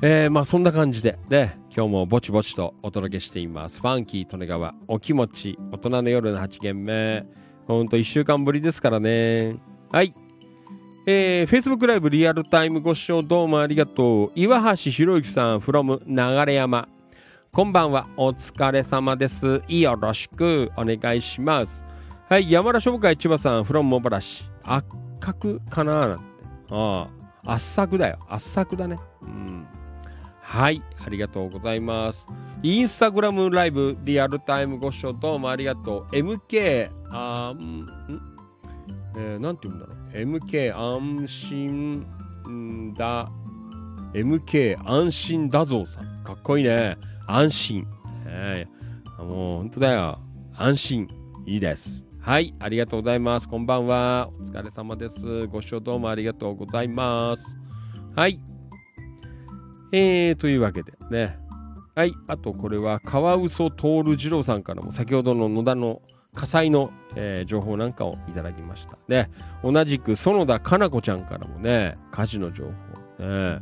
[0.03, 3.81] えーまあそんな感じでね、今日もぼちぼちとお届けしています。
[3.81, 7.25] ファンキー利根川、お気持ち、大人の夜の8限目。
[7.67, 9.57] ほんと1週間ぶりですからね。
[9.91, 10.13] はい。
[11.07, 14.33] えー、Facebook ライブリアルタイムご視聴どうもありがとう。
[14.35, 15.99] 岩橋博之さん from
[16.47, 16.94] 流山。
[17.55, 18.09] こんばんは。
[18.17, 19.63] お疲れ様です。
[19.69, 21.85] よろしくお願いします。
[22.29, 22.51] はい。
[22.51, 24.43] 山田商会千葉さん from 茂原市。
[24.65, 24.89] 圧
[25.21, 26.25] 角かななんて。
[26.71, 27.09] あ
[27.45, 27.53] あ。
[27.53, 28.19] 圧作だよ。
[28.29, 28.99] 圧作だね。
[29.23, 29.69] うん。
[30.41, 30.83] はい。
[31.07, 32.27] ありがとうございます。
[32.65, 36.17] インスタグラムライブリアルタイムご視聴どうもありがとう。
[36.17, 37.87] MK、あん、ん
[39.17, 40.13] えー、なんて言うんだろう。
[40.13, 43.31] MK 安心だ。
[44.13, 46.25] MK 安心だぞうさん。
[46.25, 47.14] かっこいいね。
[47.27, 47.87] 安心。
[48.27, 48.67] え
[49.19, 50.19] もう本当だよ。
[50.57, 51.09] 安心。
[51.47, 52.05] いいです。
[52.21, 52.55] はい。
[52.59, 53.49] ありがとうございます。
[53.49, 54.29] こんばんは。
[54.41, 55.47] お疲れ様です。
[55.47, 57.59] ご視聴どうもありがとうございます。
[58.15, 58.39] はい。
[59.93, 61.39] えー、というわけでね。
[61.95, 62.15] はい。
[62.27, 66.03] あと、これは、カワウソトール二郎さんからも、先ほどの野田の
[66.35, 68.99] 火災の、えー情報なんかをいただきました。
[69.09, 69.31] ね。
[69.63, 73.25] 同じく、園田かな子ちゃんからもね、火事の情報。
[73.25, 73.61] ね、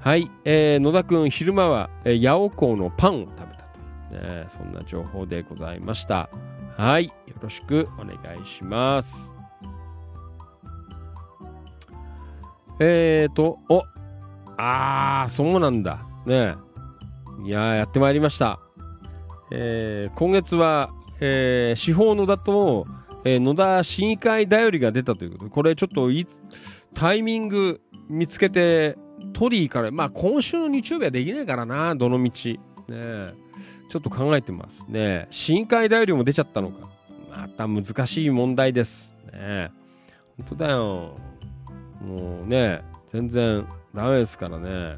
[0.00, 0.30] はい。
[0.44, 4.26] えー野田くん、昼間は、えー、八尾港のパンを食べたと。
[4.26, 6.30] ね、そんな情報でございました。
[6.76, 7.06] はい。
[7.06, 7.12] よ
[7.42, 9.30] ろしくお願いします。
[12.80, 13.82] えーと、お
[14.56, 16.00] あー、そうなんだ。
[16.26, 16.54] ね
[17.44, 18.60] いやー、やってまいりました。
[19.50, 22.86] えー今月は、えー司法野田と、
[23.24, 26.26] えー野田市議会だよりが出たということで、これちょっとい
[26.94, 28.96] タイミング見つけて、
[29.38, 32.30] 取りから、まあ今週の日曜日はできないからな、どの道。
[32.32, 32.58] ね
[32.90, 33.34] え
[33.88, 35.28] ちょっと考えてますね。
[35.30, 36.88] 市議会だよりも出ちゃったのか。
[37.30, 39.12] また難しい問題です。
[39.26, 39.70] ねえ
[40.38, 41.16] 本当だよ。
[42.02, 42.82] もうね、
[43.12, 44.96] 全然ダメですからね。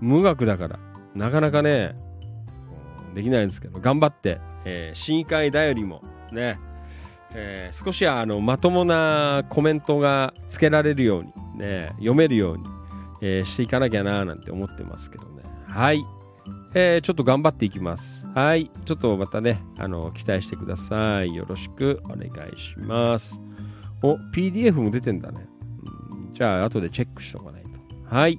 [0.00, 0.78] 無学だから、
[1.14, 1.94] なかなかね、
[3.14, 6.02] できないんですけど、頑張って、えー、市議会だよりも、
[6.32, 6.58] ね、
[7.34, 12.64] えー少しはあのまともなコメントがつけられるように、ね、読めるように、
[13.22, 15.42] えーしていかなきゃなーなんて思ってますけどね。
[15.66, 16.04] はい。
[16.74, 18.26] えーちょっと頑張っていきます。
[18.34, 18.70] はい。
[18.84, 21.34] ちょっとまたね、あの、期待してください。
[21.34, 23.40] よろしくお願いします。
[24.02, 25.46] お、PDF も出てんだね。
[26.12, 27.70] うんじゃあ、後でチェックしておかないと。
[28.14, 28.38] はい。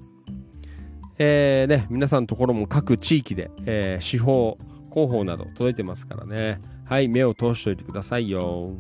[1.18, 4.58] えーね、皆さんのところも各地域で、えー司法、
[4.92, 6.60] 広報など届いてますからね。
[6.86, 8.76] はい、目を通しておいてくださいよ。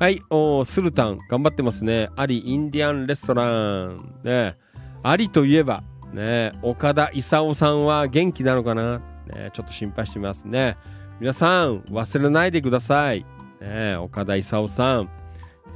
[0.00, 2.08] はい、おースルタン、頑張ってますね。
[2.16, 4.00] アリインディアンレストラン。
[4.24, 4.56] ね、
[5.02, 10.76] アリといえば、ね、岡田勲さんは元気なのかな、ね、ちょっと心配してますね。
[11.20, 13.24] 皆さん、忘れないでください。
[13.60, 15.10] ね、岡田勲さん。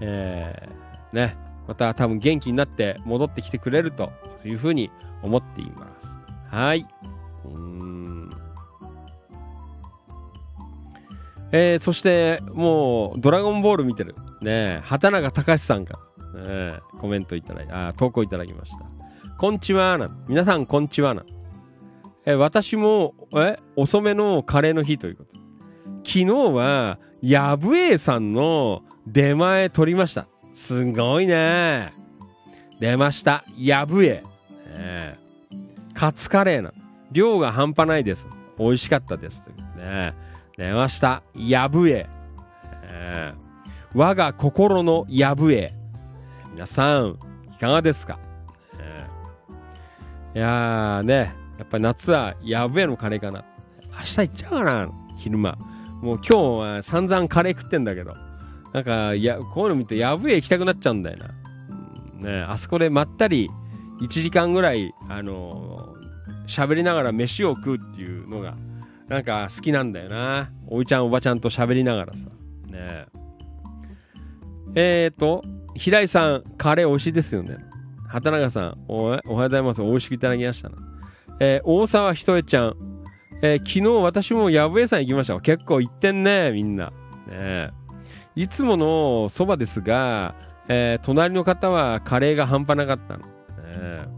[0.00, 1.36] えーね、
[1.66, 4.12] また多分元気になって戻ってきてくれると
[4.44, 4.90] いうふうに
[5.22, 5.88] 思っていま
[6.50, 6.54] す。
[6.54, 6.86] はい。
[7.44, 8.30] うん
[11.52, 14.14] えーそして、もう、ドラゴンボール見てる。
[14.42, 16.00] ね、畑中隆さんか
[16.34, 18.95] ら、ね、コメントいただいあ投稿いただきました。
[19.38, 20.10] こんちはな。
[20.28, 21.22] 皆さん、こんちはな。
[22.24, 25.30] え私も、え、遅めのカレーの日ということ。
[26.06, 30.26] 昨日は、やぶえさんの出前取りました。
[30.54, 31.92] すごいね。
[32.80, 33.44] 出ました。
[33.58, 34.22] やぶえ。
[34.74, 35.18] ね
[35.92, 36.72] カツカレーな。
[37.12, 38.26] 量が半端ないです。
[38.58, 39.44] 美味しかったです。
[39.76, 40.14] ね。
[40.56, 41.22] 出ました。
[41.34, 42.06] やぶえ。
[42.84, 43.34] え
[43.94, 45.74] 我が心のやぶえ。
[46.52, 47.18] 皆さん、
[47.54, 48.18] いかがですか、
[50.36, 53.42] いやーね、やっぱり夏はやぶえのカレーかな。
[53.90, 55.56] 明日行っちゃうかな、昼間。
[56.02, 56.36] もう今日
[56.76, 58.14] は散々カレー食ってんだけど。
[58.74, 61.30] なんか、や、こういうの見てやぶえ行きたくなっちゃうんだよな。
[62.18, 63.48] うんね、あそこでまったり
[64.02, 65.96] 1時間ぐらい、あのー
[66.46, 68.56] 喋りながら飯を食うっていうのが、
[69.08, 70.50] なんか好きなんだよな。
[70.68, 72.18] おいちゃんおばちゃんと喋りながらさ。
[72.18, 72.26] ね
[72.74, 73.06] え。
[74.74, 75.42] えーと、
[75.74, 77.56] 平井さん、カレー美味しいですよね。
[78.16, 79.82] 畑中さん、おおはようございます。
[79.82, 80.76] 美味しくいただきましたな。
[81.38, 82.76] えー大沢ひとえちゃん、
[83.42, 85.38] えー昨日私もやぶえさん行きました。
[85.38, 86.94] 結構行ってんね、みんな。
[87.28, 87.72] ね
[88.34, 90.34] いつものそばですが、
[90.66, 93.18] えー隣の方はカレーが半端なかったの。
[93.18, 94.08] ね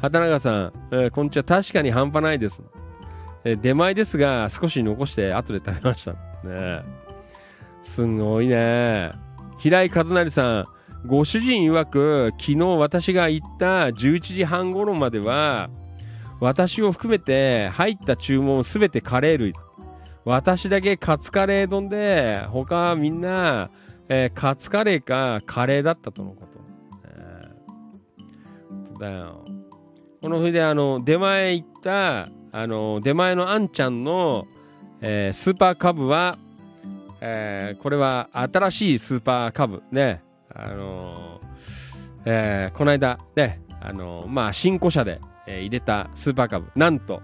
[0.00, 1.44] 畑中さん、えーこんにちは。
[1.44, 2.60] 確かに半端ないです。
[3.44, 6.14] えー出前ですが、少し残して後で食べました。
[6.42, 6.82] ね
[7.84, 9.12] すごいね。
[9.58, 10.64] 平井和成さん、
[11.06, 15.70] ご主人曰く、昨日私が行った11時半頃までは、
[16.40, 19.54] 私を含めて入った注文すべてカレー類。
[20.24, 23.70] 私だけカツカレー丼で、他はみんな、
[24.08, 26.48] えーカツカレーかカレーだったとのこと。
[27.04, 29.44] えーだよ。
[30.20, 34.46] この日であの、出前行った、あの、出前のあんちゃんの、
[35.00, 36.38] えースーパーカブは、
[37.20, 40.22] えーこれは新しいスーパーカブね、
[40.58, 41.48] あのー
[42.26, 47.22] えーこの間ね、あのーまあ、新古車で、え入れたスーパーカブ、なんと、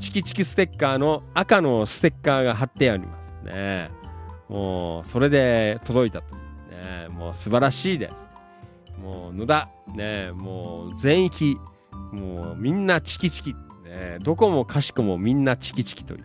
[0.00, 3.90] チキチキステッカーの赤のステッカーが貼ってありますね。
[4.48, 6.34] もう、それで届いたと。
[6.70, 8.14] ね、もう素晴らしいです。
[9.02, 11.58] もう、野田、ね、もう全域、
[12.12, 16.24] もうみんなチキチキ、ね、どこもかしこもみんなチキチキという、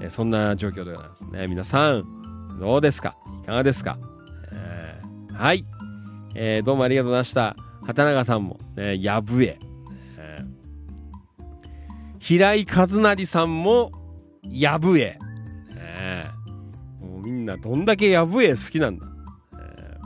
[0.00, 1.46] えそんな状況でございますね。
[1.48, 3.98] 皆さん、どうですかいかがですか、
[4.52, 5.64] えーはい、
[6.40, 7.56] えーどうもありがとうございました。
[7.84, 9.58] 畑中さんも、ね、やぶえ。
[10.16, 10.46] えー
[12.20, 13.90] 平井和成さんも、
[14.44, 15.18] やぶえ。
[15.74, 19.06] えーもうみんなどんだけやぶえ好きなんだ。
[19.54, 19.96] え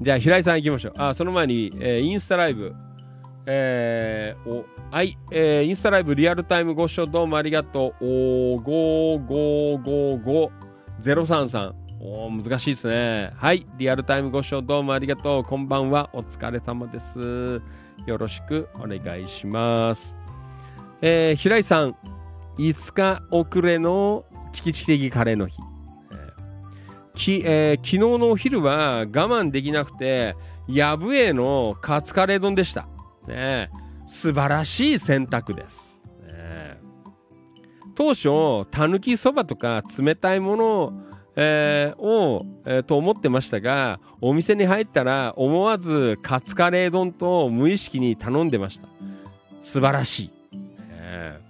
[0.00, 0.94] ーじゃあ平井さん行きましょう。
[0.96, 2.74] あ、その前に、えーインスタライブ、
[3.44, 8.06] えーお、はい、えーインスタライブリアルタイムご視聴どうもありがとう。
[8.06, 9.12] おー、
[11.02, 11.81] 5555-033。
[12.04, 13.32] おー、難しいですね。
[13.36, 15.42] はい、リアルタイムご視聴どうもありがとう。
[15.44, 17.62] こんばんは、お疲れ様です。
[18.06, 20.16] よろしくお願いします。
[21.00, 21.94] えー平井さん、
[22.58, 25.56] 5日遅れのチキチキ的カレーの日。
[27.14, 30.34] きえー昨日のお昼は我慢できなくて、
[30.66, 32.88] やぶえのカツカレー丼でした。
[33.28, 33.70] ね、
[34.08, 36.00] 素晴らしい選択です。
[36.26, 36.80] ね
[37.94, 40.92] 当初、たぬきそばとか冷たいものを、
[41.36, 48.88] えーを、えーと思ってましたが、お店に入ったら思わずカツカレー丼と無意識に頼んでました。
[49.62, 50.56] 素晴らしい。
[50.56, 51.40] ねえ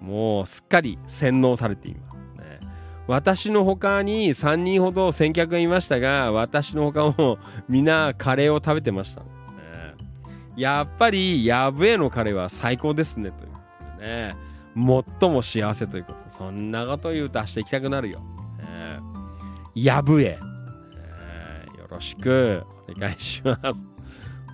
[0.00, 2.16] もうすっかり洗脳されています。
[2.40, 2.60] ね
[3.06, 7.38] 私の他に3人ほど先客がいましたが、私の他も
[7.68, 9.22] みんなカレーを食べてました。
[9.22, 9.26] ね
[10.56, 13.58] やっぱり、やぶえのカレーは最高ですね、というこ
[13.96, 14.36] とでね。
[15.20, 16.18] 最も幸せということ。
[16.30, 18.20] そんなこと言うと明日行きたくなるよ。
[19.74, 20.38] やぶえ。
[21.78, 23.60] よろしくお願いします。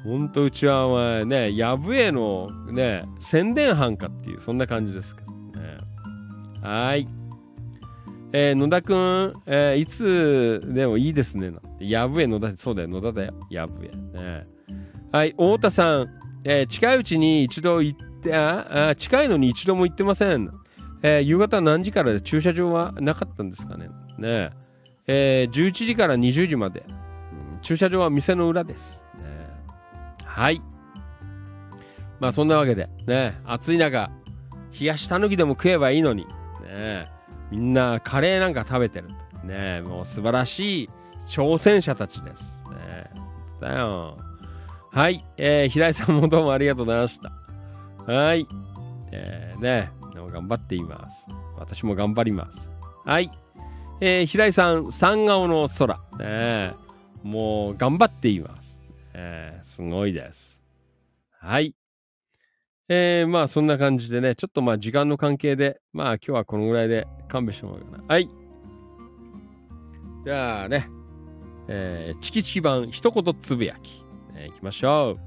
[0.04, 5.78] ほんとうちはお前ね、やぶえのね、宣伝班かっていう、そんな感じですけどね。
[6.62, 7.06] はい。
[8.32, 11.52] えー野田くん、えーいつでもいいですね。
[11.80, 13.34] やぶえ野田、そうだよ、野田だよ。
[13.50, 14.18] やぶえ。
[14.18, 14.42] ね。
[15.12, 16.06] はい、太田さん、
[16.44, 20.50] えー近いうちに一度行って、ああ近いのに一度も行ってません。
[21.02, 23.88] えー夕方何時からで駐車場はなかったんですかね。
[24.18, 24.50] ね
[25.12, 26.84] えー11時から20時まで。
[26.86, 26.92] う
[27.56, 29.02] ん駐車場は店の裏です。
[29.18, 29.24] ね
[30.24, 30.62] はい。
[32.20, 34.10] まあそんなわけで、ね、暑い中、
[34.78, 36.26] 冷やしたぬきでも食えばいいのに、
[36.62, 37.10] ね、
[37.50, 39.08] みんなカレーなんか食べてる。
[39.44, 40.88] ね、もう素晴らしい
[41.26, 42.42] 挑戦者たちです。
[42.70, 43.10] ね、
[43.60, 44.16] だよ。
[44.92, 47.18] はい、えー平井さんもどうもありがとうございまし
[48.06, 48.12] た。
[48.12, 48.46] はい。
[49.12, 51.26] えー、ね、でも頑張っています。
[51.58, 52.70] 私も頑張ります。
[53.04, 53.30] はい。
[54.02, 56.00] えー平井さん、三顔の空。
[56.18, 56.74] ね、
[57.22, 58.74] もう頑張っています。
[59.12, 60.58] えーすごいです。
[61.38, 61.74] はい。
[62.88, 68.04] えー、まあそんな感じでね、ちょっとまあ時間の関係で、まあ今日はこのぐらいで勘弁してもらおうかな。
[68.06, 68.28] はい。
[70.24, 70.88] じゃあね、
[71.68, 74.02] えーチキチキ版一言つぶやき、
[74.34, 75.20] えーいきましょう。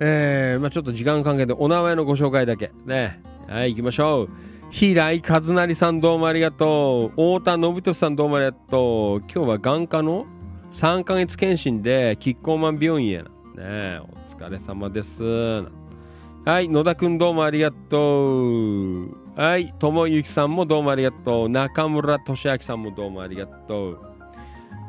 [0.00, 2.72] えー、まあちょっと時間関係でお名前のご紹介だけ。
[2.86, 3.20] ね。
[3.48, 4.53] はい、行きましょう。
[4.74, 7.38] 平井和成さんどうもありがとう。
[7.38, 9.24] 太田信俊さんどうもありがとう。
[9.32, 10.26] 今日は眼科の
[10.72, 13.18] 3ヶ月検診でキッコーマン病院へ。
[13.18, 13.24] ね
[13.56, 15.22] え、お疲れ様です。
[15.22, 19.16] はい、野田くんどうもありがとう。
[19.36, 21.48] はい、友幸さんもどうもありがとう。
[21.48, 23.98] 中村俊明さんもどうもありがとう。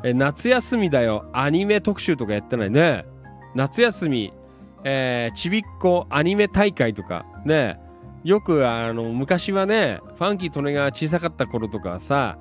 [0.02, 1.26] え、夏休みだよ。
[1.32, 3.04] アニメ特集とかやってないね。
[3.54, 4.32] 夏休み、
[4.82, 7.85] えーちびっこアニメ大会とか、ね。
[8.26, 12.38] よく、あの、昔はね、ファンキー・トネが小さかった頃とかさ、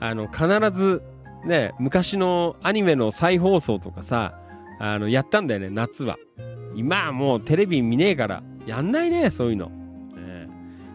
[0.00, 1.02] あの、必ず、
[1.44, 4.40] ね、昔のアニメの再放送とかさ、
[4.80, 6.16] あの、やったんだよね、夏は。
[6.74, 9.66] 今はもうテレビ見ねえから、やんないね、そういうの。
[9.66, 10.48] ね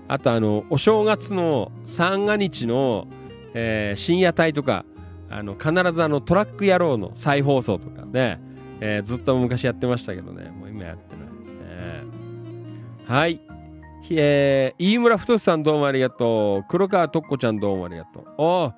[0.08, 3.08] あと、あの、お正月の三が日の、
[3.54, 4.86] えー深夜帯とか、
[5.30, 8.42] あの、必ずあの、トラック野郎の再放送とかね、
[8.80, 11.28] えーずっと昔やってましたけどね、もう今やってない。
[11.28, 12.06] ね
[13.06, 13.51] はい。
[14.14, 16.66] えー、飯村太さんどうもありがとう。
[16.70, 18.26] 黒川とっこちゃんどうもありがとう。
[18.38, 18.76] あ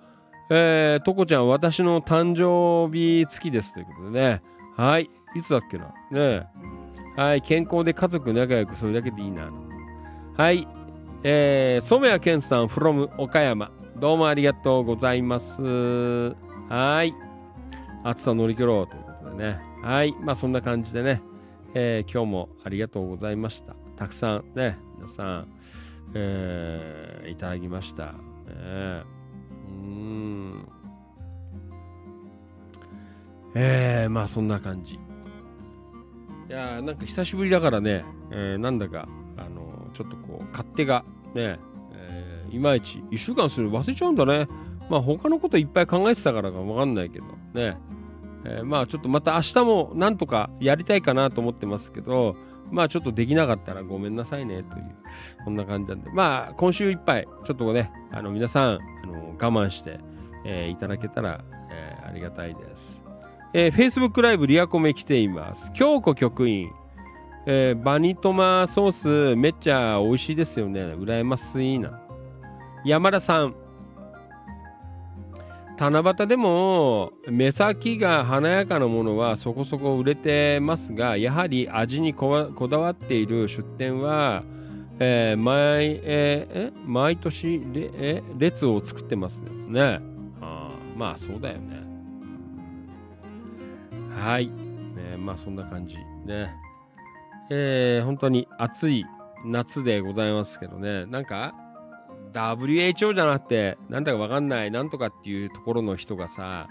[0.52, 4.44] えー、とこちゃん、私の誕生日月ですということでね。
[4.78, 5.10] はい。
[5.36, 5.86] いつだっけな。
[5.86, 6.44] ねえ
[7.16, 7.42] はい。
[7.42, 9.52] 健康で家族仲良く、それだけでいいな。
[10.38, 10.68] はい。
[11.24, 13.72] えー、染谷健さん from 岡山。
[13.98, 15.62] どうもありがとうございます。
[16.70, 17.16] はい。
[18.04, 19.60] 暑さ乗り切ろうということでね。
[19.82, 20.14] はい。
[20.22, 21.22] まあそんな感じでね。
[21.74, 23.76] えー今日もありがとうございました。
[23.96, 25.48] たくさんね、皆さん、
[26.14, 28.06] えーいただきました。
[28.06, 28.14] ね
[28.48, 29.04] え
[29.68, 30.68] うん。
[33.56, 34.94] えー、まあそんな感じ。
[34.94, 34.98] い
[36.50, 39.08] やーなんか久しぶりだからね、えーなんだか、
[39.38, 41.04] あのちょっとこう、勝手が
[41.34, 41.60] ね、
[41.94, 44.48] えーいまいち、1週間する忘れちゃうんだね。
[44.90, 47.78] まあ他のこといっぱい考えてたからかわかんないけど、ね。
[48.46, 52.36] えーまあちょっとまた明日もなんとかやりたいかなと思ってますけど、
[52.72, 54.95] まあちょっとできなかったらごめんなさいねという、
[55.44, 59.99] そんな感じなんで、まあ今週いっぱい、ちょっとね、あの皆さん、あの我慢して、
[60.45, 63.02] えーいただけたら、えーありがたいです。
[63.53, 65.72] えー Facebook ライブリアコメ来ています。
[65.73, 66.72] 京子局員、
[67.45, 70.81] えーバニトマソースめっちゃ美味しいですよね。
[70.81, 71.99] 羨ましいな。
[72.85, 73.56] 山田さん、
[75.84, 84.44] 七夕でも目先が華やかなものはそこそこ売れてますがやはり味にこだわっている出店は、
[85.00, 90.00] えー毎えー毎年れえ列を作ってますね。
[90.40, 91.84] あまあそうだよね。
[94.16, 95.96] はい、ね、まあそんな感じ
[96.26, 96.56] ね。
[97.50, 99.04] えー本当に暑い
[99.44, 101.06] 夏でございますけどね。
[101.08, 101.54] なんか
[102.34, 106.68] WHO じゃなくて、なんだかわかんない、なんとかっていうところの人がさ、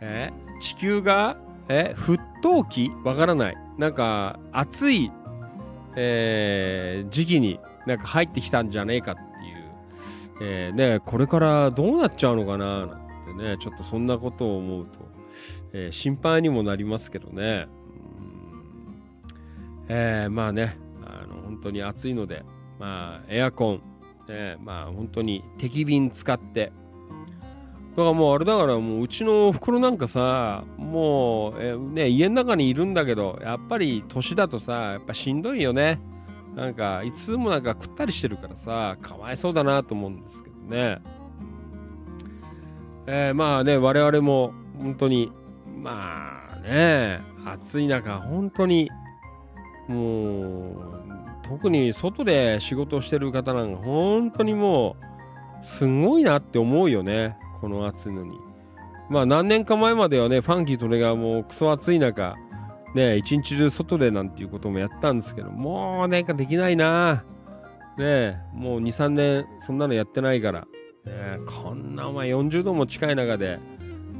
[0.00, 1.36] え地球が、
[1.68, 2.90] え沸騰期？
[3.04, 3.56] わからない。
[3.78, 5.10] なんか、暑い、
[5.96, 9.28] えー時期になんか入ってきたんじゃねえかっていう、
[10.40, 13.00] えーね、これからどうなっちゃうのかな、なん
[13.38, 14.92] てね、ちょっとそんなことを思うと、
[15.72, 17.66] えー心配にもなりますけどね。
[18.18, 19.86] うん。
[19.88, 22.44] えーまあね、あの、本当に暑いので、
[22.78, 23.82] まあ、エアコン、
[24.32, 26.72] ね、まあ本当に敵便使って。
[27.90, 36.00] だからもうあれだからもううちのお袋なんかさ、もう、えね、家の中にいるんだけど、やっぱり年だとさ、やっぱしんどいよね。
[36.56, 41.02] なんか、いつもなんか食ったりしてるからさ、かわいそうだなと思うんですけどね。
[43.06, 45.30] えーまあね、我々も本当に、
[45.82, 48.88] まあね、暑い中、本当に、
[49.88, 51.21] もう、
[51.52, 54.96] 特に外で仕事をしてる方なんか、本当にも
[55.62, 58.38] う、すごいなって思うよね、この暑いのに。
[59.10, 62.36] まあ何年か前まではね、ファンキーと俺がもうクソ暑い中、
[62.94, 67.22] ね、一日中外でなんていうこともやったんですけど、もうなんかできないな。
[67.98, 70.66] ねもう2、3年そんなのやってないから、ね、
[71.46, 73.58] こんなお前40度も近い中で、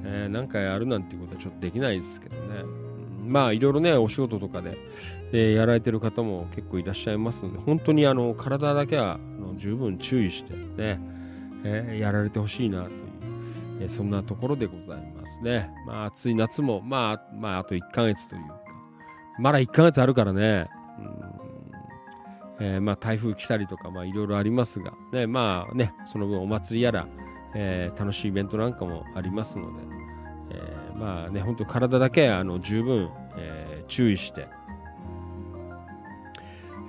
[0.04, 2.64] えーなんかやるなんていうことはちょっとできないですけどね。
[3.26, 4.76] まあいろいろね、お仕事とかで、
[5.32, 11.00] えーやられてる方も結構いらっしゃいますので、本当にあの体だけはあの十分注意してね、
[11.64, 12.96] えーやられてほしいなという、
[13.80, 15.70] えーそんなところでございますね。
[15.86, 18.60] まあ暑い夏も、まあ、まああと1ヶ月というか、
[19.40, 20.68] まだ1ヶ月あるからね、
[20.98, 27.08] うんえーまあ台風来たりとか、まあいろいろありますが、ね、まあね、その分お祭りやら、
[27.54, 29.78] えー楽しいイベントなんかもありますので、
[30.50, 34.46] えーまあね、本当体だけあの十分、えー注意して、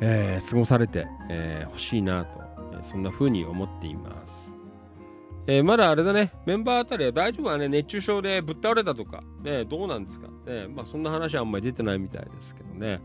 [0.06, 2.42] えー過ごされてほ、えーしいなと、
[2.74, 4.52] えーそんな風に思っています。
[5.48, 13.02] えーまだあれだね、メンバーあたりは大丈夫はね、熱中症でぶっ倒れたとか、ね、どうなんですか、ね、まあそんな話はあんまり出てないみたいですけどね。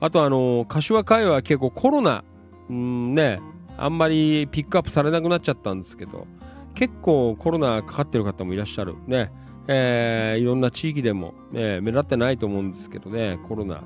[0.00, 2.24] あとあのー柏会は結構コロナ、
[2.72, 3.40] んね、
[3.76, 6.26] あんまりピックアップされなくなっちゃったんですけど、
[6.74, 8.94] 結構コロナかかってる方もいらっしゃる。
[9.06, 9.30] ね、
[9.66, 13.82] えーいろんな地域でも、ね、目立ってないと思うんですけどね、コロナ。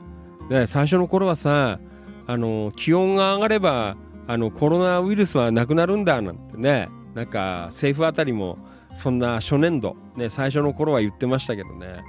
[0.50, 1.78] ね、最初の頃はさ、
[2.26, 3.96] あの気温が上がれば
[4.26, 8.58] あのコロナウイルスはなくなるんだなんてね、なんか政府あたりも
[8.96, 12.02] そんな初年度、ね、最初の頃は言ってましたけどね、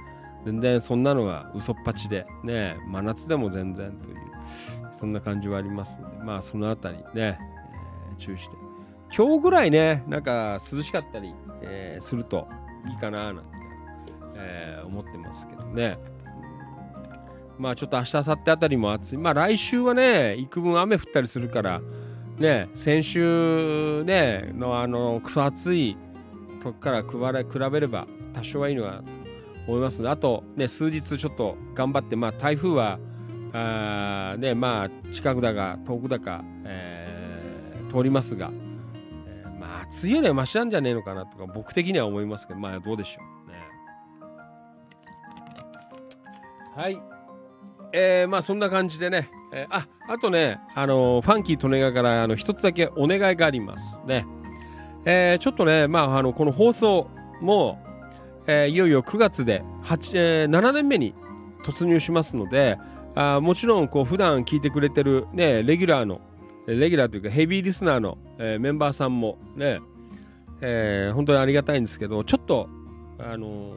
[0.44, 4.16] 全然そんなのは嘘っぱちで、ね、真夏でも全然という、
[4.98, 8.56] そんな感じはありますので、まあそのあたりね、えー注意して。
[9.16, 12.46] 今日ぐらいね、なんか涼しかったり、えーすると
[12.88, 13.42] いいかななんて、
[14.36, 15.98] えー思ってますけどね。
[17.58, 19.18] まあちょっと明日、明後日あたりも暑い。
[19.18, 21.80] まあ来週はね、幾分雨降ったりするから、
[22.38, 25.96] ね、先週ね、のあの、クソ暑い
[26.62, 29.04] 時から比べ比べれば多少はいいのかなと
[29.68, 32.98] 思います、あとね、数日ちょっと頑張って、まあ台風は、
[33.52, 37.14] あーね、まあ近くだか遠くだか、えー
[37.96, 38.50] 通りますが、
[39.28, 43.54] えーまあ暑いよりはマシなんじゃねえのかなとか僕的には思いますけど、まあどうでしょうね。
[46.74, 47.13] はい。
[47.96, 54.26] えー、まあそんな感じでね、えーあ、あとね、あのファンキートネガからあの一つだけお願いがありますね。
[55.04, 57.08] えーちょっとね、まああの、この放送
[57.40, 57.78] も、
[58.48, 61.14] えーいよいよ9月で8、えー7年目に
[61.64, 62.78] 突入しますので、
[63.14, 66.20] あもちろんこう普段聞いてくれてるね、レギュラーの、
[66.66, 69.78] レギュラーというかヘビーリスナーの、えーメンバーさんもね、
[70.60, 72.68] えー本当にありがたいんですけど、ちょっと、
[73.20, 73.74] あのー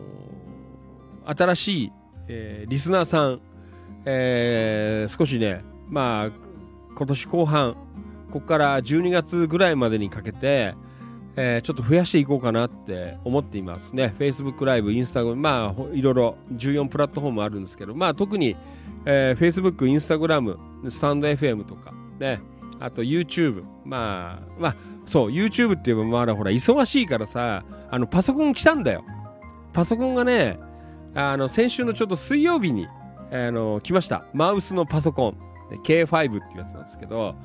[1.37, 1.91] 新しい、
[2.29, 3.41] えーリスナーさん、
[4.09, 6.31] えー少しね、まあ、
[6.95, 7.73] 今年後半、
[8.31, 10.75] ここから12月ぐらいまでにかけて、
[11.35, 14.15] えーちょっと増やしていこうかなって思っていますね。
[14.17, 18.55] Facebook ライブ、インスタグラム、まあ、いろいろ14プラットフォームあるんですけど、まあ、特に、
[19.05, 20.57] えー Facebook、インスタグラム、
[20.87, 22.39] スタンド FM とか、ね、
[22.79, 24.75] あと YouTube、まあ、まあ、
[25.05, 29.03] そう、YouTube って言えば、まだほら、忙しいからさ、あの、パソコン来たんだよ。
[29.73, 30.59] パソコンがね、
[31.13, 32.87] あの、先週のちょっと水曜日に、
[33.31, 34.25] あの、来ました。
[34.33, 35.37] マウスのパソコン。
[35.83, 37.35] K5 っていうやつなんですけど、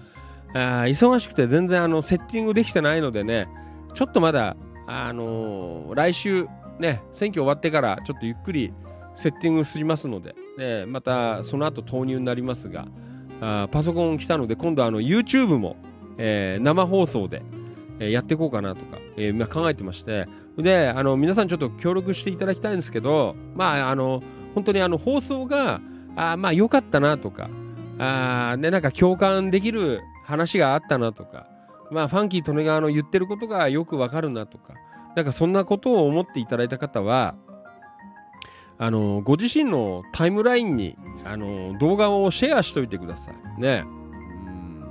[0.54, 3.48] あ忙しくて全然あの、セッティングできてないのでね、
[3.94, 4.56] ちょっとまだ、
[4.86, 6.46] あのー来週、
[6.78, 8.72] ね、選挙終わってからちょっとゆっくり
[9.14, 12.86] セッティングしますので、ね、またその後投入になりますが、
[13.40, 15.76] あパソコン来たので、今度あの YouTube も、
[16.18, 17.42] えー生放送で、
[17.98, 20.28] えーやっていこうかなとか、えー考えてまして、
[20.58, 24.22] で、あの、皆さんちょっと協力していただきたいんですけど、まあ、あの、
[24.54, 25.80] 本当にあの、放送が、
[26.16, 27.48] あまあ、良かったなとか、
[27.98, 31.46] あね、なんか共感できる話があったなとか、
[31.90, 34.74] まあ、ファンキー利根川の言ってることがよくわかるなとか、
[35.14, 37.34] なんかそんなことを思っていただいた方は、
[38.78, 43.60] あの、ご自身のタイムラインに、あの、動画をシェアしといてください。
[43.60, 43.84] ね。
[43.86, 44.84] うん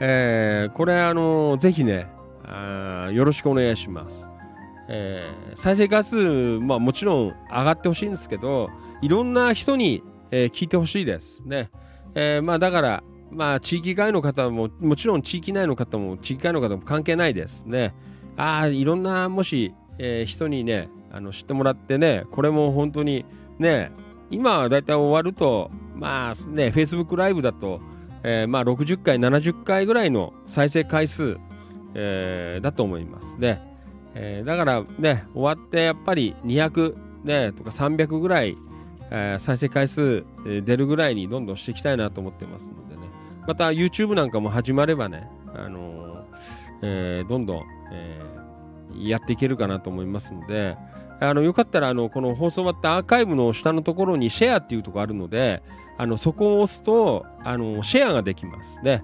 [0.00, 2.08] えーこれ、あの、ぜひね、
[2.44, 4.31] あよろしくお願いします。
[4.92, 8.70] えー再生回数、まあもちろん上がってほしいんですけど、
[9.00, 11.42] いろんな人に、えー聞いてほしいです。
[11.44, 11.70] ね。
[12.14, 17.94] えーまあだから、まあ、地域外の方も、もちろん地域内の方も、地域外の方も関係ないですね。
[18.36, 23.24] ああ、いろんな、もし、えー人にね、あの知ってもらってね、これも本当に
[23.58, 23.90] ね、
[24.30, 27.80] 今はだいたい終わると、まあね、Facebook ライブだと、
[28.24, 31.38] えーまあ60回、70回ぐらいの再生回数、
[31.94, 33.71] えーだと思いますね。
[34.14, 36.94] えーだからね、終わってやっぱり200、
[37.24, 38.56] ね、とか300ぐらい、
[39.10, 43.02] えー再生回数、出るぐらいにどんどんしていきたいなと思ってますのでね。
[43.46, 46.24] また YouTube なんかも始まればね、あの
[46.82, 47.62] えーどんどん、
[47.92, 48.20] え
[48.98, 50.76] やっていけるかなと思いますので、
[51.20, 55.62] あのよかったらあのこの放送終わったアーカイブの下のところにシェアっていうところあるので、
[55.96, 58.76] あのそこを押すとあのシェアができます。
[58.82, 59.02] で、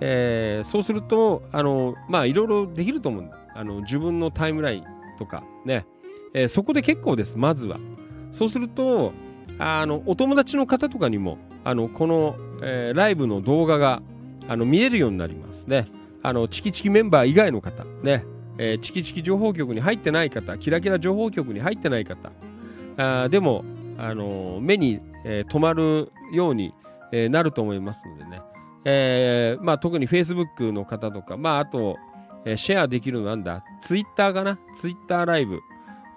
[0.00, 3.30] えーそうすると、あのまあいろいろできると思う。
[3.54, 4.84] あの自分のタイムライン
[5.18, 5.86] とかね、
[6.34, 7.78] えーそこで結構です、まずは。
[8.32, 9.12] そうすると、
[9.58, 14.02] あのお友達の方とかにも、あのこの、えーライブの動画が
[14.48, 15.86] あの見れるようになりますね。
[16.22, 18.24] あのチキチキメンバー以外の方、ね、
[18.58, 22.30] えーチキチキ情報局に入ってない方、キラキラ情報局に入ってない方、
[22.96, 23.64] あでも、
[23.96, 26.74] あの目に、えー止まるように、
[27.12, 28.40] えーなると思いますのでね、
[28.84, 31.96] えーまあ、特に Facebook の方とか、まあ、あと、
[32.44, 35.60] えーシェアできるのなんだ、Twitter かな、Twitter ライブ、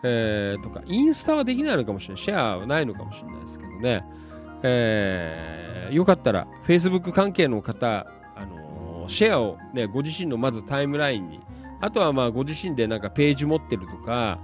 [0.03, 4.05] えーとか、インスタはできないのかもしれない、シェアはないのかもしれないですけどね、
[4.63, 11.41] えーよかったら Facebook 関係の方、あのーシェアを、ね、ご自身のまずタイムラインに、
[11.81, 14.39] あとはまあご自身でなんかページ持ってるとか、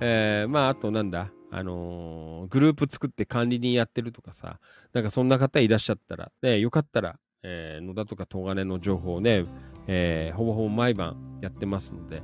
[0.00, 4.58] えーまああとなんだ、あのーグループ作って管理人やってるとかさ、
[4.92, 9.44] なんかそんな方いらっしゃったら、ね、よかったら、えー野田とか東金の情報をね、
[9.86, 12.22] えーほぼほぼ毎晩やってますので、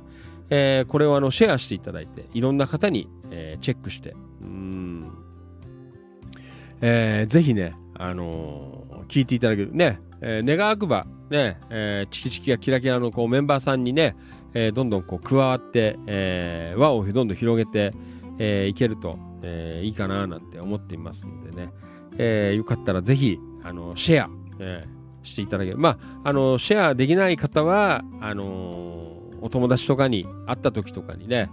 [0.49, 5.11] えーこれをあのシェアしていただいて、いろんな方に、えーチェックして、うん、
[6.81, 9.73] えーぜひね、あのー聞いていただける。
[9.73, 14.15] ね、えー願わくば、ね、えーチキチキやキラキラのこうメンバーさんにね、
[14.53, 17.93] えーどんどんこう加わって、えー輪をどんどん広げて、
[18.39, 21.69] えーいけると、えーいいかななんて思っていますのでね、
[22.17, 24.29] えーよかったらぜひ、あのシェア、
[24.59, 24.94] えー
[25.25, 25.77] していただける。
[25.77, 29.11] まあ、あのシェアできない方は、あの
[29.41, 31.49] お友達とかに会った時とかにね、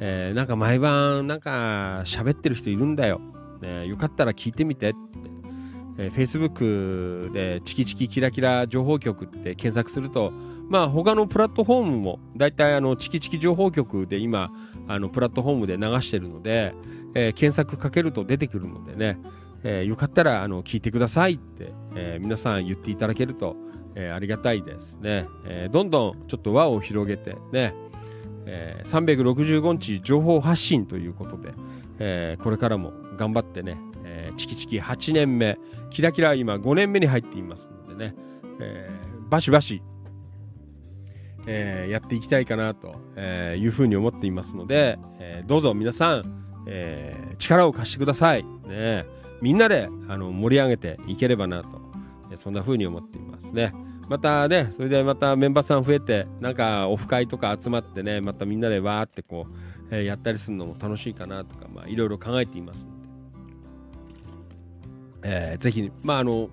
[0.00, 3.20] えーなんか毎晩なんか喋ってる人いるんだよ。
[3.60, 4.98] ね、よかったら聞いてみてって。
[5.98, 10.32] えー Facebook でチキチキキラキラ情報局って検索すると、
[10.68, 14.50] まあ他のプラットフォームもだいたいあのチキチキ情報局で今
[14.88, 16.74] あのプラットフォームで流してるので、
[17.14, 19.18] えー検索かけると出てくるのでね、
[19.64, 23.56] えーよかったらあの聞いてくださいって、えー皆さん言っていただけると、
[23.94, 27.74] えーありがたいですね、えーどんどんちょっと輪を広げてね、
[28.46, 31.52] えー365日情報発信ということで、
[31.98, 35.58] えーこれからも頑張ってね、えーチキチキ8年目、
[35.90, 38.14] キラキラ今5年目に入っていますのでね、
[38.60, 39.82] えーバシバシ、
[41.46, 48.44] えーやっていきたいかなとえーいうふうに思っていますので、えーどうぞ皆さん、えー力を貸してください。
[48.66, 49.04] ね、
[49.40, 51.80] みんなであの盛り上げていければなと、
[52.36, 53.72] そんなふうに思っていますね。
[54.08, 59.54] またね、それでまたメンバーさん増えて、なんかオフ会とか集まってね、またみんなでわーってこう、
[59.90, 62.90] えーやったりするのも楽しいかなとか、まあいろいろ考えていますの
[65.22, 66.48] で、えーぜひ、まああの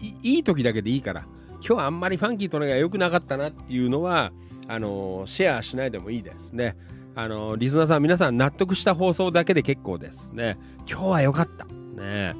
[0.00, 1.24] い、いい時だけでいいから、
[1.66, 4.32] 今日あんまりファンキーとのが良くなかったなっていうのは、
[4.68, 6.76] あのシェアしないでもいいですね。
[7.14, 10.58] あのリスナーさん、皆さん納得した放送だけで結構ですね。
[10.88, 11.64] 今日は良かった。
[11.64, 12.34] ね、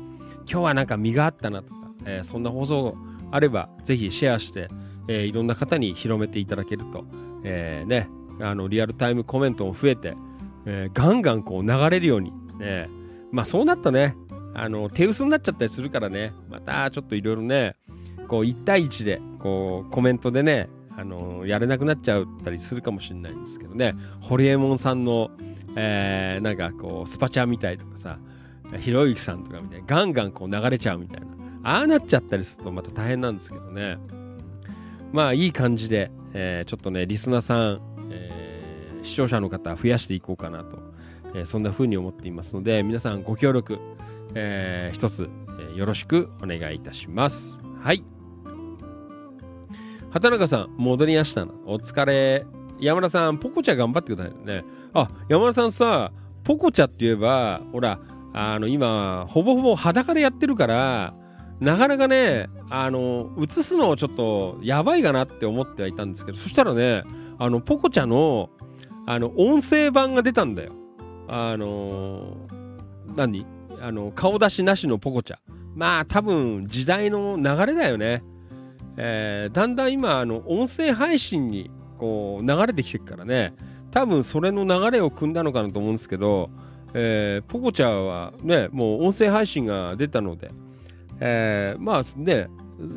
[0.51, 2.97] 今日はなんか身があったなとか、えーそんな放送
[3.31, 4.69] あれば、ぜひシェアして、
[5.09, 7.05] えーいろんな方に広めていただけると、
[7.45, 8.09] えーね、
[8.41, 10.15] あのリアルタイムコメントも増えて、
[10.67, 12.89] えーガンガンこう流れるように、ね、
[13.31, 14.17] まあそうなったね、
[14.55, 17.77] あの手薄になっちゃったりするからね、またちょっといろいろね、
[18.29, 25.31] こう1対1でこうコメントでね、あのやれなくなっちゃったりするかもしれないんですけどね、ホリエモンさんの、
[25.77, 28.19] えーなんかこうスパチャみたいとかさ、
[28.79, 31.27] ひろゆきさんとかみたいな、ガンガンこう流れちゃうみたいな、
[31.65, 33.99] ああなっちゃったりするとまた大変なんですけどね。
[35.13, 37.81] まあいい感じで、えーちょっとね、リスナーさん、
[38.11, 40.79] えー視聴者の方増やしていこうかなと、
[41.35, 43.79] えーそんな風に思っていますので、皆さんご協力、
[44.35, 45.29] えー一つ、
[45.75, 47.59] えよろしくお願いいたします。
[47.83, 48.03] はい。
[50.11, 51.45] 畑中さん、戻りました。
[51.65, 52.45] お疲れ。
[52.81, 54.65] 山田さん、ポコチャ頑張ってくださいね。
[54.93, 56.13] あ、山田さんさ、
[56.45, 57.99] ポコチャって言えば、ほら、
[58.33, 61.15] あの、今、ほぼほぼ裸でやってるから、
[61.61, 67.05] なかなかね、あの、映すのをちょっとやばいかなって思ってはいたんですけど、そしたらね、
[67.39, 68.51] あの、ポコチャの、
[69.07, 70.73] あの、音声版が出たんだよ。
[71.29, 72.37] あの、
[73.17, 73.47] 何？
[73.81, 75.37] あの、顔出しなしのポコチャ。
[75.75, 78.23] まあ、多分、時代の流れだよね。
[78.97, 83.55] えーだんだん今、あの、音声配信に、こう、流れてきてるからね、
[83.91, 86.51] 多分それの流れを組んだのかなと思うんですけど、
[86.95, 90.51] えーポコチャはね、もう音声配信が出たので、
[91.21, 92.49] えーまあね、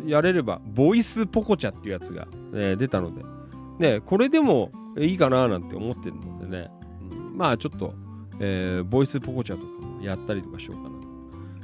[0.06, 3.24] やれれば、ボイスポコチャっていうやつが、えー出たので、
[3.80, 6.72] ね、これでもいいかななんて思ってるのでね、
[7.12, 7.94] うんまあちょっと、
[8.40, 10.96] えーボイスポコチャとかもやったりとかしようかな。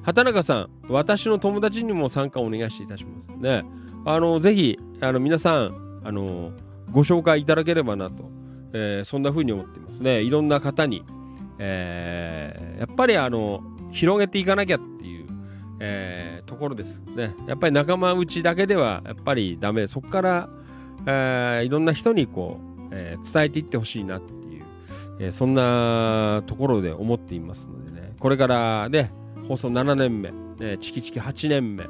[0.04, 3.28] 畑中さん、私の友達にも参加をお願いしていたします。
[3.38, 3.64] ね、
[4.06, 6.52] あの、ぜひ、あの、皆さん、あの、
[6.92, 8.30] ご紹介いただければなと、
[8.74, 10.22] えーそんな風に思ってますね。
[10.24, 11.04] いろんな方に、
[11.64, 13.62] えーやっぱりあの、
[13.92, 15.28] 広げていかなきゃっていう、
[15.80, 17.36] えーところですね。
[17.48, 19.88] やっぱり仲間内だけではやっぱりダメ。
[19.88, 20.50] そこから、
[21.06, 24.64] えーいろんな人にこう、えー伝えていってほしいなっていう、
[25.20, 28.14] えーそんなところで思っていますのでね。
[28.20, 29.12] これからね、
[29.48, 30.32] 放送7年目、
[30.66, 31.86] ね、チキチキ8年目、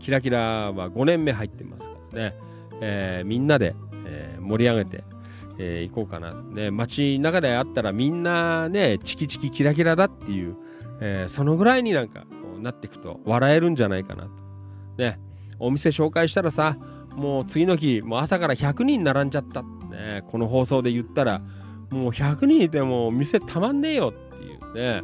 [0.00, 2.34] キラキラは5年目入ってますからね。
[2.82, 3.74] えーみんなで、
[4.06, 5.02] えー盛り上げて、
[5.58, 6.34] えー行こうかな。
[6.34, 10.56] ね、街中であったらみんなね、チキチキキラキラだっていう、
[11.00, 12.26] えーそのぐらいになんかこ
[12.58, 14.30] うなっていくと笑えるんじゃないかなと。
[14.98, 15.18] ね、
[15.58, 16.76] お店紹介したらさ、
[17.16, 19.62] もう次の日、もう朝から100人並んじゃった。
[19.62, 21.40] ね、この放送で言ったら、
[21.90, 25.02] もう100人いても店たまんねえよっていうね、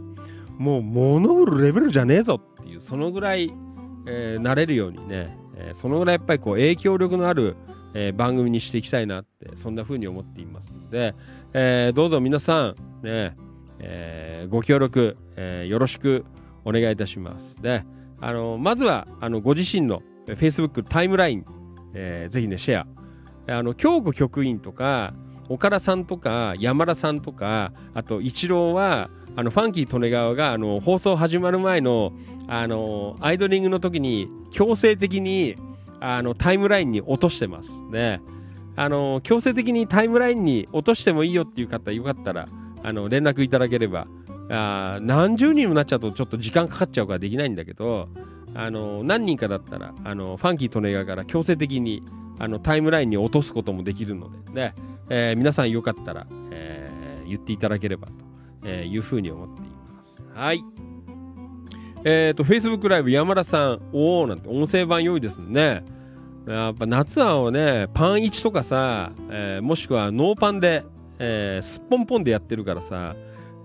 [0.59, 3.53] もう物売るレベルじゃねえぞっていう、そのぐらい、
[4.07, 7.57] えーなれるようにね、えーそのぐらいやっぱりこう影響力のある、
[7.95, 11.15] えー番組にしていきたいなって、そんな風に思っていますので、
[11.53, 13.37] えーどうぞ皆さん、ね、
[13.79, 16.25] えーご協力、えーよろしく
[16.65, 17.57] お願いいたします。
[17.63, 17.85] で、
[18.21, 21.45] あの、まずは、あの、ご自身のえー Facebook タイムライン、
[21.95, 22.87] えーぜひね、シェア。
[23.59, 25.15] あの、京子局員とか、
[25.49, 32.13] 岡田さんとか、山田さんとか、あと、一郎は、あの、ファンキー利根川が、あの、放送始まる前の、
[32.47, 35.57] あの、アイドリングの時に、強制的に、
[36.01, 37.71] あの、タイムラインに落としてます。
[37.91, 38.21] ね。
[38.77, 42.49] あの、強制的にタイムラインに落としてもいいよっていう方、よかったら、
[42.83, 44.07] あの、連絡いただければ、
[44.53, 48.09] あ何十人もなっちゃうとちょっと時間かかっちゃうからできないんだけど、
[48.55, 52.03] あの、何人かだったら、あの、ファンキー利根川から強制的に、
[52.39, 54.75] あの、タイムラインに落とすこともできるので、ね、
[55.09, 57.01] えー皆さんよかったら、えー
[57.31, 58.09] 言っていただければ
[58.63, 60.23] と、いうふうに思っています。
[60.35, 60.65] はい。
[62.05, 65.85] えっ、と、Facebook ライブ山田さん、おーなんて音声版良いですね。
[66.47, 70.85] やっぱ夏はね、パン1とかさ、えーもしくはノーパンで、
[71.19, 73.15] えーすっぽんぽんでやってるからさ、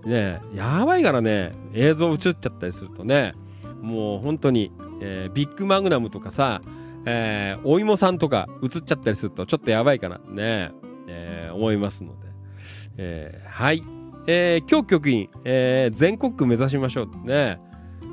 [0.04, 3.32] ね、やばいからね、映像映っちゃったりするとね、
[3.80, 6.60] もう本当に、えービッグマグナムとかさ、
[7.06, 10.72] えーお芋さんとか映っちゃったりするとちょっとやばいかなね、
[11.08, 12.26] えー思いますので。
[12.98, 13.82] えーはい。
[14.28, 17.65] えー、今日局員、えー全国区目指しましょうってね。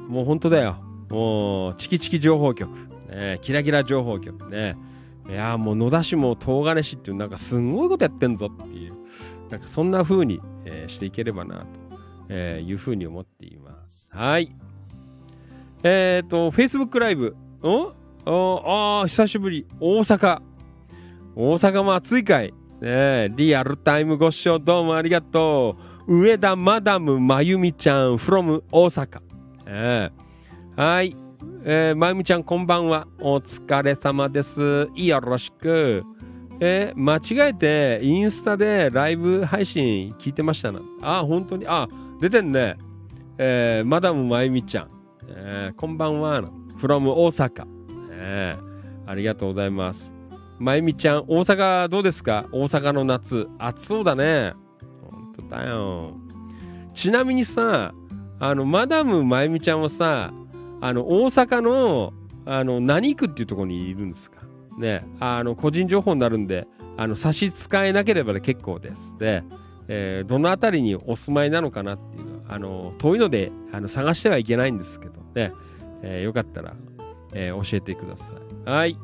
[0.07, 0.77] もう本当だよ。
[1.09, 2.69] もう、チキチキ情報局。
[3.09, 4.75] ね、キラキラ情報局ね。
[5.29, 8.93] いやもう野田市も東金市っていうなんかすんごいことやってんぞっていう、
[9.49, 11.65] なんかそんな風に、えーしていければなと、
[12.27, 14.09] えーいう風に思っています。
[14.11, 14.53] はい。
[15.83, 17.35] えっ、と、Facebook ライブ。
[17.61, 17.93] お？
[18.25, 18.63] お？
[19.01, 19.65] あー久しぶり。
[19.79, 20.41] 大阪。
[21.35, 22.53] 大阪も暑いかい。
[22.81, 25.77] ねリアルタイムご視聴どうもありがと
[26.07, 26.21] う。
[26.21, 29.21] 上田マダムまゆみちゃん from 大阪。
[29.65, 30.11] え
[30.77, 31.15] えはい。
[31.65, 33.07] えーまゆみちゃんこんばんは。
[33.19, 34.87] お疲れ様です。
[34.95, 36.03] よろしく。
[36.59, 40.79] えー間違えてインスタでライブ配信聞いてましたな。
[41.01, 41.65] あ、本当に？
[41.67, 41.87] あ、
[42.19, 42.77] 出てんね。
[43.37, 44.89] えーマダムまゆみちゃん。
[45.27, 46.43] えーこんばんは。
[46.79, 47.65] from 大阪。
[48.11, 48.73] えー
[49.05, 50.13] ありがとうございます。
[50.59, 52.45] まゆみちゃん、大阪どうですか？
[52.51, 53.47] 大阪の夏。
[53.57, 54.53] 暑そうだね。
[55.01, 56.13] 本当だよ。
[56.93, 57.93] ちなみにさ、
[58.43, 60.33] あの、マダムまゆみちゃんはさ、
[60.81, 62.11] あの、大阪の、
[62.45, 64.41] あの、何区っていうところにいるんですか？
[64.77, 65.07] ね。
[65.21, 66.67] あの、個人情報になるんで、
[66.97, 69.11] あの、差し支えなければで結構です。
[69.17, 69.43] で、
[69.87, 75.53] えーどの辺りにお住まいなのかなっていうのは、あの、遠いので、あの、探してはいけないんですけどね。
[76.01, 76.73] えーよかったら、
[77.31, 78.25] えー教えてくださ
[78.65, 78.69] い。
[78.69, 78.97] はい。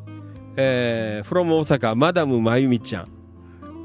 [0.58, 3.08] えー、from 大阪、マダムまゆみちゃん。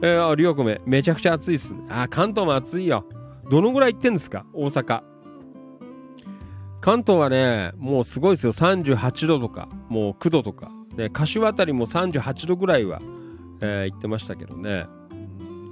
[0.03, 1.79] えー、あ、りょうこめ、めちゃくちゃ暑いっすね。
[1.91, 3.05] あ、関東も暑いよ。
[3.49, 4.45] どのぐらい行ってんですか？
[4.53, 5.14] 大阪。
[6.85, 8.53] 関東はね、もうすごいですよ。
[8.53, 10.71] 38度とか、もう9度とか。
[10.99, 13.01] ね、柏あたりも38度ぐらいは、
[13.63, 14.85] えー行ってましたけどね。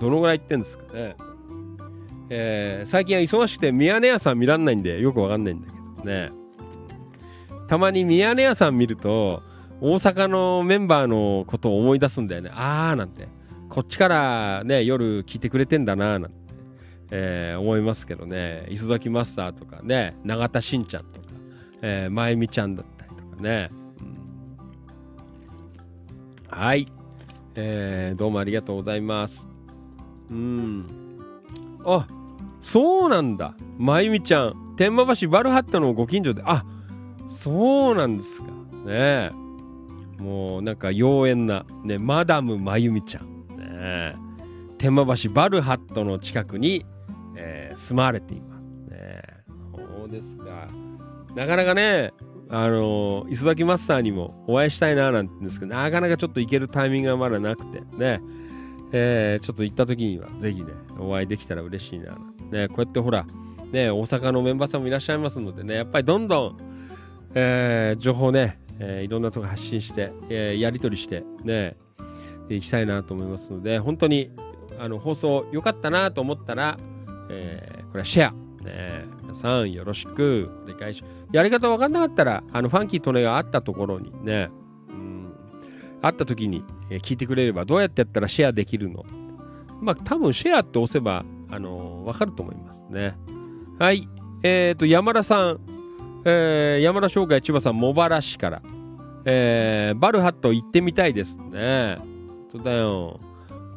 [0.01, 1.16] どのぐらい行ってんですかね。
[2.30, 6.32] えー最近は忙しくて、ミヤネ屋さん見らんないんで、よくわかんないんだけどね。
[7.68, 9.43] たまにミヤネ屋さん見ると、
[9.82, 12.51] 大阪のメンバーのことを思い出すんだよね。
[12.55, 13.28] あーなんて。
[13.68, 16.41] こっちからね、夜聞いてくれてんだななんて、
[17.14, 18.66] えー思いますけどね。
[18.70, 21.26] 磯崎マスターとかね、永田しんちゃんとか、
[21.82, 23.68] えー、まゆみちゃんだったりとかね。
[23.70, 23.82] うん
[26.48, 26.90] はい。
[27.55, 29.47] えー、どうもありがとうございます。
[30.30, 30.86] うん。
[31.84, 32.06] あ、
[32.62, 33.55] そうなんだ。
[33.76, 36.64] まゆみちゃん、天満橋バルハットのご近所で、あ、
[37.28, 38.44] そうなんですか。
[38.86, 39.30] ね。
[40.18, 43.56] もうなんか妖艶な、ね、マダムまゆみちゃん。
[43.59, 44.14] ね。
[44.78, 46.86] 天満橋バルハットの近くに、
[47.36, 48.62] えー住まわれています。
[48.90, 49.22] ね。
[49.76, 50.68] そうですか。
[51.34, 52.12] なかなかね、
[52.50, 58.20] あの磯崎マスターにもお会いしたいななんて言うんですけど、なかなかちょっと行けるタイミングがまだなくて、ね、
[58.92, 62.12] えーちょっと行った時には、ぜひね、お会いできたら嬉しいな。
[62.50, 63.24] ね、こうやってほら、
[63.72, 66.56] ね、大阪のメンバーさんもいらっしゃいますのでね、やっぱりどんどん、
[67.34, 71.76] えー情報ね、えーいろんなとこ発信して、えーやり取りして、ね、
[72.50, 74.30] 行きたいなと思いますので、本当に、
[74.78, 76.76] あの、放送良かったなと思ったら、
[77.32, 78.32] えーこれはシェア、
[78.64, 84.50] ね、皆さんよろしくお願いしますやり方わかんなかったら、あの、ファンキートネがあったところにね、
[84.88, 85.32] うん、
[86.00, 86.64] あった時に、
[87.02, 89.04] 聞いてくれれば、どうやってやったらシェアできるの？
[89.80, 93.18] まあ、多分シェアって押せば、あのーわかると思いますね。
[93.78, 94.09] はい。
[94.42, 95.60] えっ、と、山田さん、
[96.24, 98.62] えー山田商会千葉さん、茂原市から、
[99.24, 101.98] えーバルハット行ってみたいですね。
[102.50, 103.20] そうだよ。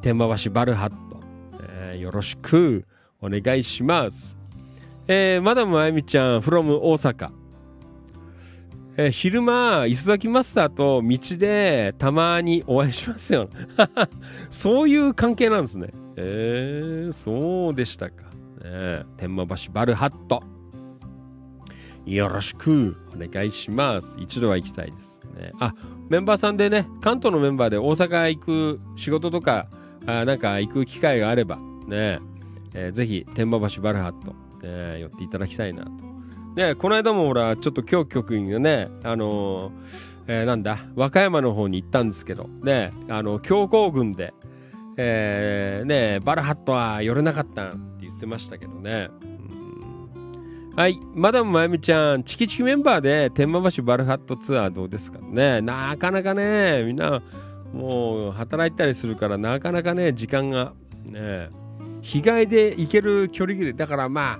[0.02, 1.20] 天満橋バルハット、
[1.62, 2.86] えーよろしく
[3.26, 4.36] お願いします。
[5.08, 7.30] えーマダムあゆみちゃん、from 大阪。
[8.98, 13.50] えー昼間、磯崎マスターと道でたまにお会いしますよ。
[14.52, 15.90] そういう関係なんですね。
[16.18, 18.24] えー、そうでしたか。
[18.64, 20.42] ね、天満橋バルハット。
[22.06, 24.16] よろしくお願いします。
[24.20, 25.52] 一度は行きたいですね。
[25.60, 25.74] あ、
[26.10, 29.68] メンバーさんでね、関東のメンバーで大阪行く仕事とか、
[30.06, 31.58] あなんか行く機会があれば、
[31.88, 32.20] ね、
[32.76, 34.36] えーぜひ天満橋バルハット、
[34.68, 35.92] ね、寄っていただきたいなと。
[36.56, 39.72] ね、この間もほら、ちょっと今日局員がね、あのー
[40.28, 44.34] えーなんだ、和歌山の方に行ったんですけど、ね、あの、強行軍で、
[44.98, 49.10] えーね、バルハットは寄れなかったって言ってましたけどね。
[50.76, 55.62] はい、マダムまゆみちゃん、チキチキメンバーで天満橋バルハットツアーどうですかね。
[55.62, 57.22] なかなかね、みんな、
[57.74, 60.74] もう働いたりするから、なかなかね、時間が、
[61.06, 61.50] ね、
[62.06, 64.40] 日帰りで行ける距離で、だからま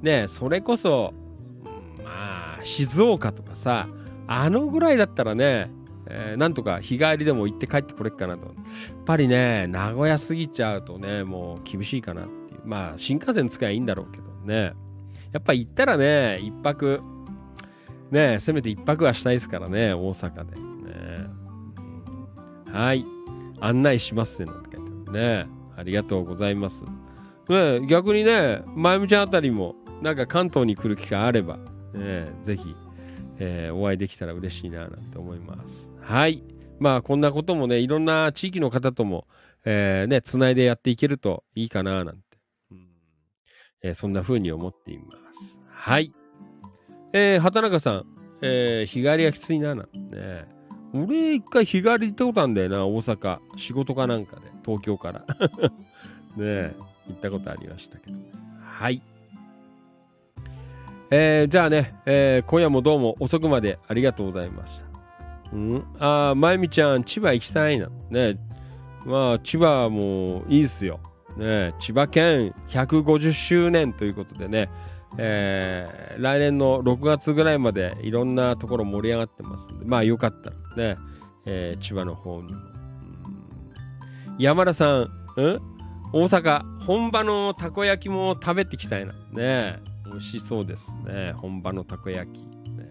[0.00, 1.12] ね、それこそ、
[2.04, 3.88] まあ、静岡とかさ、
[4.28, 5.72] あのぐらいだったらね、
[6.06, 8.46] えーなんとか日帰りでも行って帰ってこれっかなと。
[8.46, 8.54] やっ
[9.04, 12.60] ぱりね、名古屋過ぎちゃうとね、もう厳しいかなっていう。
[12.64, 14.74] まあ、新幹線使えばいいんだろうけどね。
[15.32, 17.00] やっぱ行ったらね、一泊、
[18.12, 20.54] ね、せめて一泊はしたいですからね、大阪で。
[20.54, 21.26] ね、
[22.72, 23.04] はい。
[23.60, 25.59] 案内しますね、なんて書いてあるね。
[25.80, 26.84] ありがとうございます。
[27.48, 31.56] ね、逆にね、まゆみちゃんあたりも、なんか関東に来る機会あれば、
[31.94, 32.74] ね、ぜひ、
[33.38, 35.90] えーお会いできたら嬉しいな、なんて思います。
[36.00, 36.44] はい。
[36.78, 39.26] まあ、こんなこともね、いろんな地域の方とも、
[39.64, 42.22] えーね、つないでやっていけるといいかな、なんて。
[42.70, 42.86] うん
[43.82, 45.68] えーそんな風に思っています。
[45.70, 46.12] はい。
[47.12, 48.06] えー畑中さん、
[48.42, 50.44] えー日帰りがきついな、なんてね。
[50.92, 53.38] 俺、一回日帰り行ったことあるんだよな、大阪。
[53.56, 55.20] 仕事かなんかで、東京から。
[56.36, 56.74] ねえ、
[57.08, 58.16] 行ったことありましたけど。
[58.62, 59.02] はい。
[61.12, 64.84] えーじゃあね、えー今夜もどうも遅くまでありがとうございました。
[65.52, 67.88] うん、ああ、まゆみちゃん、千葉行きたいな。
[68.10, 68.38] ね、
[69.04, 71.00] まあ、千葉もいいですよ。
[71.36, 74.68] ね、千葉県150周年ということでね、
[75.18, 80.98] えー来年の6月ぐらいまでいろんなところ盛り上がってますんで、まあよかったらね、
[81.46, 82.60] えー千葉の方にも。
[84.38, 85.60] 山田さん、うん？
[86.12, 89.12] 大阪、本場のたこ焼きも食べてきたいな。
[89.32, 91.32] ね美味しそうですね。
[91.36, 92.38] 本場のたこ焼き。
[92.40, 92.90] ね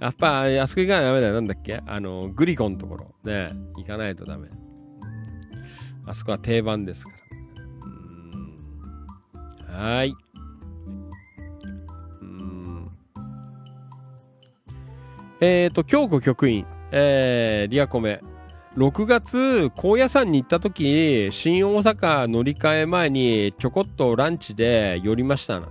[0.00, 1.34] やっぱ、あそこ行かないとダメだよ。
[1.34, 1.82] なんだっけ？
[1.86, 3.14] あの、グリコのところ。
[3.24, 4.48] ね行かないとダメ。
[6.06, 7.16] あそこは定番ですから。
[9.74, 10.14] うんはい。
[15.40, 18.20] えっ、ー、と、京子局員、えー、リアコメ。
[18.76, 25.68] 6月、高野山に行った時、新大阪乗り換え前にちょこっとランチで寄りましたな。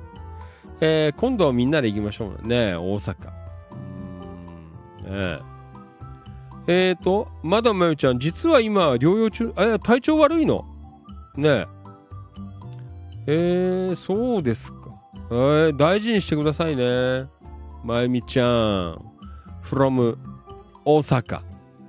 [0.82, 3.16] えー今度はみんなで行きましょうね、大阪。
[5.06, 5.40] うーんね
[6.68, 10.66] ええーと、まだまゆちゃん、実は今、療養中、え、体調悪いの？
[11.36, 11.68] ねえ。
[13.28, 14.78] えー、そうですか。
[15.32, 17.28] えー、大事にしてくださいね。
[17.84, 19.09] まゆみちゃん、
[19.70, 20.18] from
[20.84, 21.42] 大阪、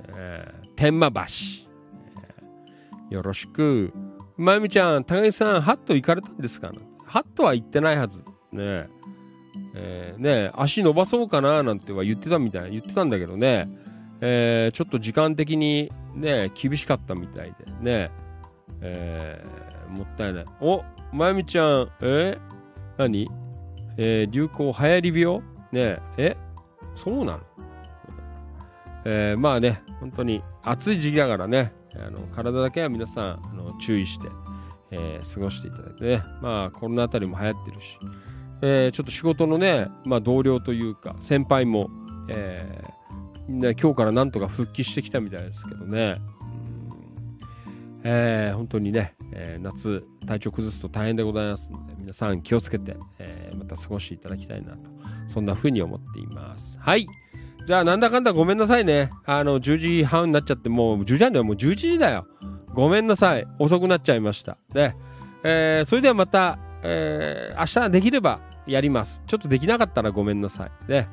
[0.09, 3.93] えー天満橋、えーよろしく。
[4.37, 6.73] まゆみちゃん、高木さん、ハット行かれたんですか
[7.05, 8.19] ハットは行ってないはず。
[8.53, 8.89] ね
[9.75, 10.15] え。
[10.19, 13.69] ーねえ足伸ばそうかななんては言ってたみたい、言ってたんだけどね。
[14.21, 17.65] えーちょっと時間的にね、厳しかったみたいで。
[17.81, 18.11] ね、
[18.83, 19.43] え。
[19.89, 20.45] ーもったいない。
[20.61, 20.83] お、
[21.13, 22.39] まゆみちゃん、え？
[22.99, 23.29] 何？
[23.97, 25.41] えー流行流行り病？
[25.73, 26.37] ねえ。
[26.37, 26.37] え、
[26.97, 27.41] そうなの？
[29.05, 34.29] えーまあね、本当に暑い時期だからね、あの体だけは皆さんあの注意して、
[34.91, 37.99] えー過ごしていただいてね、まあコロナあたりも流行ってるし、
[38.63, 41.89] えーちょっと仕事のね、まあ、同僚というか先輩も、
[42.29, 46.21] えーね、今日からなんとか復帰してきたみたいですけどね、
[48.05, 54.91] えー本当にね、えー夏体調崩すと大変でございますので皆さん気をつけて、えーまた過ごしていただきたいなと
[55.29, 56.77] そんな風に思っています。
[56.79, 57.07] はい。
[57.67, 59.11] じゃあなんだかんだごめんなさいね。
[59.27, 61.45] あの10時半になっちゃってもう10時半だよ。
[61.45, 62.27] もう11時だよ。
[62.75, 63.47] ごめんなさい。
[63.59, 64.57] 遅くなっちゃいました。
[64.73, 64.95] で、
[65.45, 69.23] えーそれではまた、えー明日できればやります。
[69.27, 70.71] ちょっとできなかったらごめんなさい。
[70.89, 71.07] で、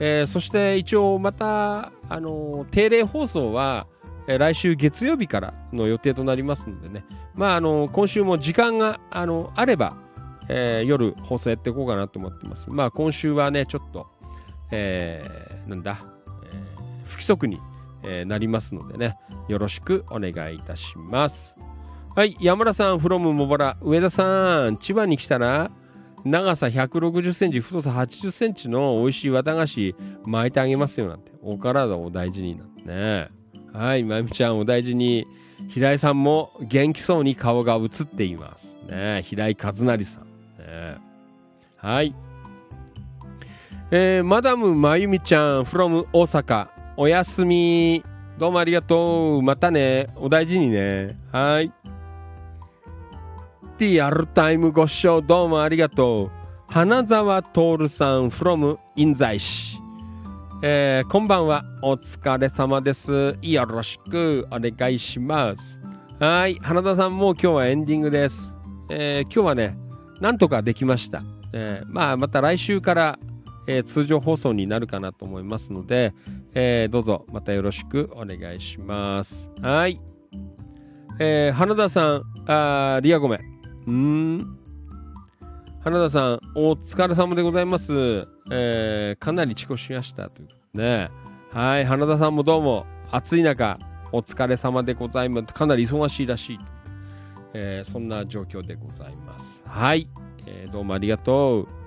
[0.00, 3.86] えーそして一応また、あの定例放送は、
[4.26, 7.04] えー来週月曜日からの予定となりますのでね、
[7.34, 9.96] まああの今週も時間が、あのあれば、
[10.48, 12.70] えー夜放送やっていこうかなと思ってます。
[12.70, 14.06] まあ今週はね、ちょっと、
[14.72, 16.02] えーなんだ、
[16.44, 17.60] えー不規則に、
[18.02, 19.16] えーなりますのでね、
[19.48, 21.54] よろしくお願いいたします。
[22.14, 25.70] はい、山田さん、from 茂原、上田さん、千葉に来たら、
[26.24, 29.94] 長さ160センチ、太さ80センチの美味しい綿菓子
[30.24, 31.32] 巻いてあげますよなんて。
[31.42, 33.28] お体を大事になんてね。
[33.72, 35.26] はい、まゆみちゃんお大事に。
[35.68, 38.76] 平井さんも元気そうに顔が映っています。
[38.88, 40.24] ね、平井和成さん。
[40.58, 40.96] ね、
[41.76, 42.14] はい。
[43.94, 46.68] えーマダムまゆみちゃん from 大阪。
[46.96, 48.02] おやすみ。
[48.38, 49.42] どうもありがとう。
[49.42, 50.06] またね。
[50.16, 51.18] お大事にね。
[51.30, 51.70] はい。
[53.78, 56.30] リアルタイムご視聴どうもありがと
[56.68, 56.72] う。
[56.72, 59.78] 花沢徹さん from 印西市。
[60.62, 61.62] えーこんばんは。
[61.82, 63.36] お疲れ様です。
[63.42, 65.78] よろしくお願いします。
[66.18, 66.58] はい。
[66.62, 68.54] 花田さんも今日はエンディングです。
[68.88, 69.76] えー今日はね、
[70.18, 71.22] なんとかできました。
[71.52, 73.18] えーまあ、また来週から、
[73.66, 76.14] えー通常放送になるかなと思いますので、
[76.54, 79.50] えーどうぞまたよろしくお願いします。
[79.60, 80.00] はい。
[81.18, 83.40] えー花田さん、あーリアゴメ。
[83.86, 84.58] うん。
[85.80, 88.26] 花田さん、お疲れ様でございます。
[88.50, 91.10] えーかなり遅刻しましたということでね。
[91.52, 93.78] はい、花田さんもどうも、暑い中、
[94.10, 95.52] お疲れ様でございます。
[95.52, 96.58] かなり忙しいらしい。
[97.54, 99.62] えーそんな状況でございます。
[99.66, 100.08] はい、
[100.46, 101.81] えーどうもありがとう。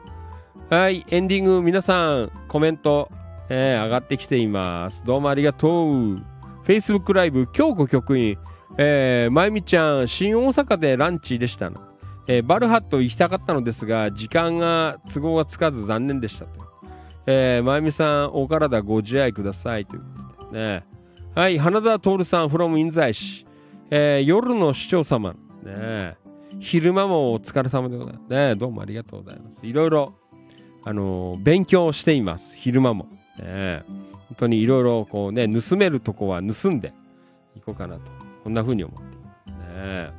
[0.70, 3.08] はい、エンディング、皆さん、コメント、
[3.50, 5.06] えー上がってきています。
[5.06, 6.24] どうもありがとう。
[6.66, 8.40] Facebook ライブ、京子局員、
[8.80, 11.80] えー、まゆみちゃん、新大阪でランチでしたの。
[12.28, 16.66] えーバルハット行きたかったのですが、時間が都合がつかず残念でしたと。
[17.28, 20.84] えー、まゆみさん、お体ご自愛くださいということでね。
[21.36, 23.46] はい、花田徹さん、from 印西市。
[23.92, 25.36] えー夜の市長様。
[25.64, 26.16] ね、
[26.60, 28.34] 昼間もお疲れ様でございます。
[28.34, 29.68] ね、どうもありがとうございます。
[29.68, 30.16] いろいろ、
[30.86, 32.56] あの勉強しています。
[32.56, 33.08] 昼間も。
[33.40, 36.94] ね、本当にいろいろこうね、盗めるとこは盗んで
[37.58, 38.02] いこうかなと。
[38.44, 39.80] こんな風に思っています。
[39.80, 40.12] ね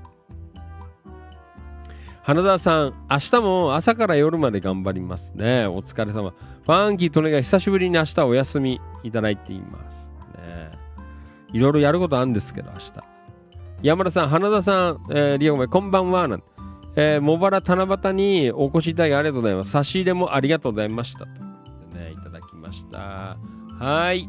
[2.22, 5.68] 花田さん、明日も朝から夜まで頑張りますね。
[5.68, 6.32] お疲れ様。
[6.32, 10.08] ファンキーとねが久しぶりに明日お休みいただいています。
[10.36, 10.72] ね、
[11.52, 12.92] いろいろやることあるんですけど、明日。
[13.82, 16.26] 山田さん、花田さん、えーリアゴメ、こんばんは。
[16.26, 16.55] なんて
[16.96, 19.70] えー、茂原七夕にお越しいただきありがとうございます。
[19.70, 21.20] 差し入れもありがとうございました。
[21.20, 21.42] というこ
[21.92, 23.36] とでね、いただきました。
[23.78, 24.28] はい。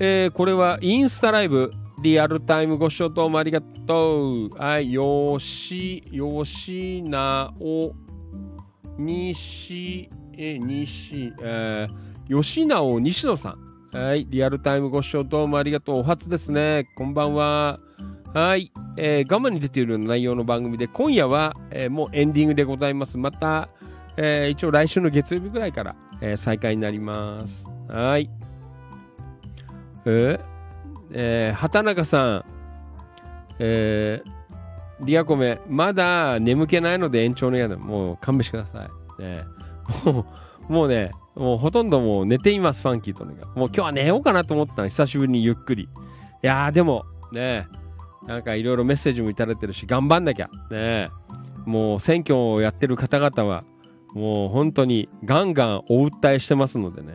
[0.00, 4.56] えーこれはインスタライブ、リアルタイムご視聴どうもありがとう。
[4.56, 7.92] はい、よし、よしなお、
[8.98, 13.96] にし、え、にし、えー、吉直西野さん。
[13.96, 15.98] はい、リアルタイムご視聴どうもありがとう。
[15.98, 16.88] お初ですね。
[16.96, 17.78] こんばんは。
[18.34, 23.18] はい、えー、我慢に出ている内容の番組で、今夜は、えーもうエンディングでございます。
[23.18, 23.68] また、
[24.16, 27.66] えー一応来週の月曜日ぐらいから、えー再開になります。
[27.88, 28.30] はい。
[30.06, 30.40] えー
[31.12, 32.44] えー畑中さん、
[33.58, 34.42] えー
[35.04, 37.76] リアコメ、まだ眠気ないので延長のやだ。
[37.76, 38.88] もう勘弁してくださ
[39.18, 39.22] い。
[39.22, 39.42] ね、
[40.04, 40.24] も
[40.70, 43.34] う、もうね、もうほとんどもう寝ています、ファンキーとね。
[43.54, 45.82] もう今日は寝ようかなと思ったの、久しぶりにゆっくり。
[45.82, 45.88] い
[46.40, 47.66] やー、でも、ね、
[48.26, 50.48] なんかいろいろメッセージもいただいてるし、頑張んなきゃ。
[50.70, 51.10] ね、
[51.66, 53.64] もう選挙をやってる方々は、
[54.14, 57.14] もう本当にガンガンお訴えしてますのでね。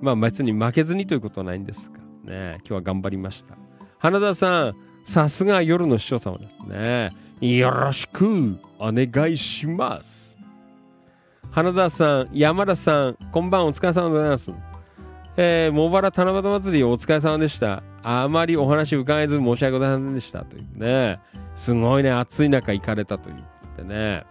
[0.00, 1.98] まあ別に負けずにということはないんですが、
[2.30, 3.56] ね、今日は頑張りました。
[3.98, 7.12] 花田さん、さすが夜の市長様ですね。
[7.40, 10.36] よろしくお願いします。
[11.50, 14.50] 花田さん、山田さん、こんばんお疲れ様でございます。
[15.38, 17.82] えー、茂原七夕祭りお疲れ様でした。
[18.08, 20.44] あまりお話伺えず申し訳ございませんでした。
[20.44, 21.18] というね。
[21.56, 23.42] すごいね、暑い中行かれたというこ
[23.76, 24.24] とでね。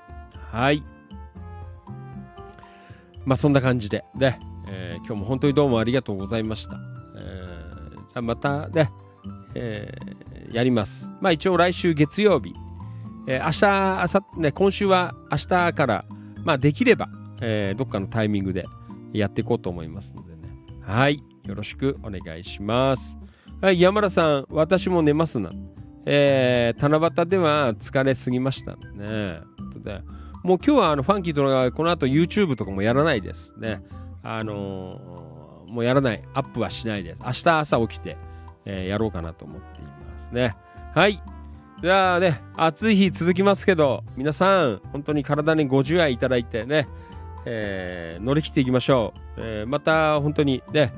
[0.50, 0.82] はい。
[3.26, 4.40] まあそんな感じで、ね、
[4.70, 6.78] えー今日も本当にどうもありがとうございました。
[7.18, 8.90] えーじゃあまたね、
[9.56, 11.10] えーやります。
[11.20, 12.54] まあ一応来週月曜日、
[13.28, 16.06] えー明日、あさね、今週は明日から、
[16.46, 17.10] まあできれば、
[17.42, 18.66] えーどっかのタイミングで
[19.12, 20.54] やっていこうと思いますのでね。
[20.82, 21.22] はい。
[21.44, 23.25] よろしくお願いします。
[23.62, 25.52] はい、山田さん、私も寝ますな。
[26.06, 29.40] えー、七夕では疲れすぎましたね。
[29.78, 30.02] で
[30.44, 33.82] もう今日はあのファンキーとのこの後 YouTube とかもやらないですね。
[34.22, 35.36] あのー
[35.68, 36.24] もうやらない。
[36.36, 37.20] アップはしないです。
[37.26, 38.18] 明日朝起きて、
[38.66, 39.92] えーやろうかなと思っていま
[40.30, 40.56] すね。
[40.94, 41.20] はい。
[41.82, 46.88] じゃあね、暑い日続きますけど、皆さん、本当に体にご自愛いただいてね、
[47.46, 49.42] えー乗り切っていきましょう。
[49.42, 50.94] えーまた本当にね、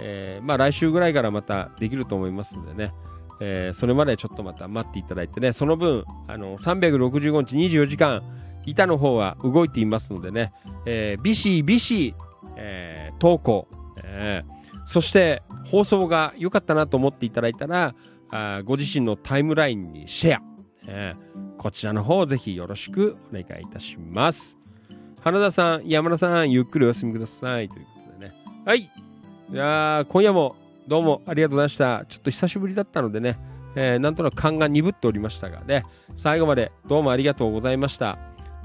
[0.00, 2.92] えーまあ来週ぐらいからまたできると思いますのでね、
[3.40, 8.22] えーそれまでちょっとまた待っていただいてね、その分、あの、365日24時間、
[8.66, 10.52] 板の方は動いていますのでね、
[10.86, 12.14] えービシビシ、
[12.56, 13.68] えー投稿、
[14.02, 17.94] えーそして放送が良かったなと思っていただいたら、
[18.30, 20.42] あご自身のタイムラインにシェア、
[20.86, 24.56] えーこちらの方ぜひよろしくお願いいたします。
[25.20, 27.68] 花田さん、山田さん、ゆっくりお休みください。
[27.68, 28.34] ということでね。
[28.64, 28.90] はい。
[29.52, 30.54] いやー今夜も
[30.86, 32.04] どうもありがとうございました。
[32.08, 33.36] ちょっと久しぶりだったのでね、
[33.74, 35.82] えーなんとなく勘が鈍っておりましたがね、
[36.16, 38.16] 最後までどうもありがとうございました。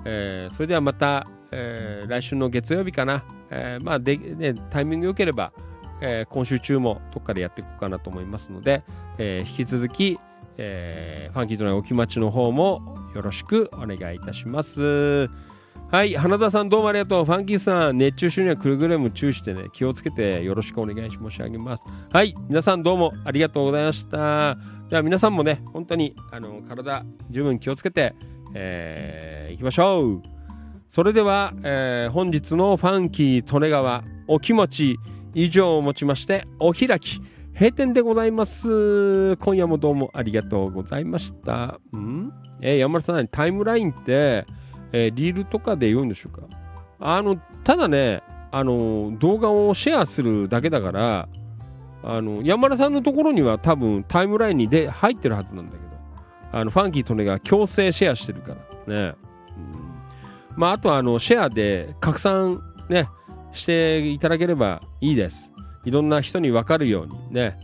[0.05, 5.53] えーそれではまた、えー来週の月曜日かな、えまあで、ね、タイミング良ければ、
[6.01, 8.83] え今週中もどっかでやっていこうかなと思いますので、
[9.17, 10.19] え引き続き、
[10.57, 15.31] えファンキーとのお気持ちの方もよろしくお願いいたします。
[15.95, 17.25] はい、花田さんどうもありがとう。
[17.25, 21.85] ファンキーさん、熱中症にはくれぐれも注意してね、気をつけてよろしくお願い申し上げます。
[22.11, 24.57] はい、皆さんどうもありがとうございました。
[24.89, 28.13] では皆さんもね、本当にあの体十分気をつけて、
[28.53, 30.21] えー、いきましょう。
[30.89, 34.97] それでは、えー本日のファンキー利根川お気持ち
[35.33, 37.21] 以上をもちましてお開き
[37.53, 39.37] 閉店でございます。
[39.37, 41.79] 今夜もどうもありがとうございました。
[41.95, 42.33] ん？
[42.59, 44.45] えー山田さん、タイムラインって、
[44.91, 46.43] えーリールとかで言うんでしょうか
[46.99, 51.27] あの、ただね、あの、動画をシェアするだけだから、
[52.03, 55.83] あの、山田さんのところには多分タイムラインにで入ってるはずなんだけど、
[56.51, 58.55] あの、ファンキーとねが強制シェアしてるか
[58.87, 59.15] らね。
[60.53, 63.09] うん、まあ、あとあの、シェアで拡散ね、
[63.53, 65.51] していただければいいです。
[65.83, 67.57] いろんな人に分かるようにね、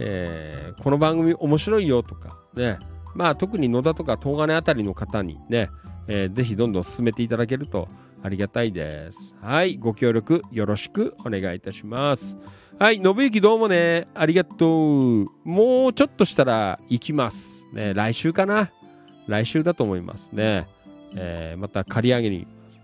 [0.00, 2.78] えーこの番組面白いよとかね、
[3.14, 5.70] まあ特に野田とか東金あたりの方にね、
[6.08, 7.88] えーぜひどんどん進めていただけると
[8.22, 9.36] ありがたいです。
[9.42, 12.36] はい、ご協力よろしくお願いいたします。
[12.78, 15.26] はい、信之どうもね、ありがとう。
[15.44, 17.64] もうちょっとしたら行きます。
[17.72, 18.70] ね、来週かな。
[19.26, 20.66] 来週だと思いますね。
[21.14, 22.80] えーまた借り上げに行きます。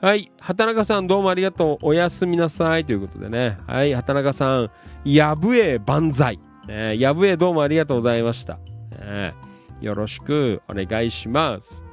[0.00, 1.86] はい、畑中さんどうもありがとう。
[1.86, 3.58] おやすみなさいということでね。
[3.66, 4.70] はい、畑中さん、
[5.04, 6.38] やぶえ万歳。
[6.66, 8.58] ね、やぶえどうもありがとうございました。
[8.98, 9.34] ね
[9.80, 11.85] よろしくお願いします。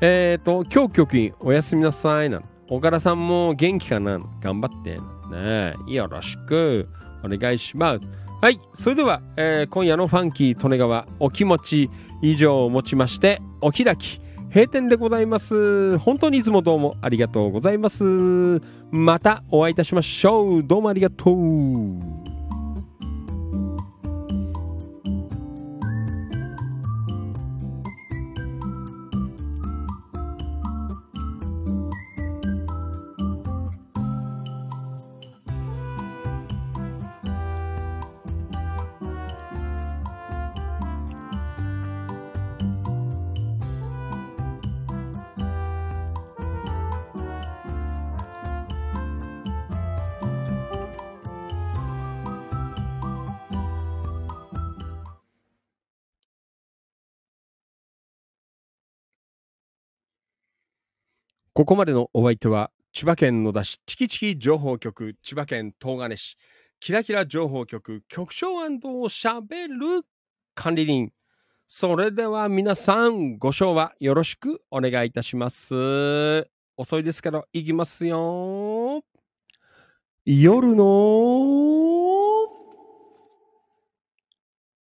[0.00, 2.46] えっ、ー、と、今日局員おやすみなさいなの。
[2.68, 4.98] 岡田さんも元気かな頑張って
[5.30, 5.74] ね。
[5.86, 6.88] よろしく
[7.22, 8.24] お願いします。
[8.40, 11.90] はい、それでは、えー今夜のファンキー利根川お気持ち
[12.22, 15.98] 以上をもちましてお開き閉店でございます。
[15.98, 18.04] 本当にいつもどうもありがとうございます。
[18.90, 20.62] またお会いいたしましょう。
[20.62, 22.23] どうもありがとう。
[61.54, 66.36] ここまでのお相手は、千葉県野田市チキチキ情報局、千葉県東金市、
[66.80, 69.76] キラキラ情報局、局長をしゃべる
[70.56, 71.12] 管理人。
[71.68, 76.48] それでは皆さん、ご賞はよろしくお願いいたします。
[76.76, 79.04] 遅いですけど、いきますよ。
[80.24, 82.48] 夜の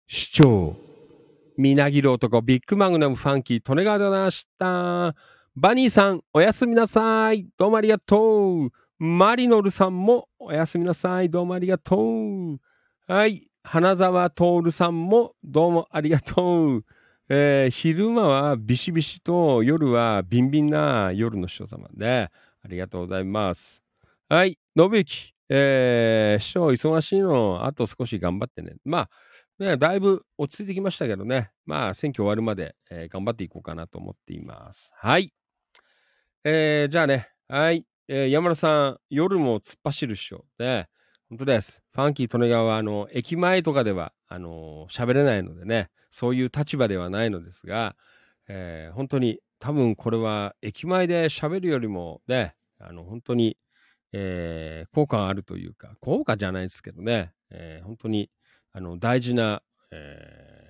[0.07, 0.75] 市長。
[1.55, 5.38] みなぎる男、ビッグマグナムファンキー、利根川でございました。
[5.55, 7.47] バニーさん、おやすみなさい。
[7.57, 8.71] どうもありがとう。
[8.99, 11.29] マリノルさんもおやすみなさい。
[11.29, 12.59] どうもありがとう。
[13.07, 13.49] はい。
[13.63, 16.85] 花沢徹さんもどうもありがとう。
[17.29, 22.29] えー昼間はビシビシと夜はビンビンな夜の師匠様で、
[22.63, 23.81] ありがとうございます。
[24.29, 24.57] はい。
[24.77, 25.33] 信之。
[25.49, 28.75] えー、師匠忙しいの、あと少し頑張ってね。
[28.85, 29.09] ま
[29.59, 31.51] あ、ね、だいぶ落ち着いてきましたけどね。
[31.65, 34.91] まあ、選挙終わるまで、えー頑張っていこうかなと思っています。
[34.95, 35.33] はい。
[36.45, 37.85] えーじゃあね、はい。
[38.07, 40.87] えー山田さん、夜も突っ走る師匠で、
[41.29, 41.81] 本当です。
[41.93, 47.95] ファンキー利根川は、あの、駅前とかでは、あのー喋れないのでね、そういう立場ではないのですが、
[48.47, 53.57] えー本当に、多分これは、駅前で喋るよりも、ね、あの、本当に、
[54.13, 58.31] えー効果があるというか、効果じゃないですけどね、えー本当に、
[58.71, 59.61] あの、大事な、
[59.91, 60.69] えー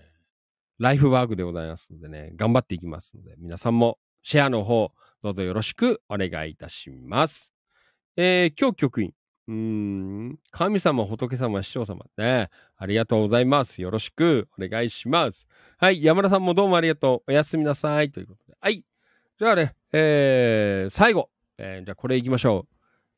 [0.81, 7.53] ライフワークでございますのでね、頑張っていきますので、皆さんもシェアの方、どうぞよろしくお願いいたします。
[8.15, 9.13] えー今日局員、
[9.49, 13.81] うーん、神様、仏様、師匠様ね、ありがとうございます。
[13.81, 15.45] よろしくお願いします。
[15.77, 17.31] はい、山田さんもどうもありがとう。
[17.31, 18.11] おやすみなさい。
[18.11, 18.57] ということで。
[18.61, 18.85] はい。
[19.37, 22.75] じゃあね、えー最後、えーじゃあこれいきましょう。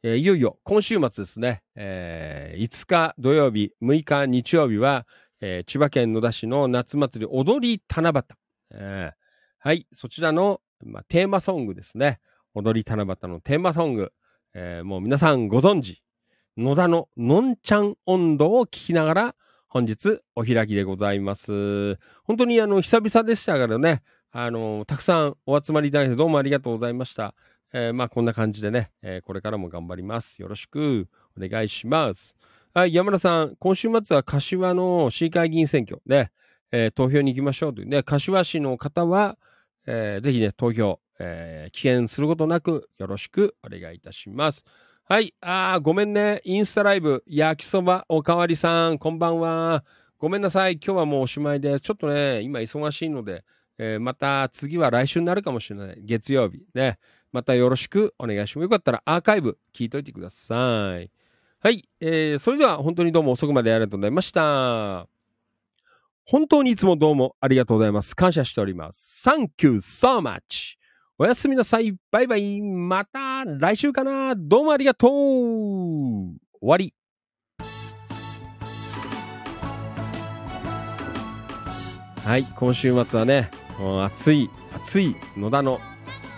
[0.09, 5.05] えーいよいよ今週末ですね、えー5日土曜日、6日日曜日は、
[5.39, 8.23] えー千葉県野田市の夏祭り踊り七夕。
[8.73, 9.11] え
[9.59, 12.19] はい、そちらの、まあ、テーマソングですね。
[12.53, 14.11] 踊り七夕のテーマソング。
[14.53, 16.01] えーもう皆さんご存知、
[16.57, 19.35] 野田ののんちゃん温度を聞きながら、
[19.67, 21.95] 本日お開きでございます。
[22.25, 27.33] 本当にあの、久々でしたからね、あの、たくさんお集まりいただいてどうもありがとうございました。
[27.73, 30.41] えーまあこんな感じでね、えーこれからも頑張ります。
[30.41, 32.35] よろしくお願いします。
[32.73, 36.31] はい、山田さん、今週末は柏の市議会議員選挙で、
[36.73, 39.37] えー投票に行きましょうというね、柏市の方は、
[39.85, 44.63] えーぜひね、投票、えー棄権することなくよろしくお願いいたします。
[45.05, 49.83] はい、あー、ごめんね、インスタライブ、焼きそばおかわりさん、こんばんは。
[50.19, 53.43] ごめんなさい、今日はもうおしまいで、ちょっとね、今忙しいので、
[53.77, 55.97] えーまた次は来週になるかもしれない。
[56.03, 56.99] 月曜日ね。
[57.31, 58.63] またよろしくお願いします。
[58.63, 61.09] よかったらアーカイブ聞いといてください。
[61.59, 65.20] はい、えーそれでは本当にどうも遅くまでありがとうございました。
[66.25, 68.15] 本当にいつもどうもありがとうございます。
[68.15, 69.27] 感謝しております。
[69.27, 70.75] Thank you so much!
[71.17, 71.93] おやすみなさい。
[72.09, 72.61] バイバイ。
[72.61, 74.33] また来週かな。
[74.35, 75.11] どうもありがとう。
[75.11, 76.93] 終わり。
[82.25, 83.49] はい、今週末はね、
[84.03, 85.79] 暑い、暑い野田の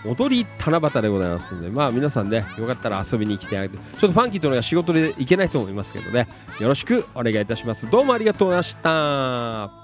[0.06, 6.28] 踊り七夕でございますので、まあ皆さんね、よかったら遊びに来てあげて、ちょっとファンキーというのが仕事で行けないと思いますけどね、
[6.60, 7.90] よろしくお願いいたします。
[7.90, 9.83] どうもありがとうございました。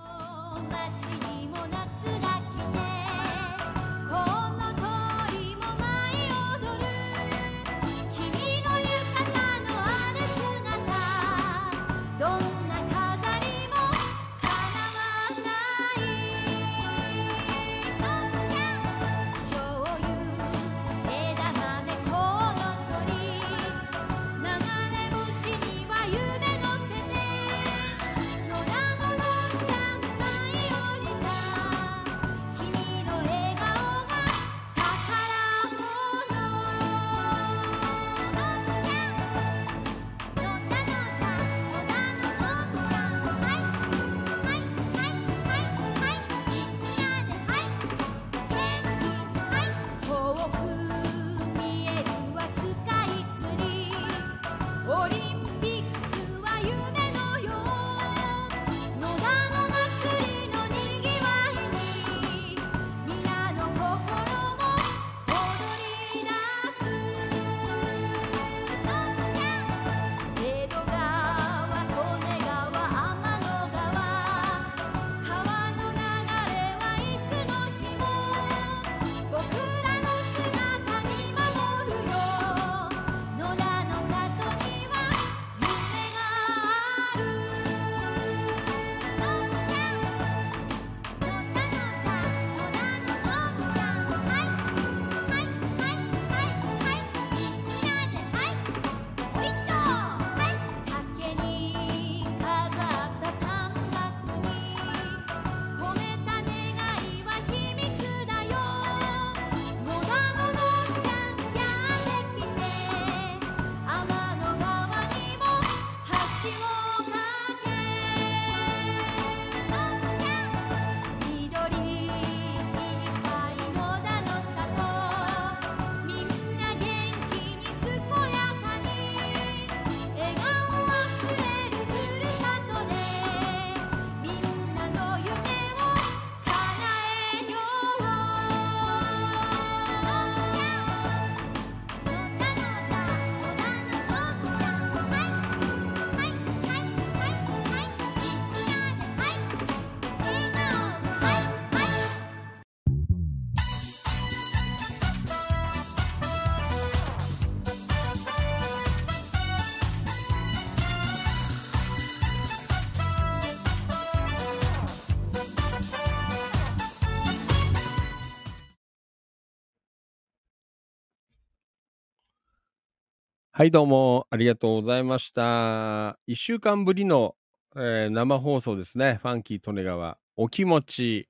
[173.61, 176.19] はい、どうもありがとうございました。
[176.27, 177.35] 一週間ぶりの、
[177.77, 179.19] えー生放送ですね。
[179.21, 181.29] ファンキー利根川、お気持ち、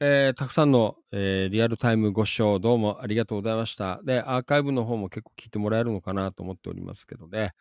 [0.00, 4.00] えーたくさんの、えーリアルタイムご視聴どうもありがとうございました。
[4.02, 7.52] で、アーカイブの方も結構聞いてもらえるのかなと思っておりますけどね。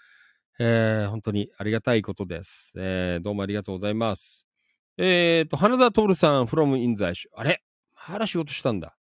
[0.57, 2.73] えー本当にありがたいことです。
[2.75, 4.47] えーどうもありがとうございます。
[4.97, 7.29] えっ、と、花田徹さん、from 印西市。
[7.35, 7.61] あれ？
[8.09, 8.97] まだ仕事したんだ。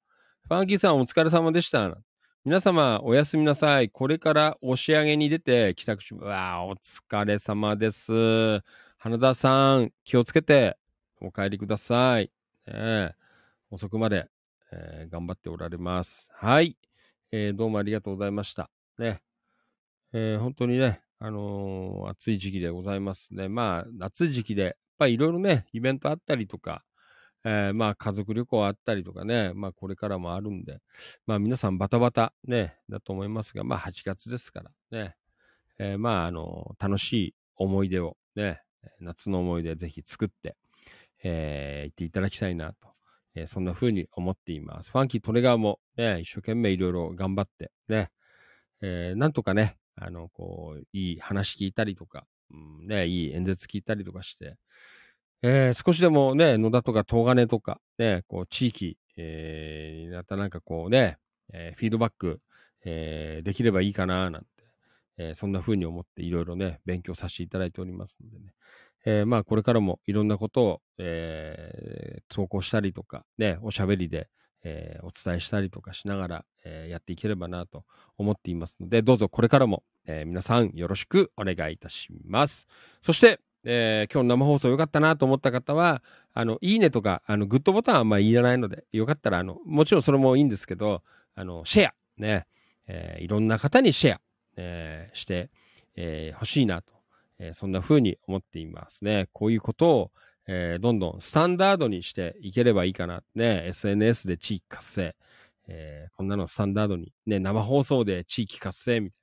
[0.49, 1.97] ファンキーさん、お疲れ様でした。
[2.45, 3.89] 皆様、おやすみなさい。
[3.89, 6.25] これから押し上げに出て帰宅します。
[6.25, 8.13] わあ、お疲れ様です。
[8.99, 10.77] 花田さん、気をつけて
[11.21, 12.33] お帰りください。
[12.67, 13.15] ねえ
[13.71, 14.29] 遅くまで、
[14.73, 16.31] えー頑張っておられます。
[16.35, 16.77] はい、
[17.31, 18.71] えーどうもありがとうございました。
[18.99, 19.23] ね。
[20.13, 23.49] えー本当にね、あのー暑い時期でございますね。
[23.49, 26.83] まあ、暑い時期で、やっぱりいろいろね、イベントあったりとか、
[27.45, 30.79] えーまあ、家族旅行あったりとかね、まあ、これからもあるんで、
[31.27, 35.17] まあ、皆さんバタバタね、だと思いますが、まあ、8月ですからね、
[35.79, 38.63] えーまあ、あの楽しい思い出をね、
[39.01, 40.57] 夏の思い出ぜひ作って、
[41.25, 42.89] えー行っていただきたいなと、
[43.35, 44.91] えーそんな風に思っています。
[44.91, 48.11] ファンキー・トレガーもね、一生懸命いろいろ頑張ってね、
[48.81, 54.57] えーなんとかね、あの、こう、いい話聞いたりとか、うん、ね、いい演説聞いたりとかして、
[55.43, 61.19] えー少しでもね、野田とか東金とか、ね、こう、地域、えー、またなんかこうね、
[61.53, 62.41] えーフィードバック、
[62.85, 64.49] えーできればいいかな、なんて、
[65.19, 68.53] えーそんな風に思っていろいろね、勉強させていただいておりますのでね。
[69.05, 74.29] えーまあ、これからもいろんなことを、えー投稿したりとか、ね、おしゃべりで、
[74.63, 77.85] えーお伝えしたりとかしながら、えーやっていければなと
[78.17, 82.69] 思っていますので、どうぞこれからも、えー皆さんよろしくお願いいたします。
[83.01, 86.03] そして、えー今日の生放送良かったなと思った方は、
[86.35, 91.03] あの、いいねとか、あの、グッドボタンはあんまりいらないので、よかったら、あの、もちろんそれもいいんですけど、
[91.35, 92.47] あの、シェア、ね、
[92.87, 94.21] えーいろんな方にシェア、
[94.57, 95.51] えーして、
[95.97, 96.93] えー欲しいなと、
[97.39, 99.29] えーそんな風に思っていますね。
[99.33, 100.11] こういうことを、
[100.49, 103.23] えーどんどんスタンダードにしていければいいかな。
[103.35, 105.17] ね、SNS で地域活性、
[105.69, 109.21] えーこんなのスタンダードに、ね、生放送で地域活性みたい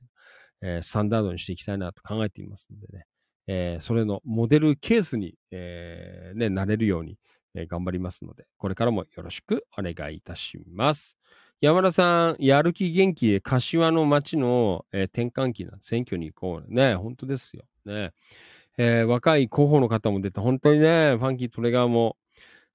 [0.62, 3.06] な、えースタンダードにしていきたいなと考えていますのでね、
[3.52, 7.18] えーそれのモデルケースに、えーね、なれるように、
[7.56, 11.18] えー頑張りますので、これからもよろしくお願いいたします。
[11.60, 16.72] 山田さん、やる気元気で柏の町の、えー転換期な選挙に行こう。
[16.74, 17.64] ね、本当ですよ。
[17.86, 18.12] ね。
[18.78, 22.18] えー若い候補の方も出て、本当にね、ファンキートレガーも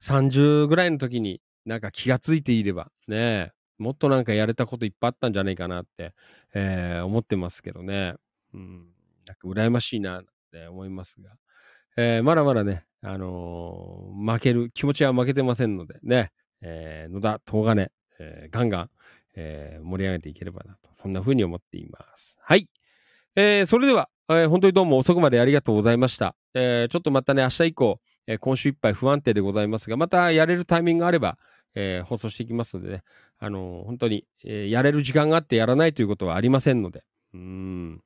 [0.03, 6.15] 30ぐらいの時になんか気がついていれば、ね、もっとなんかやれたこといっぱいあったんじゃないかなって、
[6.53, 8.17] えー思ってますけどね。
[8.53, 8.89] うん、
[9.27, 10.23] なんか羨ましいな
[10.59, 11.31] って思いますが、
[11.97, 18.91] えーまだまだね、あのー負ける、気持ちは負けてませんのでね、えー野田、東金、えーガンガン、
[19.37, 22.37] え盛り上げていければなと、そんな風に思っています。
[22.41, 22.69] はい。
[23.37, 26.37] えーそれでは、え本当にどうも遅くまでありがとうございました。
[26.55, 31.37] えちょっとまたね、明日以降、え今週いっぱい不安定でございますが、またやれるタイミングがあれば、
[31.75, 33.03] えー放送していきますのでね、
[33.41, 37.03] あのー本当に、えーやれる時間があってやらないということはありませんので、
[37.35, 38.01] うん、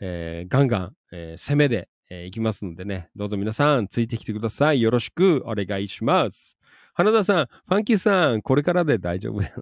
[0.00, 4.80] えーガンガン、えー攻めで、えーいきますのでね、どうぞ皆さんついてきてください。
[4.80, 6.56] よろしくお願いします。
[6.94, 9.54] 花田さん、ファンキーさん、これからで大丈夫だよ。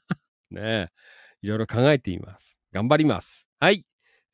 [0.50, 0.88] ねえ、
[1.42, 2.56] いろいろ考えています。
[2.72, 3.46] 頑張ります。
[3.58, 3.84] はい。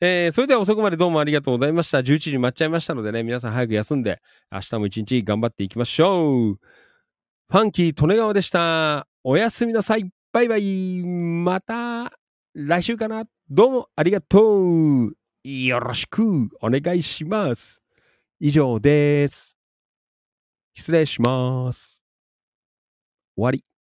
[0.01, 1.99] えーそれでは遅くまでどうもありがとうございました。
[1.99, 4.21] 11時に待っちゃいましたのでね、皆さん早く休んで、
[4.53, 6.55] 明日も一日頑張っていきましょう。
[6.55, 9.07] ファンキー利根川でした。
[9.25, 10.11] おやすみなさい。
[10.33, 11.03] バイバイ。
[11.03, 12.13] また
[12.55, 13.25] 来週かな。
[13.49, 15.26] どうもありがとう。
[15.49, 17.81] よろしくお願いします。
[18.41, 19.57] 以上です。
[20.75, 22.01] 失礼します。
[23.37, 23.76] 終わり。